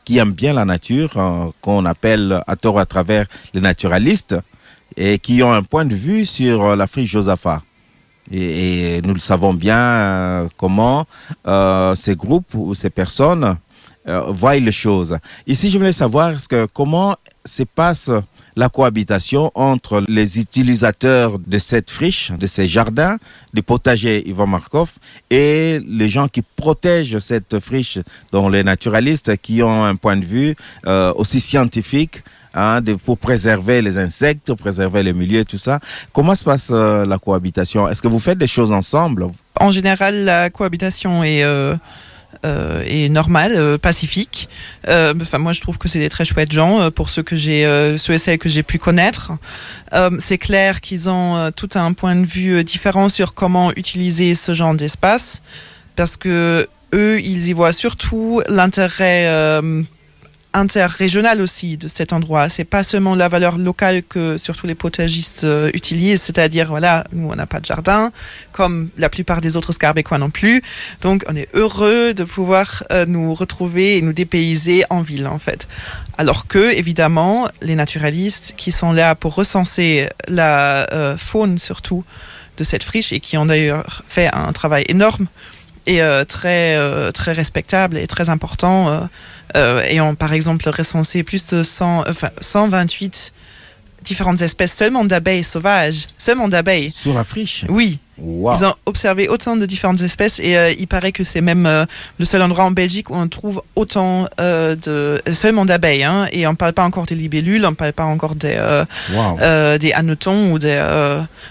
qui 0.05 0.17
aiment 0.17 0.33
bien 0.33 0.53
la 0.53 0.65
nature, 0.65 1.11
euh, 1.17 1.49
qu'on 1.61 1.85
appelle 1.85 2.41
à 2.47 2.55
tort 2.55 2.79
à 2.79 2.85
travers 2.85 3.25
les 3.53 3.61
naturalistes, 3.61 4.35
et 4.95 5.17
qui 5.19 5.41
ont 5.43 5.51
un 5.51 5.63
point 5.63 5.85
de 5.85 5.95
vue 5.95 6.25
sur 6.25 6.63
euh, 6.63 6.75
la 6.75 6.87
friche 6.87 7.11
Josaphat. 7.11 7.61
Et, 8.31 9.01
nous 9.03 9.17
savons 9.17 9.53
bien 9.53 9.77
euh, 9.77 10.47
comment 10.57 11.05
ces 11.95 12.15
groupes 12.15 12.53
ou 12.53 12.73
ces 12.73 12.89
personnes 12.89 13.57
voient 14.05 14.55
les 14.55 14.71
choses. 14.71 15.17
Ici, 15.47 15.69
je 15.69 15.77
voulais 15.77 15.93
savoir 15.93 16.31
est-ce 16.31 16.47
que, 16.47 16.65
comment 16.73 17.15
se 17.45 17.63
passe 17.63 18.09
la 18.55 18.69
cohabitation 18.69 19.51
entre 19.55 20.03
les 20.07 20.39
utilisateurs 20.39 21.39
de 21.39 21.57
cette 21.57 21.89
friche, 21.89 22.31
de 22.31 22.45
ces 22.45 22.67
jardins, 22.67 23.17
du 23.53 23.63
potager 23.63 24.27
Ivan 24.27 24.47
Markov, 24.47 24.91
et 25.29 25.79
les 25.87 26.09
gens 26.09 26.27
qui 26.27 26.41
protègent 26.41 27.19
cette 27.19 27.59
friche, 27.59 27.99
dont 28.31 28.49
les 28.49 28.63
naturalistes 28.63 29.37
qui 29.37 29.63
ont 29.63 29.83
un 29.83 29.95
point 29.95 30.17
de 30.17 30.25
vue 30.25 30.55
euh, 30.85 31.13
aussi 31.15 31.39
scientifique 31.39 32.23
hein, 32.53 32.79
pour 33.05 33.17
préserver 33.17 33.81
les 33.81 33.97
insectes, 33.97 34.53
préserver 34.53 35.03
le 35.03 35.13
milieu 35.13 35.39
et 35.39 35.45
tout 35.45 35.57
ça. 35.57 35.79
Comment 36.13 36.35
se 36.35 36.43
passe 36.43 36.69
euh, 36.71 37.05
la 37.05 37.17
cohabitation? 37.17 37.87
Est-ce 37.87 38.01
que 38.01 38.07
vous 38.07 38.19
faites 38.19 38.37
des 38.37 38.47
choses 38.47 38.71
ensemble? 38.71 39.27
En 39.59 39.71
général, 39.71 40.23
la 40.25 40.49
cohabitation 40.49 41.23
est, 41.23 41.43
euh, 41.43 41.75
euh, 42.45 42.83
est 42.85 43.09
normale, 43.09 43.53
euh, 43.55 43.77
pacifique. 43.77 44.49
Euh, 44.87 45.13
Enfin, 45.21 45.37
moi, 45.37 45.53
je 45.53 45.61
trouve 45.61 45.77
que 45.77 45.87
c'est 45.87 45.99
des 45.99 46.09
très 46.09 46.25
chouettes 46.25 46.51
gens. 46.51 46.81
euh, 46.81 46.89
pour 46.89 47.09
ceux 47.09 47.23
que 47.23 47.35
j'ai, 47.35 47.65
euh, 47.65 47.97
ceux 47.97 48.13
et 48.13 48.17
celles 48.17 48.37
que 48.39 48.49
j'ai 48.49 48.63
pu 48.63 48.77
connaître, 48.79 49.31
c'est 50.19 50.37
clair 50.37 50.81
qu'ils 50.81 51.09
ont 51.09 51.51
tout 51.55 51.69
un 51.75 51.93
point 51.93 52.15
de 52.15 52.25
vue 52.25 52.63
différent 52.63 53.09
sur 53.09 53.33
comment 53.33 53.71
utiliser 53.75 54.33
ce 54.35 54.53
genre 54.53 54.73
d'espace, 54.73 55.41
parce 55.95 56.17
que 56.17 56.67
eux, 56.93 57.19
ils 57.21 57.47
y 57.47 57.53
voient 57.53 57.71
surtout 57.73 58.41
l'intérêt. 58.47 59.61
Euh, 60.55 60.59
interrégional 60.59 61.41
aussi 61.41 61.77
de 61.77 61.87
cet 61.87 62.13
endroit. 62.13 62.49
C'est 62.49 62.63
pas 62.63 62.83
seulement 62.83 63.15
la 63.15 63.27
valeur 63.27 63.57
locale 63.57 64.03
que 64.03 64.37
surtout 64.37 64.67
les 64.67 64.75
potagistes 64.75 65.43
euh, 65.43 65.69
utilisent, 65.73 66.21
c'est-à-dire 66.21 66.67
voilà, 66.67 67.03
nous 67.11 67.29
on 67.29 67.35
n'a 67.35 67.45
pas 67.45 67.59
de 67.59 67.65
jardin, 67.65 68.11
comme 68.51 68.89
la 68.97 69.09
plupart 69.09 69.41
des 69.41 69.57
autres 69.57 69.71
Scarbécois 69.71 70.17
non 70.17 70.29
plus. 70.29 70.61
Donc 71.01 71.23
on 71.27 71.35
est 71.35 71.49
heureux 71.53 72.13
de 72.13 72.23
pouvoir 72.23 72.83
euh, 72.91 73.05
nous 73.05 73.33
retrouver 73.33 73.97
et 73.97 74.01
nous 74.01 74.13
dépayser 74.13 74.83
en 74.89 75.01
ville 75.01 75.27
en 75.27 75.39
fait. 75.39 75.67
Alors 76.17 76.47
que 76.47 76.73
évidemment 76.73 77.47
les 77.61 77.75
naturalistes 77.75 78.53
qui 78.57 78.71
sont 78.71 78.93
là 78.93 79.15
pour 79.15 79.35
recenser 79.35 80.09
la 80.27 80.87
euh, 80.93 81.17
faune 81.17 81.57
surtout 81.57 82.03
de 82.57 82.63
cette 82.63 82.83
friche 82.83 83.13
et 83.13 83.19
qui 83.19 83.37
ont 83.37 83.47
d'ailleurs 83.47 84.03
fait 84.07 84.29
un 84.31 84.51
travail 84.53 84.85
énorme 84.87 85.27
et 85.85 86.01
euh, 86.01 86.23
très 86.25 86.75
euh, 86.75 87.11
très 87.11 87.33
respectable 87.33 87.97
et 87.97 88.07
très 88.07 88.29
important 88.29 88.89
euh, 88.89 88.99
euh, 89.55 89.81
ayant 89.81 90.15
par 90.15 90.33
exemple 90.33 90.67
recensé 90.69 91.23
plus 91.23 91.45
de 91.47 91.63
100, 91.63 92.05
enfin, 92.07 92.29
128 92.39 93.33
différentes 94.03 94.41
espèces 94.41 94.73
seulement 94.73 95.05
d'abeilles 95.05 95.43
sauvages, 95.43 96.07
seulement 96.17 96.47
d'abeilles. 96.47 96.91
sur 96.91 97.13
la 97.13 97.23
friche? 97.23 97.65
Oui, 97.69 97.99
Wow. 98.19 98.53
ils 98.55 98.65
ont 98.65 98.75
observé 98.85 99.27
autant 99.27 99.55
de 99.57 99.65
différentes 99.65 100.01
espèces 100.01 100.39
et 100.39 100.55
euh, 100.55 100.71
il 100.77 100.85
paraît 100.87 101.11
que 101.11 101.23
c'est 101.23 101.41
même 101.41 101.65
euh, 101.65 101.83
le 102.19 102.25
seul 102.25 102.43
endroit 102.43 102.63
en 102.65 102.69
Belgique 102.69 103.09
où 103.09 103.15
on 103.15 103.27
trouve 103.27 103.63
autant 103.75 104.27
euh, 104.39 104.75
de 104.75 105.19
seulement 105.33 105.65
d'abeilles. 105.65 106.03
Hein, 106.03 106.27
et 106.31 106.45
on 106.45 106.53
parle 106.53 106.73
pas 106.73 106.83
encore 106.83 107.07
des 107.07 107.15
libellules, 107.15 107.65
on 107.65 107.73
parle 107.73 107.93
pas 107.93 108.03
encore 108.05 108.35
des 108.35 108.55
Wow. 109.13 109.77
des 109.79 109.93
hannetons 109.93 110.51
ou 110.51 110.59
des 110.59 110.79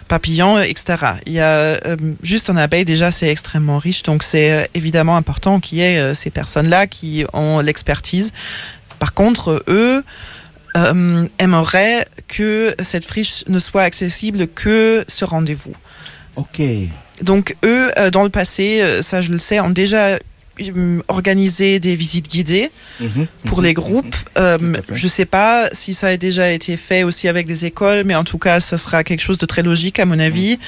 papillons, 0.09 0.61
etc. 0.61 0.84
Il 1.26 1.32
y 1.32 1.40
a 1.40 1.78
juste 2.22 2.48
en 2.48 2.57
abeille 2.57 2.84
déjà 2.84 3.11
c'est 3.11 3.28
extrêmement 3.28 3.78
riche, 3.78 4.05
donc 4.05 4.22
c'est 4.22 4.70
évidemment 4.74 5.16
important 5.16 5.59
qu'il 5.59 5.78
y 5.78 5.82
ait 5.82 6.14
ces 6.14 6.30
personnes-là 6.30 6.86
qui 6.86 7.24
ont 7.32 7.59
l'expertise. 7.59 8.32
Par 9.00 9.14
contre, 9.14 9.64
eux 9.66 10.05
euh, 10.77 11.27
aimeraient 11.39 12.05
que 12.29 12.75
cette 12.83 13.05
friche 13.05 13.45
ne 13.49 13.59
soit 13.59 13.83
accessible 13.83 14.47
que 14.49 15.05
sur 15.09 15.31
rendez-vous. 15.31 15.75
Ok. 16.37 16.61
Donc 17.23 17.57
eux, 17.64 17.91
euh, 17.99 18.11
dans 18.11 18.23
le 18.25 18.31
passé, 18.31 18.81
euh, 18.81 19.03
ça 19.03 19.20
je 19.23 19.31
le 19.31 19.39
sais, 19.39 19.61
ont 19.61 19.70
déjà 19.70 20.18
euh, 20.61 21.01
organisé 21.09 21.79
des 21.81 21.95
visites 21.97 22.29
guidées 22.31 22.70
Mhm. 23.01 23.27
pour 23.47 23.59
Mhm. 23.59 23.64
les 23.64 23.75
groupes. 23.75 24.16
Euh, 24.39 24.59
je 24.93 25.09
sais 25.09 25.25
pas 25.25 25.68
si 25.73 25.95
ça 25.95 26.09
a 26.09 26.16
déjà 26.16 26.51
été 26.53 26.77
fait 26.77 27.05
aussi 27.05 27.27
avec 27.29 27.47
des 27.47 27.64
écoles, 27.64 28.03
mais 28.05 28.14
en 28.14 28.25
tout 28.25 28.39
cas, 28.39 28.61
ça 28.61 28.77
sera 28.77 29.03
quelque 29.05 29.23
chose 29.23 29.39
de 29.39 29.47
très 29.47 29.62
logique 29.62 29.99
à 29.99 30.05
mon 30.05 30.18
avis. 30.18 30.59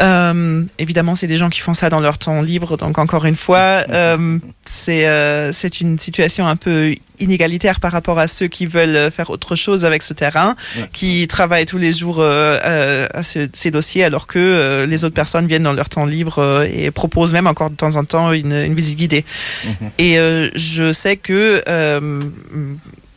Euh, 0.00 0.64
évidemment, 0.78 1.14
c'est 1.14 1.26
des 1.28 1.36
gens 1.36 1.50
qui 1.50 1.60
font 1.60 1.74
ça 1.74 1.88
dans 1.88 2.00
leur 2.00 2.18
temps 2.18 2.42
libre, 2.42 2.76
donc 2.76 2.98
encore 2.98 3.24
une 3.26 3.36
fois, 3.36 3.84
euh, 3.90 4.38
c'est 4.64 5.06
euh, 5.06 5.52
c'est 5.52 5.80
une 5.80 5.98
situation 6.00 6.46
un 6.48 6.56
peu 6.56 6.94
inégalitaire 7.20 7.78
par 7.78 7.92
rapport 7.92 8.18
à 8.18 8.26
ceux 8.26 8.48
qui 8.48 8.66
veulent 8.66 9.10
faire 9.12 9.30
autre 9.30 9.54
chose 9.54 9.84
avec 9.84 10.02
ce 10.02 10.12
terrain, 10.12 10.56
Ouais. 10.76 10.88
qui 10.92 11.28
travaillent 11.28 11.64
tous 11.64 11.78
les 11.78 11.92
jours 11.92 12.18
euh, 12.18 12.58
euh, 12.64 13.06
à 13.14 13.22
ce- 13.22 13.48
ces 13.52 13.70
dossiers, 13.70 14.02
alors 14.02 14.26
que 14.26 14.38
euh, 14.40 14.84
les 14.84 15.04
autres 15.04 15.14
personnes 15.14 15.46
viennent 15.46 15.62
dans 15.62 15.72
leur 15.72 15.88
temps 15.88 16.06
libre 16.06 16.64
et 16.64 16.90
proposent 16.90 17.32
même 17.32 17.46
encore 17.46 17.70
de 17.70 17.76
temps 17.76 17.94
en 17.94 18.04
temps 18.04 18.32
une, 18.32 18.52
une 18.52 18.74
visite 18.74 18.98
guidée. 18.98 19.24
Mhm. 19.64 19.90
Et 19.98 20.18
euh, 20.18 20.48
je 20.56 20.92
sais 20.92 21.16
que 21.16 21.62
euh, 21.68 22.22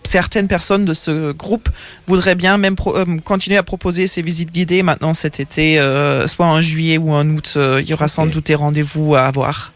certaines 0.08 0.48
personnes 0.48 0.86
de 0.86 0.94
ce 0.94 1.32
groupe 1.34 1.70
voudraient 2.08 2.36
bien 2.36 2.58
même 2.58 2.76
pro- 2.76 2.96
euh, 2.98 3.06
continuer 3.24 3.58
à 3.58 3.64
proposer 3.64 4.08
ces 4.08 4.22
visites 4.24 4.52
guidées 4.52 4.82
maintenant 4.84 5.14
cet 5.14 5.40
été, 5.40 5.80
euh, 5.80 6.26
soit 6.28 6.48
en 6.48 6.62
juillet 6.62 6.98
ou 6.98 7.14
en 7.14 7.28
août. 7.30 7.54
euh, 7.58 7.80
il 7.84 7.88
y 7.90 7.94
aura 7.94 8.08
sans 8.08 8.26
doute 8.26 8.48
des 8.48 8.56
rendez-vous 8.56 9.16
à 9.16 9.22
avoir. 9.26 9.72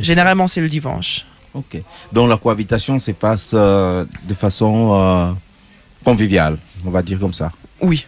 Généralement, 0.00 0.46
c'est 0.46 0.60
le 0.60 0.68
dimanche. 0.68 1.24
Ok. 1.54 1.80
Donc 2.12 2.28
la 2.28 2.36
cohabitation 2.36 2.98
se 2.98 3.12
passe 3.12 3.54
de 3.54 4.34
façon 4.36 5.34
conviviale, 6.04 6.58
on 6.84 6.90
va 6.90 7.02
dire 7.02 7.18
comme 7.20 7.32
ça. 7.32 7.50
Oui. 7.80 8.06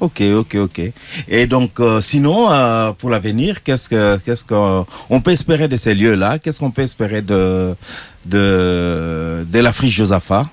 Ok, 0.00 0.20
ok, 0.20 0.56
ok. 0.56 0.80
Et 1.28 1.46
donc, 1.46 1.78
euh, 1.78 2.00
sinon, 2.00 2.50
euh, 2.50 2.90
pour 2.92 3.08
l'avenir, 3.08 3.62
qu'est-ce 3.62 3.88
que, 3.88 4.16
qu'est-ce 4.24 4.44
qu'on 4.44 5.20
peut 5.20 5.30
espérer 5.30 5.68
de 5.68 5.76
ces 5.76 5.94
lieux-là? 5.94 6.40
Qu'est-ce 6.40 6.58
qu'on 6.58 6.72
peut 6.72 6.82
espérer 6.82 7.22
de 7.22 7.72
de 8.26 9.46
de 9.48 9.58
la 9.60 9.72
friche 9.72 9.94
Josaphat? 9.94 10.46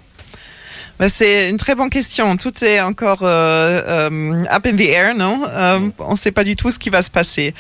C'est 1.08 1.50
une 1.50 1.58
très 1.58 1.76
bonne 1.76 1.90
question. 1.90 2.36
Tout 2.36 2.64
est 2.64 2.82
encore 2.82 3.20
euh, 3.24 4.10
euh, 4.10 4.44
up 4.52 4.66
in 4.66 4.76
the 4.76 4.82
air, 4.82 5.16
non? 5.16 5.44
Euh, 5.48 5.90
On 6.00 6.12
ne 6.12 6.18
sait 6.18 6.32
pas 6.32 6.44
du 6.44 6.56
tout 6.56 6.72
ce 6.72 6.80
qui 6.80 6.90
va 6.90 7.02
se 7.02 7.10
passer. 7.10 7.54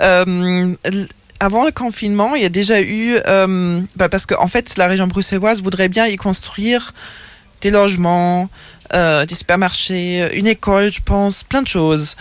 Euh, 0.00 0.74
avant 1.40 1.64
le 1.64 1.72
confinement, 1.72 2.36
il 2.36 2.42
y 2.42 2.46
a 2.46 2.50
déjà 2.50 2.80
eu, 2.80 3.16
bah, 3.96 4.08
parce 4.08 4.26
qu'en 4.26 4.44
en 4.44 4.48
fait, 4.48 4.76
la 4.76 4.86
région 4.86 5.06
bruxelloise 5.08 5.62
voudrait 5.62 5.88
bien 5.88 6.06
y 6.06 6.16
construire 6.16 6.94
des 7.60 7.70
logements, 7.70 8.48
euh, 8.94 9.26
des 9.26 9.34
supermarchés, 9.34 10.28
une 10.34 10.46
école, 10.46 10.92
je 10.92 11.00
pense, 11.02 11.42
plein 11.42 11.62
de 11.62 11.68
choses. 11.68 12.16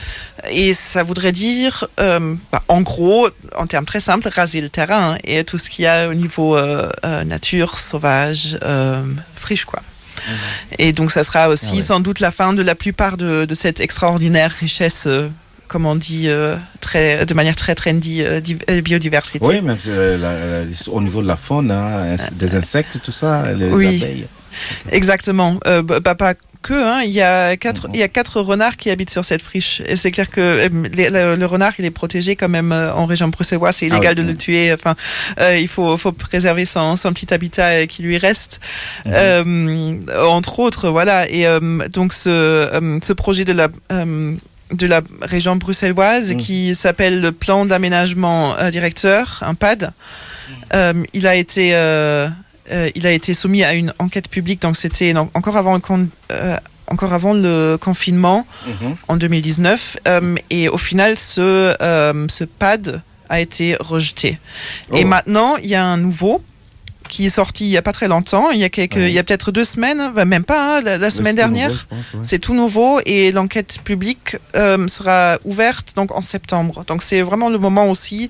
Et 0.49 0.73
ça 0.73 1.03
voudrait 1.03 1.31
dire, 1.31 1.85
euh, 1.99 2.35
bah, 2.51 2.63
en 2.67 2.81
gros, 2.81 3.29
en 3.55 3.67
termes 3.67 3.85
très 3.85 3.99
simples, 3.99 4.27
raser 4.29 4.61
le 4.61 4.69
terrain 4.69 5.17
et 5.23 5.43
tout 5.43 5.57
ce 5.57 5.69
qu'il 5.69 5.83
y 5.83 5.87
a 5.87 6.09
au 6.09 6.13
niveau 6.13 6.57
euh, 6.57 6.89
nature, 7.25 7.77
sauvage, 7.77 8.57
friche, 9.35 9.65
quoi. 9.65 9.83
Et 10.79 10.93
donc, 10.93 11.11
ça 11.11 11.23
sera 11.23 11.49
aussi 11.49 11.69
Ah 11.71 11.75
ouais. 11.75 11.81
sans 11.81 11.99
doute 11.99 12.19
la 12.19 12.31
fin 12.31 12.53
de 12.53 12.61
la 12.61 12.75
plupart 12.75 13.17
de, 13.17 13.45
de 13.45 13.55
cette 13.55 13.79
extraordinaire 13.79 14.51
richesse, 14.51 15.05
euh, 15.07 15.29
comme 15.67 15.85
on 15.85 15.95
dit, 15.95 16.27
euh, 16.27 16.55
très, 16.81 17.25
de 17.25 17.33
manière 17.33 17.55
très 17.55 17.75
trendy, 17.75 18.21
euh, 18.23 18.39
euh, 18.69 18.81
biodiversité. 18.81 19.39
Oui, 19.45 19.61
même 19.61 19.77
la- 19.85 20.17
la- 20.17 20.63
au 20.91 21.01
niveau 21.01 21.21
de 21.21 21.27
la 21.27 21.37
faune, 21.37 21.71
hein, 21.71 22.15
des 22.33 22.55
insectes, 22.55 22.99
tout 23.03 23.11
ça, 23.11 23.51
les 23.53 23.69
Oui. 23.71 23.97
abeilles. 24.01 24.27
Exactement. 24.91 25.59
Euh, 25.67 25.81
bah, 25.81 26.15
pas 26.15 26.33
que, 26.63 26.73
hein. 26.73 27.01
il, 27.03 27.11
y 27.11 27.21
a 27.21 27.55
quatre, 27.57 27.87
Mhm. 27.87 27.93
il 27.93 27.99
y 27.99 28.03
a 28.03 28.07
quatre 28.07 28.41
renards 28.41 28.77
qui 28.77 28.89
habitent 28.89 29.11
sur 29.11 29.23
cette 29.23 29.43
friche. 29.43 29.81
Et 29.85 29.95
c'est 29.95 30.09
clair 30.11 30.29
que 30.31 30.41
euh, 30.41 30.69
les- 30.93 31.11
le, 31.11 31.35
le 31.35 31.45
renard, 31.45 31.73
il 31.77 31.85
est 31.85 31.91
protégé 31.91 32.35
quand 32.35 32.49
même 32.49 32.71
euh, 32.71 32.91
en 32.93 33.05
région 33.05 33.27
bruxelloise. 33.27 33.75
C'est 33.75 33.85
Ah 33.91 33.95
illégal 33.95 34.15
oui. 34.17 34.23
de 34.23 34.27
le 34.31 34.35
tuer. 34.35 34.73
Enfin, 34.73 34.95
euh, 35.39 35.57
il 35.59 35.67
faut, 35.67 35.95
faut 35.97 36.11
préserver 36.11 36.65
son, 36.65 36.95
son 36.95 37.13
petit 37.13 37.31
habitat 37.33 37.85
qui 37.85 38.01
lui 38.01 38.17
reste. 38.17 38.59
Mhm. 39.05 39.99
Entre 40.27 40.59
autres, 40.59 40.89
voilà. 40.89 41.29
Et 41.29 41.45
donc, 41.91 42.13
ce, 42.13 42.99
ce 43.03 43.13
projet 43.13 43.45
de 43.45 43.53
la. 43.53 43.67
de 44.71 44.87
la 44.87 45.01
région 45.21 45.55
bruxelloise 45.55 46.31
Mhm. 46.33 46.37
qui 46.39 46.73
s'appelle 46.73 47.21
le 47.21 47.31
plan 47.31 47.65
d'aménagement 47.65 48.57
euh, 48.57 48.71
directeur, 48.71 49.39
un 49.45 49.53
PAD. 49.53 49.91
Euh, 50.73 50.93
il 51.13 51.27
a 51.27 51.35
été 51.35 51.71
euh, 51.75 52.27
euh, 52.71 52.89
il 52.95 53.05
a 53.07 53.11
été 53.11 53.33
soumis 53.33 53.63
à 53.63 53.73
une 53.73 53.93
enquête 53.99 54.27
publique, 54.27 54.61
donc 54.61 54.77
c'était 54.77 55.13
encore 55.33 55.57
avant 55.57 55.75
le 55.75 55.81
euh, 56.31 56.57
encore 56.87 57.13
avant 57.13 57.33
le 57.33 57.77
confinement 57.79 58.45
Mhm. 58.67 58.95
en 59.07 59.15
2019, 59.17 59.97
euh, 60.07 60.35
et 60.49 60.69
au 60.69 60.77
final 60.77 61.17
ce 61.17 61.75
ce 62.29 62.43
pad 62.43 63.01
a 63.29 63.39
été 63.39 63.75
rejeté. 63.79 64.37
Et 64.93 65.03
Oh. 65.03 65.07
maintenant 65.07 65.55
il 65.57 65.67
y 65.67 65.75
a 65.75 65.83
un 65.83 65.97
nouveau 65.97 66.43
qui 67.09 67.25
est 67.25 67.29
sorti 67.29 67.65
il 67.65 67.69
y 67.69 67.77
a 67.77 67.81
pas 67.81 67.91
très 67.93 68.07
longtemps, 68.07 68.49
il 68.51 68.59
y 68.59 68.63
a 68.63 68.69
quelques, 68.69 68.95
Ouais. 68.95 69.09
il 69.11 69.13
y 69.13 69.19
a 69.19 69.23
peut-être 69.23 69.51
deux 69.51 69.65
semaines, 69.65 70.11
même 70.25 70.43
pas, 70.45 70.77
hein, 70.77 70.81
la, 70.81 71.09
semaine 71.09 71.35
dernière. 71.35 71.87
ouais. 71.91 71.97
C'est 72.23 72.39
tout 72.39 72.53
nouveau 72.53 73.01
et 73.05 73.31
l'enquête 73.31 73.79
publique 73.83 74.37
euh, 74.55 74.87
sera 74.87 75.37
ouverte 75.43 75.93
donc 75.95 76.11
en 76.11 76.21
septembre. 76.21 76.85
Donc 76.87 77.03
c'est 77.03 77.21
vraiment 77.21 77.49
le 77.49 77.57
moment 77.59 77.89
aussi 77.89 78.29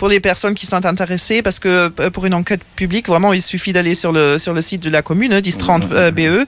pour 0.00 0.08
les 0.08 0.18
personnes 0.18 0.54
qui 0.54 0.64
sont 0.64 0.86
intéressées 0.86 1.42
parce 1.42 1.58
que 1.58 1.92
euh, 2.00 2.08
pour 2.08 2.24
une 2.24 2.32
enquête 2.32 2.62
publique 2.74 3.06
vraiment 3.06 3.34
il 3.34 3.42
suffit 3.42 3.74
d'aller 3.74 3.92
sur 3.92 4.12
le 4.12 4.38
sur 4.38 4.54
le 4.54 4.62
site 4.62 4.82
de 4.82 4.88
la 4.88 5.02
commune 5.02 5.30
hein, 5.34 5.42
1030 5.42 5.92
euh, 5.92 6.10
BE 6.10 6.46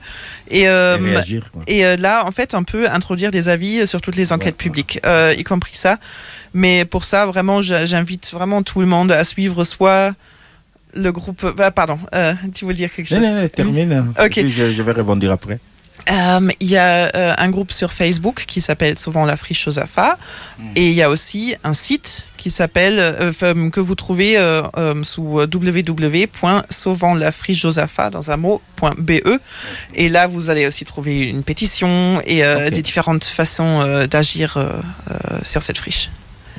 et, 0.49 0.67
euh, 0.67 0.97
Et 0.97 1.11
réagir, 1.11 1.51
quoi. 1.51 1.61
et 1.67 1.95
là 1.97 2.25
en 2.25 2.31
fait 2.31 2.55
on 2.55 2.63
peut 2.63 2.89
introduire 2.89 3.29
des 3.29 3.49
avis 3.49 3.85
sur 3.85 4.01
toutes 4.01 4.15
les 4.15 4.33
enquêtes 4.33 4.57
publiques 4.57 4.99
euh, 5.05 5.35
y 5.37 5.43
compris 5.43 5.75
ça. 5.75 5.99
Mais 6.55 6.83
pour 6.83 7.03
ça 7.03 7.27
vraiment 7.27 7.61
j'invite 7.61 8.31
vraiment 8.33 8.63
tout 8.63 8.79
le 8.79 8.87
monde 8.87 9.11
à 9.11 9.23
suivre 9.23 9.63
soit 9.63 10.15
le 10.95 11.11
groupe 11.11 11.45
ah, 11.59 11.69
pardon 11.69 11.99
euh, 12.15 12.33
tu 12.55 12.65
veux 12.65 12.73
dire 12.73 12.91
quelque 12.91 13.09
chose? 13.09 13.19
Non, 13.19 13.35
non, 13.35 13.41
non, 13.41 13.47
termine. 13.49 14.13
Ok. 14.19 14.43
Je 14.47 14.81
vais 14.81 14.91
rebondir 14.93 15.31
après. 15.31 15.59
Euh, 16.11 16.51
Il 16.59 16.67
y 16.67 16.75
a 16.77 17.15
euh, 17.15 17.33
un 17.37 17.49
groupe 17.49 17.71
sur 17.71 17.93
Facebook 17.93 18.43
qui 18.47 18.59
s'appelle 18.61 18.99
souvent 18.99 19.25
La 19.25 19.37
Friche 19.37 19.67
aux 19.67 19.79
AFA 19.79 20.19
et 20.75 20.89
il 20.89 20.95
y 20.95 21.01
a 21.01 21.09
aussi 21.09 21.55
un 21.63 21.73
site 21.73 22.27
qui 22.35 22.49
s'appelle 22.49 22.95
euh, 22.99 23.31
que 23.69 23.79
vous 23.79 23.95
trouvez 23.95 24.37
sous 25.03 25.39
www.sauvantlafrichejosafa 25.39 28.09
dans 28.09 28.31
un 28.31 28.37
mot.be 28.37 29.39
et 29.95 30.09
là 30.09 30.27
vous 30.27 30.49
allez 30.49 30.67
aussi 30.67 30.83
trouver 30.83 31.29
une 31.29 31.43
pétition 31.43 32.21
et 32.25 32.43
des 32.69 32.81
différentes 32.81 33.23
façons 33.23 34.05
d'agir 34.09 34.57
sur 35.43 35.61
cette 35.61 35.77
friche. 35.77 36.09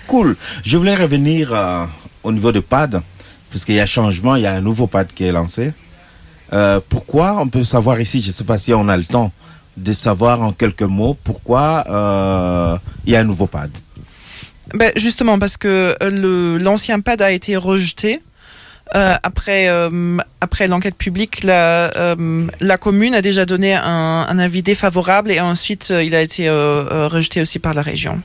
Cool. 0.07 0.37
Je 0.64 0.78
voulais 0.78 0.95
revenir 0.95 1.53
au 2.22 2.32
niveau 2.32 2.53
de 2.53 2.61
PAD, 2.61 3.03
puisqu'il 3.51 3.74
y 3.74 3.80
a 3.80 3.87
changement, 3.87 4.37
il 4.37 4.43
y 4.43 4.47
a 4.47 4.53
un 4.53 4.61
nouveau 4.61 4.87
PAD 4.87 5.09
qui 5.12 5.24
est 5.24 5.32
lancé. 5.32 5.72
Euh, 6.53 6.80
pourquoi 6.88 7.36
On 7.40 7.49
peut 7.49 7.64
savoir 7.64 8.01
ici, 8.01 8.22
je 8.22 8.28
ne 8.28 8.32
sais 8.32 8.45
pas 8.45 8.59
si 8.59 8.72
on 8.74 8.88
a 8.88 8.97
le 8.97 9.05
temps 9.05 9.32
de 9.76 9.92
savoir 9.92 10.40
en 10.40 10.53
quelques 10.53 10.82
mots 10.82 11.16
pourquoi 11.24 11.84
euh, 11.88 12.76
il 13.07 13.12
y 13.12 13.16
a 13.16 13.20
un 13.20 13.24
nouveau 13.24 13.47
PAD. 13.47 13.70
Ben, 14.72 14.92
justement, 14.97 15.38
parce 15.38 15.57
que 15.57 15.97
euh, 16.03 16.59
l'ancien 16.59 17.01
PAD 17.01 17.22
a 17.22 17.32
été 17.32 17.57
rejeté. 17.57 18.20
Euh, 18.95 19.14
après 19.22 19.66
euh, 19.68 20.18
après 20.42 20.68
l'enquête 20.68 20.95
publique, 20.95 21.42
la, 21.42 21.90
euh, 21.97 22.47
la 22.61 22.76
commune 22.76 23.14
a 23.14 23.22
déjà 23.22 23.47
donné 23.47 23.74
un, 23.74 24.26
un 24.28 24.38
avis 24.38 24.62
défavorable 24.62 25.32
et 25.32 25.40
ensuite 25.40 25.88
il 25.88 26.14
a 26.14 26.20
été 26.20 26.51
rejeté 26.51 27.40
aussi 27.40 27.59
par 27.59 27.72
la 27.72 27.80
région. 27.80 28.20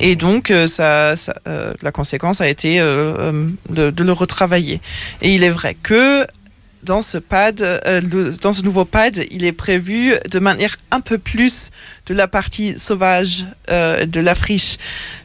Et 0.00 0.16
donc 0.16 0.52
ça, 0.66 1.14
ça, 1.14 1.34
la 1.80 1.92
conséquence 1.92 2.40
a 2.40 2.48
été 2.48 2.80
de, 2.80 3.54
de 3.90 4.04
le 4.04 4.12
retravailler. 4.12 4.80
Et 5.22 5.32
il 5.32 5.44
est 5.44 5.50
vrai 5.50 5.76
que 5.80 6.26
dans 6.84 7.02
ce 7.02 7.18
pad, 7.18 7.60
euh, 7.62 8.00
le- 8.00 8.32
dans 8.40 8.52
ce 8.52 8.62
nouveau 8.62 8.84
pad, 8.84 9.24
il 9.30 9.44
est 9.44 9.52
prévu 9.52 10.14
de 10.30 10.38
maintenir 10.38 10.76
un 10.90 11.00
peu 11.00 11.18
plus 11.18 11.70
de 12.06 12.14
la 12.14 12.28
partie 12.28 12.78
sauvage 12.78 13.46
euh, 13.70 14.06
de 14.06 14.20
la 14.20 14.34
friche, 14.34 14.76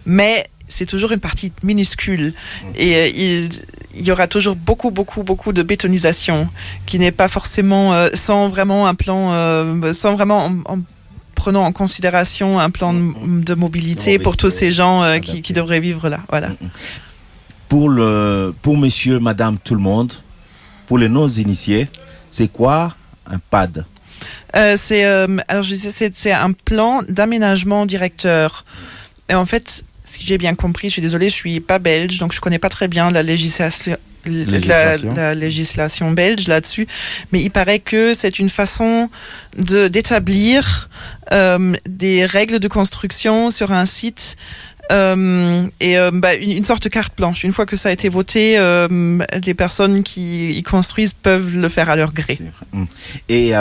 mais 0.05 0.47
c'est 0.68 0.86
toujours 0.86 1.12
une 1.12 1.20
partie 1.20 1.51
minuscule. 1.64 2.34
Et 2.76 2.95
euh, 2.95 3.07
il, 3.07 3.49
il 3.95 4.05
y 4.05 4.12
aura 4.12 4.28
toujours 4.28 4.55
beaucoup, 4.55 4.91
beaucoup, 4.91 5.24
beaucoup 5.24 5.51
de 5.51 5.64
bétonisation 5.64 6.47
qui 6.86 6.99
n'est 6.99 7.12
pas 7.12 7.28
forcément 7.28 7.93
sans 8.14 8.47
vraiment 8.47 8.88
un 8.88 8.93
plan, 8.95 9.34
sans 9.93 10.14
vraiment 10.14 10.45
en, 10.45 10.76
en 10.76 10.80
prenant 11.34 11.64
en 11.64 11.72
considération 11.72 12.60
un 12.60 12.70
plan 12.70 12.93
de, 12.93 13.43
de 13.43 13.53
mobilité 13.55 14.20
pour 14.20 14.38
tous 14.38 14.49
ces 14.51 14.72
gens 14.72 15.20
qui, 15.22 15.41
qui 15.41 15.53
devraient 15.53 15.80
vivre 15.80 16.07
là. 16.10 16.20
Voilà. 16.30 16.49
Pour, 17.68 17.89
le, 17.89 18.53
pour 18.62 18.78
monsieur, 18.78 19.20
madame, 19.20 19.57
tout 19.64 19.74
le 19.76 19.82
monde, 19.82 20.12
pour 20.90 20.98
les 20.98 21.08
non-initiés, 21.08 21.88
c'est 22.32 22.48
quoi 22.48 22.96
un 23.28 23.38
PAD? 23.38 23.86
Euh, 24.56 24.76
c'est 24.76 25.06
euh, 25.06 25.38
alors 25.48 25.62
je 25.62 25.76
disais 25.76 25.92
c'est 25.92 26.18
c'est 26.18 26.32
un 26.32 26.52
plan 26.52 27.04
d'aménagement 27.08 27.86
directeur. 27.86 28.66
Et 29.30 29.36
en 29.36 29.46
fait, 29.46 29.86
si 30.04 30.26
j'ai 30.26 30.40
bien 30.40 30.56
compris, 30.56 30.88
je 30.90 30.94
suis 30.94 31.02
désolée, 31.04 31.30
je 31.30 31.36
suis 31.36 31.60
pas 31.60 31.78
belge, 31.78 32.18
donc 32.18 32.34
je 32.34 32.42
connais 32.42 32.58
pas 32.58 32.70
très 32.70 32.88
bien 32.88 33.12
la 33.12 33.22
législation. 33.22 33.98
La, 34.26 34.32
Législation. 34.32 35.14
la 35.14 35.34
législation 35.34 36.12
belge 36.12 36.48
là-dessus, 36.48 36.88
mais 37.32 37.42
il 37.42 37.52
paraît 37.52 37.80
que 37.80 38.14
c'est 38.14 38.38
une 38.38 38.50
façon 38.50 39.10
de 39.58 39.88
d'établir 39.88 40.90
euh, 41.32 41.74
des 41.88 42.26
règles 42.26 42.60
de 42.60 42.68
construction 42.68 43.50
sur 43.50 43.72
un 43.72 43.86
site 43.86 44.36
euh, 44.92 45.68
et 45.80 45.98
euh, 45.98 46.12
bah, 46.12 46.36
une, 46.36 46.64
sorte 46.64 46.84
de 46.84 46.90
carte 46.90 47.16
blanche. 47.18 47.44
Une 47.44 47.54
fois 47.54 47.66
que 47.66 47.76
ça 47.76 47.90
a 47.90 47.92
été 47.92 48.10
voté, 48.10 48.58
euh, 48.58 49.20
les 49.46 49.54
personnes 49.54 50.04
qui 50.04 50.52
y 50.52 50.64
construisent 50.64 51.14
peuvent 51.14 51.56
le 51.56 51.70
faire 51.70 51.90
à 51.90 51.96
leur 51.96 52.14
gré. 52.14 52.40
Mm. 52.74 52.84
Et 53.30 53.54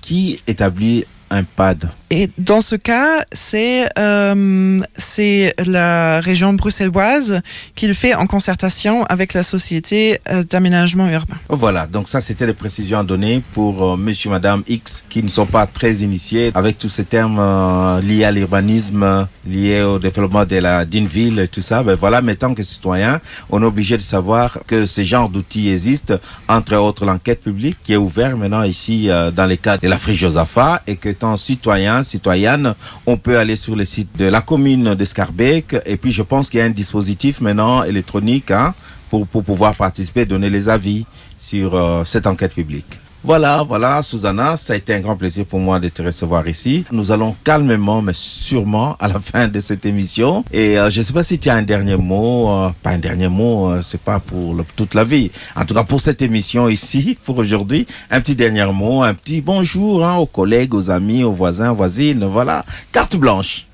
qui 0.00 0.40
établit 0.46 1.04
un 1.30 1.44
PAD? 1.44 1.90
Et 2.16 2.30
dans 2.38 2.60
ce 2.60 2.76
cas, 2.76 3.24
c'est 3.32 3.88
euh, 3.98 4.78
c'est 4.96 5.52
la 5.58 6.20
région 6.20 6.52
bruxelloise 6.52 7.40
qui 7.74 7.88
le 7.88 7.92
fait 7.92 8.14
en 8.14 8.28
concertation 8.28 9.02
avec 9.06 9.34
la 9.34 9.42
société 9.42 10.20
euh, 10.30 10.44
d'aménagement 10.48 11.08
urbain. 11.08 11.34
Voilà, 11.48 11.88
donc 11.88 12.08
ça 12.08 12.20
c'était 12.20 12.46
les 12.46 12.52
précisions 12.54 13.00
à 13.00 13.02
donner 13.02 13.42
pour 13.52 13.82
euh, 13.82 13.96
monsieur, 13.96 14.30
madame 14.30 14.62
X 14.68 15.04
qui 15.08 15.24
ne 15.24 15.28
sont 15.28 15.46
pas 15.46 15.66
très 15.66 15.92
initiés 16.08 16.52
avec 16.54 16.78
tous 16.78 16.88
ces 16.88 17.04
termes 17.04 17.40
euh, 17.40 18.00
liés 18.00 18.22
à 18.22 18.30
l'urbanisme, 18.30 19.26
liés 19.44 19.82
au 19.82 19.98
développement 19.98 20.44
d'une 20.44 21.08
ville 21.08 21.40
et 21.40 21.48
tout 21.48 21.62
ça. 21.62 21.82
Ben 21.82 21.96
voilà, 21.96 22.22
mais 22.22 22.36
tant 22.36 22.54
que 22.54 22.62
citoyen, 22.62 23.20
on 23.50 23.60
est 23.60 23.66
obligé 23.66 23.96
de 23.96 24.02
savoir 24.02 24.60
que 24.68 24.86
ce 24.86 25.02
genre 25.02 25.28
d'outils 25.28 25.68
existent, 25.68 26.14
entre 26.46 26.76
autres 26.76 27.04
l'enquête 27.04 27.42
publique 27.42 27.78
qui 27.82 27.94
est 27.94 27.96
ouverte 27.96 28.36
maintenant 28.36 28.62
ici 28.62 29.08
dans 29.34 29.46
les 29.46 29.56
cas 29.56 29.78
de 29.78 29.88
la 29.88 29.98
Friche 29.98 30.20
Josaphat 30.20 30.80
et 30.86 30.94
que 30.94 31.08
tant 31.08 31.36
citoyen, 31.36 32.03
citoyenne, 32.04 32.74
on 33.06 33.16
peut 33.16 33.38
aller 33.38 33.56
sur 33.56 33.76
le 33.76 33.84
site 33.84 34.16
de 34.16 34.26
la 34.26 34.40
commune 34.40 34.94
de 34.94 35.04
Scarbeck 35.04 35.76
et 35.86 35.96
puis 35.96 36.12
je 36.12 36.22
pense 36.22 36.50
qu'il 36.50 36.60
y 36.60 36.62
a 36.62 36.66
un 36.66 36.70
dispositif 36.70 37.40
maintenant 37.40 37.82
électronique 37.84 38.50
hein, 38.50 38.74
pour, 39.10 39.26
pour 39.26 39.44
pouvoir 39.44 39.76
participer, 39.76 40.26
donner 40.26 40.50
les 40.50 40.68
avis 40.68 41.06
sur 41.38 41.74
euh, 41.74 42.04
cette 42.04 42.26
enquête 42.26 42.54
publique. 42.54 43.00
Voilà, 43.26 43.64
voilà, 43.66 44.02
Susanna, 44.02 44.58
ça 44.58 44.74
a 44.74 44.76
été 44.76 44.92
un 44.92 45.00
grand 45.00 45.16
plaisir 45.16 45.46
pour 45.46 45.58
moi 45.58 45.80
de 45.80 45.88
te 45.88 46.02
recevoir 46.02 46.46
ici. 46.46 46.84
Nous 46.92 47.10
allons 47.10 47.34
calmement, 47.42 48.02
mais 48.02 48.12
sûrement, 48.12 48.98
à 49.00 49.08
la 49.08 49.18
fin 49.32 49.48
de 49.48 49.60
cette 49.60 49.86
émission. 49.86 50.44
Et 50.52 50.78
euh, 50.78 50.90
je 50.90 50.98
ne 50.98 51.04
sais 51.04 51.14
pas 51.14 51.22
si 51.22 51.38
tu 51.38 51.48
as 51.48 51.54
un 51.54 51.62
dernier 51.62 51.96
mot, 51.96 52.50
euh, 52.50 52.68
pas 52.82 52.90
un 52.90 52.98
dernier 52.98 53.28
mot, 53.28 53.70
euh, 53.70 53.80
c'est 53.80 54.00
pas 54.02 54.20
pour 54.20 54.62
toute 54.76 54.92
la 54.92 55.04
vie. 55.04 55.30
En 55.56 55.64
tout 55.64 55.72
cas, 55.72 55.84
pour 55.84 56.02
cette 56.02 56.20
émission 56.20 56.68
ici, 56.68 57.16
pour 57.24 57.38
aujourd'hui, 57.38 57.86
un 58.10 58.20
petit 58.20 58.34
dernier 58.34 58.70
mot, 58.70 59.02
un 59.02 59.14
petit 59.14 59.40
bonjour 59.40 60.04
hein, 60.04 60.16
aux 60.16 60.26
collègues, 60.26 60.74
aux 60.74 60.90
amis, 60.90 61.24
aux 61.24 61.32
voisins, 61.32 61.72
voisines. 61.72 62.26
Voilà, 62.26 62.62
carte 62.92 63.16
blanche. 63.16 63.66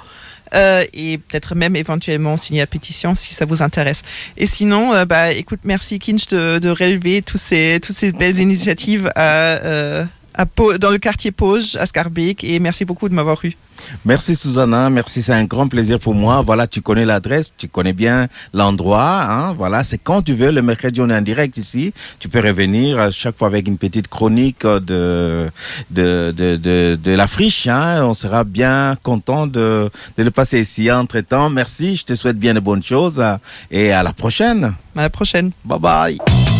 euh, 0.55 0.85
et 0.93 1.19
peut-être 1.19 1.55
même 1.55 1.77
éventuellement 1.77 2.37
signer 2.37 2.61
la 2.61 2.67
pétition 2.67 3.15
si 3.15 3.35
ça 3.35 3.45
vous 3.45 3.63
intéresse. 3.63 4.03
Et 4.37 4.47
sinon, 4.47 4.93
euh, 4.93 5.05
bah, 5.05 5.33
écoute, 5.33 5.61
merci 5.65 5.99
Kinch 5.99 6.27
de, 6.27 6.59
de 6.59 6.69
relever 6.69 7.23
tous 7.23 7.39
ces, 7.39 7.81
toutes 7.83 7.97
ces 7.97 8.13
belles 8.13 8.39
initiatives 8.39 9.11
à, 9.15 9.57
euh, 9.65 10.05
à 10.35 10.47
dans 10.79 10.91
le 10.91 10.99
quartier 10.99 11.31
Pauge 11.31 11.77
à 11.77 11.87
Scarbeck 11.87 12.45
et 12.45 12.59
merci 12.59 12.85
beaucoup 12.85 13.09
de 13.09 13.15
m'avoir 13.15 13.45
eu. 13.45 13.57
Merci 14.05 14.37
Susanna, 14.37 14.91
merci, 14.91 15.23
c'est 15.23 15.33
un 15.33 15.45
grand 15.45 15.69
plaisir 15.69 15.99
pour 15.99 16.15
moi. 16.15 16.43
Voilà, 16.43 16.67
tu 16.67 16.81
connais 16.83 17.05
l'adresse, 17.05 17.53
tu 17.57 17.69
connais 17.69 17.93
bien 17.93 18.29
l'endroit. 18.53 19.23
Hein, 19.29 19.55
voilà, 19.55 19.85
c'est 19.85 19.99
quand 19.99 20.23
tu 20.23 20.35
veux. 20.35 20.51
Le 20.51 20.63
mercredi, 20.63 21.01
on 21.01 21.11
est 21.11 21.17
en 21.17 21.23
direct 21.23 21.57
ici. 21.57 21.93
Tu 22.19 22.29
peux 22.29 22.41
revenir 22.41 22.99
à 22.99 23.11
chaque 23.11 23.37
fois 23.37 23.49
avec 23.49 23.67
une 23.69 23.79
petite 23.79 24.09
chronique 24.09 24.65
de 24.65 25.51
de 25.91 26.33
de 26.37 26.57
de, 26.57 26.99
de 27.03 27.13
la 27.13 27.27
friche. 27.27 27.67
Hein, 27.67 28.05
on 28.05 28.15
sera 28.15 28.45
bien 28.45 28.97
content 29.03 29.47
de 29.47 29.91
de 30.17 30.23
le 30.23 30.31
passer 30.31 30.61
ici. 30.61 30.91
Entre 30.91 31.21
temps, 31.21 31.51
merci. 31.51 31.97
Je 31.97 32.05
te 32.05 32.15
souhaite 32.15 32.39
bien 32.39 32.55
de 32.55 32.61
bonnes 32.61 32.83
choses 32.83 33.21
euh, 33.21 33.37
et 33.71 33.93
à 33.93 34.03
la 34.03 34.13
prochaine. 34.13 34.75
À 34.97 35.03
la 35.03 35.11
prochaine. 35.11 35.51
Bye 35.65 35.79
bye. 35.81 36.52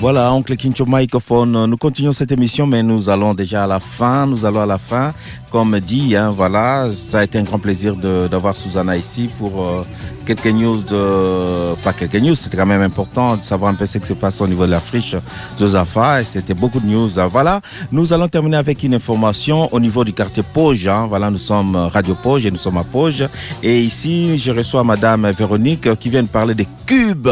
Voilà, 0.00 0.32
oncle 0.32 0.56
Kincho 0.56 0.86
microphone. 0.88 1.66
Nous 1.66 1.76
continuons 1.76 2.14
cette 2.14 2.32
émission, 2.32 2.66
mais 2.66 2.82
nous 2.82 3.10
allons 3.10 3.34
déjà 3.34 3.64
à 3.64 3.66
la 3.66 3.80
fin. 3.80 4.24
Nous 4.26 4.46
allons 4.46 4.62
à 4.62 4.66
la 4.66 4.78
fin. 4.78 5.12
Comme 5.50 5.78
dit, 5.78 6.16
hein, 6.16 6.30
voilà, 6.30 6.88
ça 6.94 7.18
a 7.18 7.24
été 7.24 7.36
un 7.38 7.42
grand 7.42 7.58
plaisir 7.58 7.94
de- 7.96 8.26
d'avoir 8.30 8.56
Susanna 8.56 8.96
ici 8.96 9.28
pour 9.38 9.66
euh, 9.66 9.84
quelques 10.24 10.46
news 10.46 10.78
de, 10.84 11.74
pas 11.82 11.92
quelques 11.92 12.14
news, 12.22 12.34
c'était 12.36 12.56
quand 12.56 12.64
même 12.66 12.80
important 12.82 13.36
de 13.36 13.42
savoir 13.42 13.70
un 13.72 13.74
peu 13.74 13.84
ce 13.84 13.98
qui 13.98 14.06
se 14.06 14.12
passe 14.14 14.40
au 14.40 14.46
niveau 14.46 14.64
de 14.64 14.70
la 14.70 14.78
friche 14.80 15.16
Josafa 15.58 16.22
et 16.22 16.24
c'était 16.24 16.54
beaucoup 16.54 16.78
de 16.80 16.86
news. 16.86 17.10
Voilà, 17.28 17.60
nous 17.92 18.12
allons 18.12 18.28
terminer 18.28 18.56
avec 18.58 18.82
une 18.84 18.94
information 18.94 19.68
au 19.74 19.80
niveau 19.80 20.02
du 20.04 20.12
quartier 20.14 20.44
Poge. 20.54 20.86
hein. 20.88 21.06
Voilà, 21.08 21.30
nous 21.30 21.36
sommes 21.38 21.74
Radio 21.76 22.14
Poge 22.14 22.46
et 22.46 22.50
nous 22.50 22.56
sommes 22.56 22.78
à 22.78 22.84
Poge. 22.84 23.24
Et 23.62 23.80
ici, 23.82 24.38
je 24.38 24.52
reçois 24.52 24.82
Madame 24.84 25.28
Véronique 25.32 25.88
euh, 25.88 25.96
qui 25.96 26.08
vient 26.10 26.22
de 26.22 26.28
parler 26.28 26.54
des 26.54 26.68
cubes. 26.86 27.28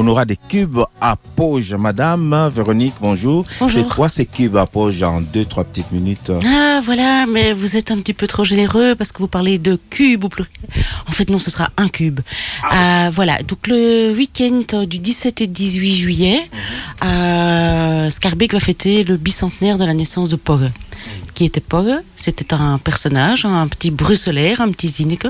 On 0.00 0.06
aura 0.06 0.24
des 0.24 0.36
cubes 0.36 0.78
à 1.00 1.16
Poge. 1.16 1.74
Madame 1.74 2.52
Véronique, 2.54 2.94
bonjour. 3.00 3.44
Bonjour. 3.58 3.82
C'est 3.82 3.88
quoi 3.92 4.08
ces 4.08 4.26
cubes 4.26 4.56
à 4.56 4.64
Poge 4.64 5.02
en 5.02 5.20
deux, 5.20 5.44
trois 5.44 5.64
petites 5.64 5.90
minutes? 5.90 6.30
Ah 6.46 6.80
voilà, 6.84 7.26
mais 7.26 7.52
vous 7.52 7.76
êtes 7.76 7.90
un 7.90 7.96
petit 7.96 8.14
peu 8.14 8.28
trop 8.28 8.44
généreux 8.44 8.94
parce 8.94 9.10
que 9.10 9.18
vous 9.18 9.26
parlez 9.26 9.58
de 9.58 9.76
cube 9.90 10.22
au 10.22 10.28
pluriel. 10.28 10.54
En 11.08 11.10
fait 11.10 11.28
non, 11.28 11.40
ce 11.40 11.50
sera 11.50 11.70
un 11.76 11.88
cube. 11.88 12.20
Euh, 12.72 13.10
voilà, 13.12 13.42
donc 13.42 13.66
le 13.66 14.14
week-end 14.16 14.84
du 14.84 15.00
17 15.00 15.40
et 15.40 15.46
18 15.48 15.96
juillet, 15.96 16.48
euh, 17.04 18.08
Scarbeck 18.08 18.52
va 18.52 18.60
fêter 18.60 19.02
le 19.02 19.16
bicentenaire 19.16 19.78
de 19.78 19.84
la 19.84 19.94
naissance 19.94 20.28
de 20.28 20.36
Pogge. 20.36 20.70
Qui 21.38 21.44
était 21.44 21.60
Pogge 21.60 22.02
C'était 22.16 22.52
un 22.52 22.78
personnage, 22.78 23.44
un 23.44 23.68
petit 23.68 23.92
bruxelaire, 23.92 24.60
un 24.60 24.72
petit 24.72 24.88
zineke, 24.88 25.28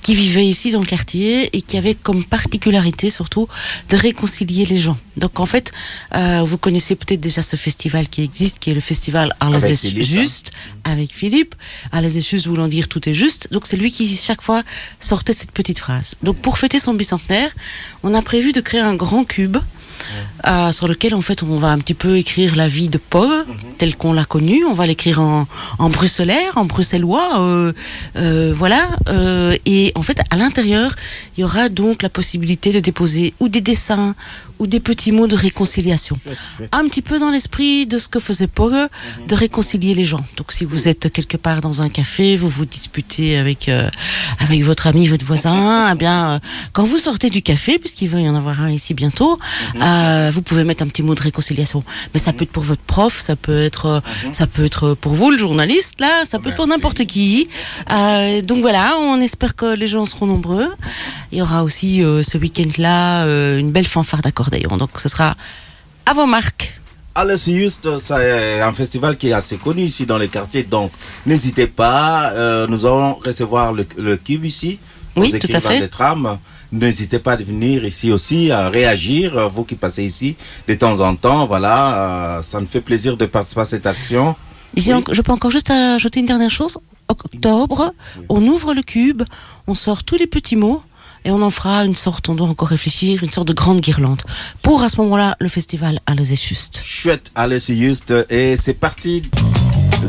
qui 0.00 0.14
vivait 0.14 0.46
ici 0.46 0.70
dans 0.70 0.80
le 0.80 0.86
quartier 0.86 1.54
et 1.54 1.60
qui 1.60 1.76
avait 1.76 1.94
comme 1.94 2.24
particularité 2.24 3.10
surtout 3.10 3.48
de 3.90 3.98
réconcilier 3.98 4.64
les 4.64 4.78
gens. 4.78 4.96
Donc 5.18 5.40
en 5.40 5.44
fait, 5.44 5.70
euh, 6.14 6.42
vous 6.42 6.56
connaissez 6.56 6.96
peut-être 6.96 7.20
déjà 7.20 7.42
ce 7.42 7.56
festival 7.56 8.08
qui 8.08 8.22
existe, 8.22 8.60
qui 8.60 8.70
est 8.70 8.74
le 8.74 8.80
festival 8.80 9.36
Arles 9.40 9.62
hein. 9.62 10.00
juste, 10.00 10.52
avec 10.84 11.12
Philippe. 11.12 11.54
Arles 11.92 12.08
juste 12.08 12.46
voulant 12.46 12.66
dire 12.66 12.88
tout 12.88 13.06
est 13.06 13.12
juste. 13.12 13.52
Donc 13.52 13.66
c'est 13.66 13.76
lui 13.76 13.90
qui 13.90 14.08
chaque 14.08 14.40
fois 14.40 14.62
sortait 15.00 15.34
cette 15.34 15.52
petite 15.52 15.78
phrase. 15.78 16.14
Donc 16.22 16.38
pour 16.38 16.56
fêter 16.56 16.78
son 16.78 16.94
bicentenaire, 16.94 17.50
on 18.02 18.14
a 18.14 18.22
prévu 18.22 18.52
de 18.52 18.62
créer 18.62 18.80
un 18.80 18.94
grand 18.94 19.24
cube. 19.26 19.58
Euh, 20.46 20.72
sur 20.72 20.88
lequel 20.88 21.14
en 21.14 21.20
fait 21.20 21.42
on 21.42 21.56
va 21.56 21.68
un 21.68 21.78
petit 21.78 21.94
peu 21.94 22.16
écrire 22.16 22.56
la 22.56 22.68
vie 22.68 22.90
de 22.90 22.98
Paul 22.98 23.44
telle 23.78 23.96
qu'on 23.96 24.12
l'a 24.12 24.24
connue. 24.24 24.64
On 24.64 24.74
va 24.74 24.86
l'écrire 24.86 25.20
en, 25.20 25.46
en 25.78 25.90
bruxellaire, 25.90 26.52
en 26.56 26.64
bruxellois, 26.64 27.40
euh, 27.40 27.72
euh, 28.16 28.52
voilà. 28.56 28.88
euh, 29.08 29.56
et 29.66 29.92
en 29.94 30.02
fait 30.02 30.20
à 30.30 30.36
l'intérieur 30.36 30.94
il 31.36 31.40
y 31.40 31.44
aura 31.44 31.68
donc 31.68 32.02
la 32.02 32.08
possibilité 32.08 32.72
de 32.72 32.80
déposer 32.80 33.34
ou 33.40 33.48
des 33.48 33.60
dessins 33.60 34.14
ou 34.62 34.68
des 34.68 34.78
petits 34.78 35.10
mots 35.10 35.26
de 35.26 35.34
réconciliation. 35.34 36.16
Un 36.70 36.84
petit 36.86 37.02
peu 37.02 37.18
dans 37.18 37.32
l'esprit 37.32 37.84
de 37.84 37.98
ce 37.98 38.06
que 38.06 38.20
faisait 38.20 38.46
Paul, 38.46 38.88
de 39.26 39.34
réconcilier 39.34 39.92
les 39.92 40.04
gens. 40.04 40.24
Donc 40.36 40.52
si 40.52 40.64
vous 40.64 40.88
êtes 40.88 41.10
quelque 41.10 41.36
part 41.36 41.60
dans 41.62 41.82
un 41.82 41.88
café, 41.88 42.36
vous 42.36 42.48
vous 42.48 42.64
disputez 42.64 43.36
avec 43.36 43.68
euh, 43.68 43.90
avec 44.38 44.62
votre 44.62 44.86
ami, 44.86 45.08
votre 45.08 45.24
voisin, 45.24 45.88
eh 45.92 45.96
bien 45.96 46.18
euh, 46.30 46.38
quand 46.72 46.84
vous 46.84 46.98
sortez 46.98 47.28
du 47.28 47.42
café, 47.42 47.80
puisqu'il 47.80 48.08
va 48.08 48.20
y 48.20 48.28
en 48.28 48.36
avoir 48.36 48.60
un 48.60 48.70
ici 48.70 48.94
bientôt, 48.94 49.40
euh, 49.80 50.30
vous 50.32 50.42
pouvez 50.42 50.62
mettre 50.62 50.84
un 50.84 50.86
petit 50.86 51.02
mot 51.02 51.16
de 51.16 51.22
réconciliation. 51.22 51.82
Mais 52.14 52.20
ça 52.20 52.32
peut 52.32 52.44
être 52.44 52.52
pour 52.52 52.62
votre 52.62 52.82
prof, 52.82 53.18
ça 53.18 53.34
peut 53.34 53.64
être 53.64 54.00
ça 54.30 54.46
peut 54.46 54.64
être 54.64 54.94
pour 54.94 55.14
vous 55.14 55.32
le 55.32 55.38
journaliste 55.38 56.00
là, 56.00 56.24
ça 56.24 56.38
peut 56.38 56.50
être 56.50 56.56
pour 56.56 56.68
n'importe 56.68 57.04
qui. 57.04 57.48
Donc 57.88 58.60
voilà, 58.60 58.96
on 59.00 59.20
espère 59.20 59.56
que 59.56 59.74
les 59.74 59.88
gens 59.88 60.06
seront 60.06 60.26
nombreux. 60.26 60.68
Il 61.32 61.38
y 61.38 61.42
aura 61.42 61.64
aussi 61.64 62.00
ce 62.00 62.38
week-end-là 62.38 63.24
euh, 63.32 63.58
une 63.58 63.70
belle 63.70 63.86
fanfare 63.86 64.22
d'accordéon. 64.52 64.76
Donc 64.78 64.90
ce 64.98 65.08
sera 65.08 65.34
à 66.06 66.12
vos 66.14 66.26
marques. 66.26 66.80
Alice 67.14 67.44
Just, 67.44 67.98
c'est 67.98 68.60
un 68.62 68.72
festival 68.72 69.16
qui 69.18 69.28
est 69.28 69.32
assez 69.34 69.56
connu 69.58 69.82
ici 69.82 70.06
dans 70.06 70.16
les 70.16 70.28
quartiers, 70.28 70.62
donc 70.62 70.90
n'hésitez 71.26 71.66
pas. 71.66 72.30
euh, 72.32 72.66
nous 72.66 72.86
allons 72.86 73.14
recevoir 73.16 73.72
le, 73.74 73.84
le 73.98 74.16
cube 74.16 74.44
ici. 74.46 74.78
Oui, 75.14 75.30
tout 75.38 75.48
à 75.52 75.60
fait. 75.60 75.80
des 75.80 75.88
trams. 75.88 76.38
N'hésitez 76.72 77.18
pas 77.18 77.32
à 77.34 77.36
venir 77.36 77.84
ici 77.84 78.10
aussi, 78.10 78.50
à 78.50 78.70
réagir, 78.70 79.36
euh, 79.36 79.46
vous 79.46 79.64
qui 79.64 79.74
passez 79.74 80.04
ici 80.04 80.36
de 80.66 80.72
temps 80.72 81.00
en 81.00 81.14
temps. 81.14 81.44
Voilà, 81.46 82.38
euh, 82.38 82.42
ça 82.42 82.58
me 82.62 82.66
fait 82.66 82.80
plaisir 82.80 83.18
de 83.18 83.26
participer 83.26 83.60
à 83.60 83.64
cette 83.66 83.84
action. 83.86 84.34
J'ai 84.74 84.94
Oui. 84.94 85.04
en- 85.06 85.12
je 85.12 85.20
peux 85.20 85.32
encore 85.32 85.50
juste 85.50 85.70
ajouter 85.70 86.20
une 86.20 86.30
dernière 86.34 86.50
chose. 86.50 86.78
Octobre, 87.08 87.92
on 88.30 88.40
ouvre 88.46 88.72
le 88.72 88.80
cube, 88.82 89.22
on 89.66 89.74
sort 89.74 90.02
tous 90.02 90.16
les 90.16 90.26
petits 90.26 90.56
mots 90.56 90.82
et 91.24 91.30
on 91.30 91.42
en 91.42 91.50
fera 91.50 91.84
une 91.84 91.94
sorte, 91.94 92.28
on 92.28 92.34
doit 92.34 92.48
encore 92.48 92.68
réfléchir, 92.68 93.22
une 93.22 93.30
sorte 93.30 93.48
de 93.48 93.52
grande 93.52 93.80
guirlande. 93.80 94.22
Pour 94.62 94.82
à 94.82 94.88
ce 94.88 95.00
moment-là, 95.00 95.36
le 95.40 95.48
festival 95.48 96.00
à 96.06 96.12
est 96.12 96.42
juste. 96.42 96.80
Chouette, 96.84 97.30
Alice 97.34 97.70
Just, 97.70 98.12
et 98.30 98.56
c'est 98.56 98.74
parti. 98.74 99.22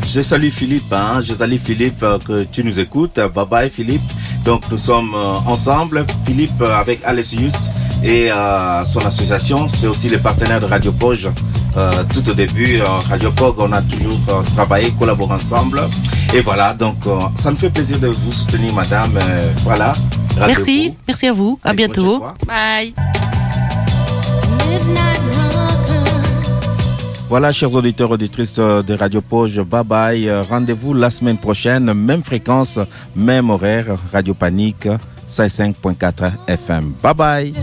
Je 0.06 0.20
salue 0.20 0.50
Philippe, 0.50 0.92
hein, 0.92 1.20
je 1.24 1.34
salue 1.34 1.56
Philippe 1.56 2.02
euh, 2.02 2.18
que 2.18 2.44
tu 2.44 2.64
nous 2.64 2.80
écoutes. 2.80 3.14
Bye 3.34 3.46
bye 3.48 3.70
Philippe. 3.70 4.02
Donc 4.44 4.62
nous 4.70 4.78
sommes 4.78 5.14
euh, 5.14 5.34
ensemble, 5.46 6.04
Philippe 6.26 6.60
euh, 6.60 6.74
avec 6.74 7.00
Just 7.30 7.70
et 8.04 8.30
euh, 8.30 8.84
son 8.84 9.00
association. 9.00 9.66
C'est 9.68 9.86
aussi 9.86 10.08
le 10.08 10.18
partenaire 10.18 10.60
de 10.60 10.66
Radio 10.66 10.92
Poge. 10.92 11.28
Euh, 11.76 11.90
tout 12.12 12.28
au 12.28 12.34
début, 12.34 12.80
euh, 12.80 12.84
Radio 13.08 13.32
Pog, 13.32 13.56
on 13.58 13.72
a 13.72 13.82
toujours 13.82 14.20
travaillé, 14.54 14.92
collaboré 14.96 15.34
ensemble. 15.34 15.80
Et 16.34 16.40
voilà, 16.40 16.74
donc 16.74 16.96
ça 17.36 17.50
me 17.50 17.56
fait 17.56 17.70
plaisir 17.70 17.98
de 17.98 18.08
vous 18.08 18.32
soutenir, 18.32 18.74
madame. 18.74 19.18
Voilà. 19.64 19.92
Radio 20.38 20.46
Merci, 20.46 20.94
merci 21.08 21.26
à 21.26 21.32
vous, 21.32 21.58
à 21.64 21.72
bientôt. 21.72 22.22
Bye. 22.46 22.94
Voilà, 27.28 27.50
chers 27.52 27.74
auditeurs, 27.74 28.10
auditrices 28.10 28.56
de 28.56 28.94
Radio 28.94 29.20
Poge, 29.20 29.60
bye 29.62 29.82
bye. 29.82 30.30
Rendez-vous 30.48 30.92
la 30.92 31.10
semaine 31.10 31.38
prochaine, 31.38 31.92
même 31.94 32.22
fréquence, 32.22 32.78
même 33.16 33.50
horaire, 33.50 33.86
Radio 34.12 34.34
Panique, 34.34 34.88
5.4 35.28 36.32
FM. 36.46 36.92
Bye 37.02 37.14
bye. 37.14 37.54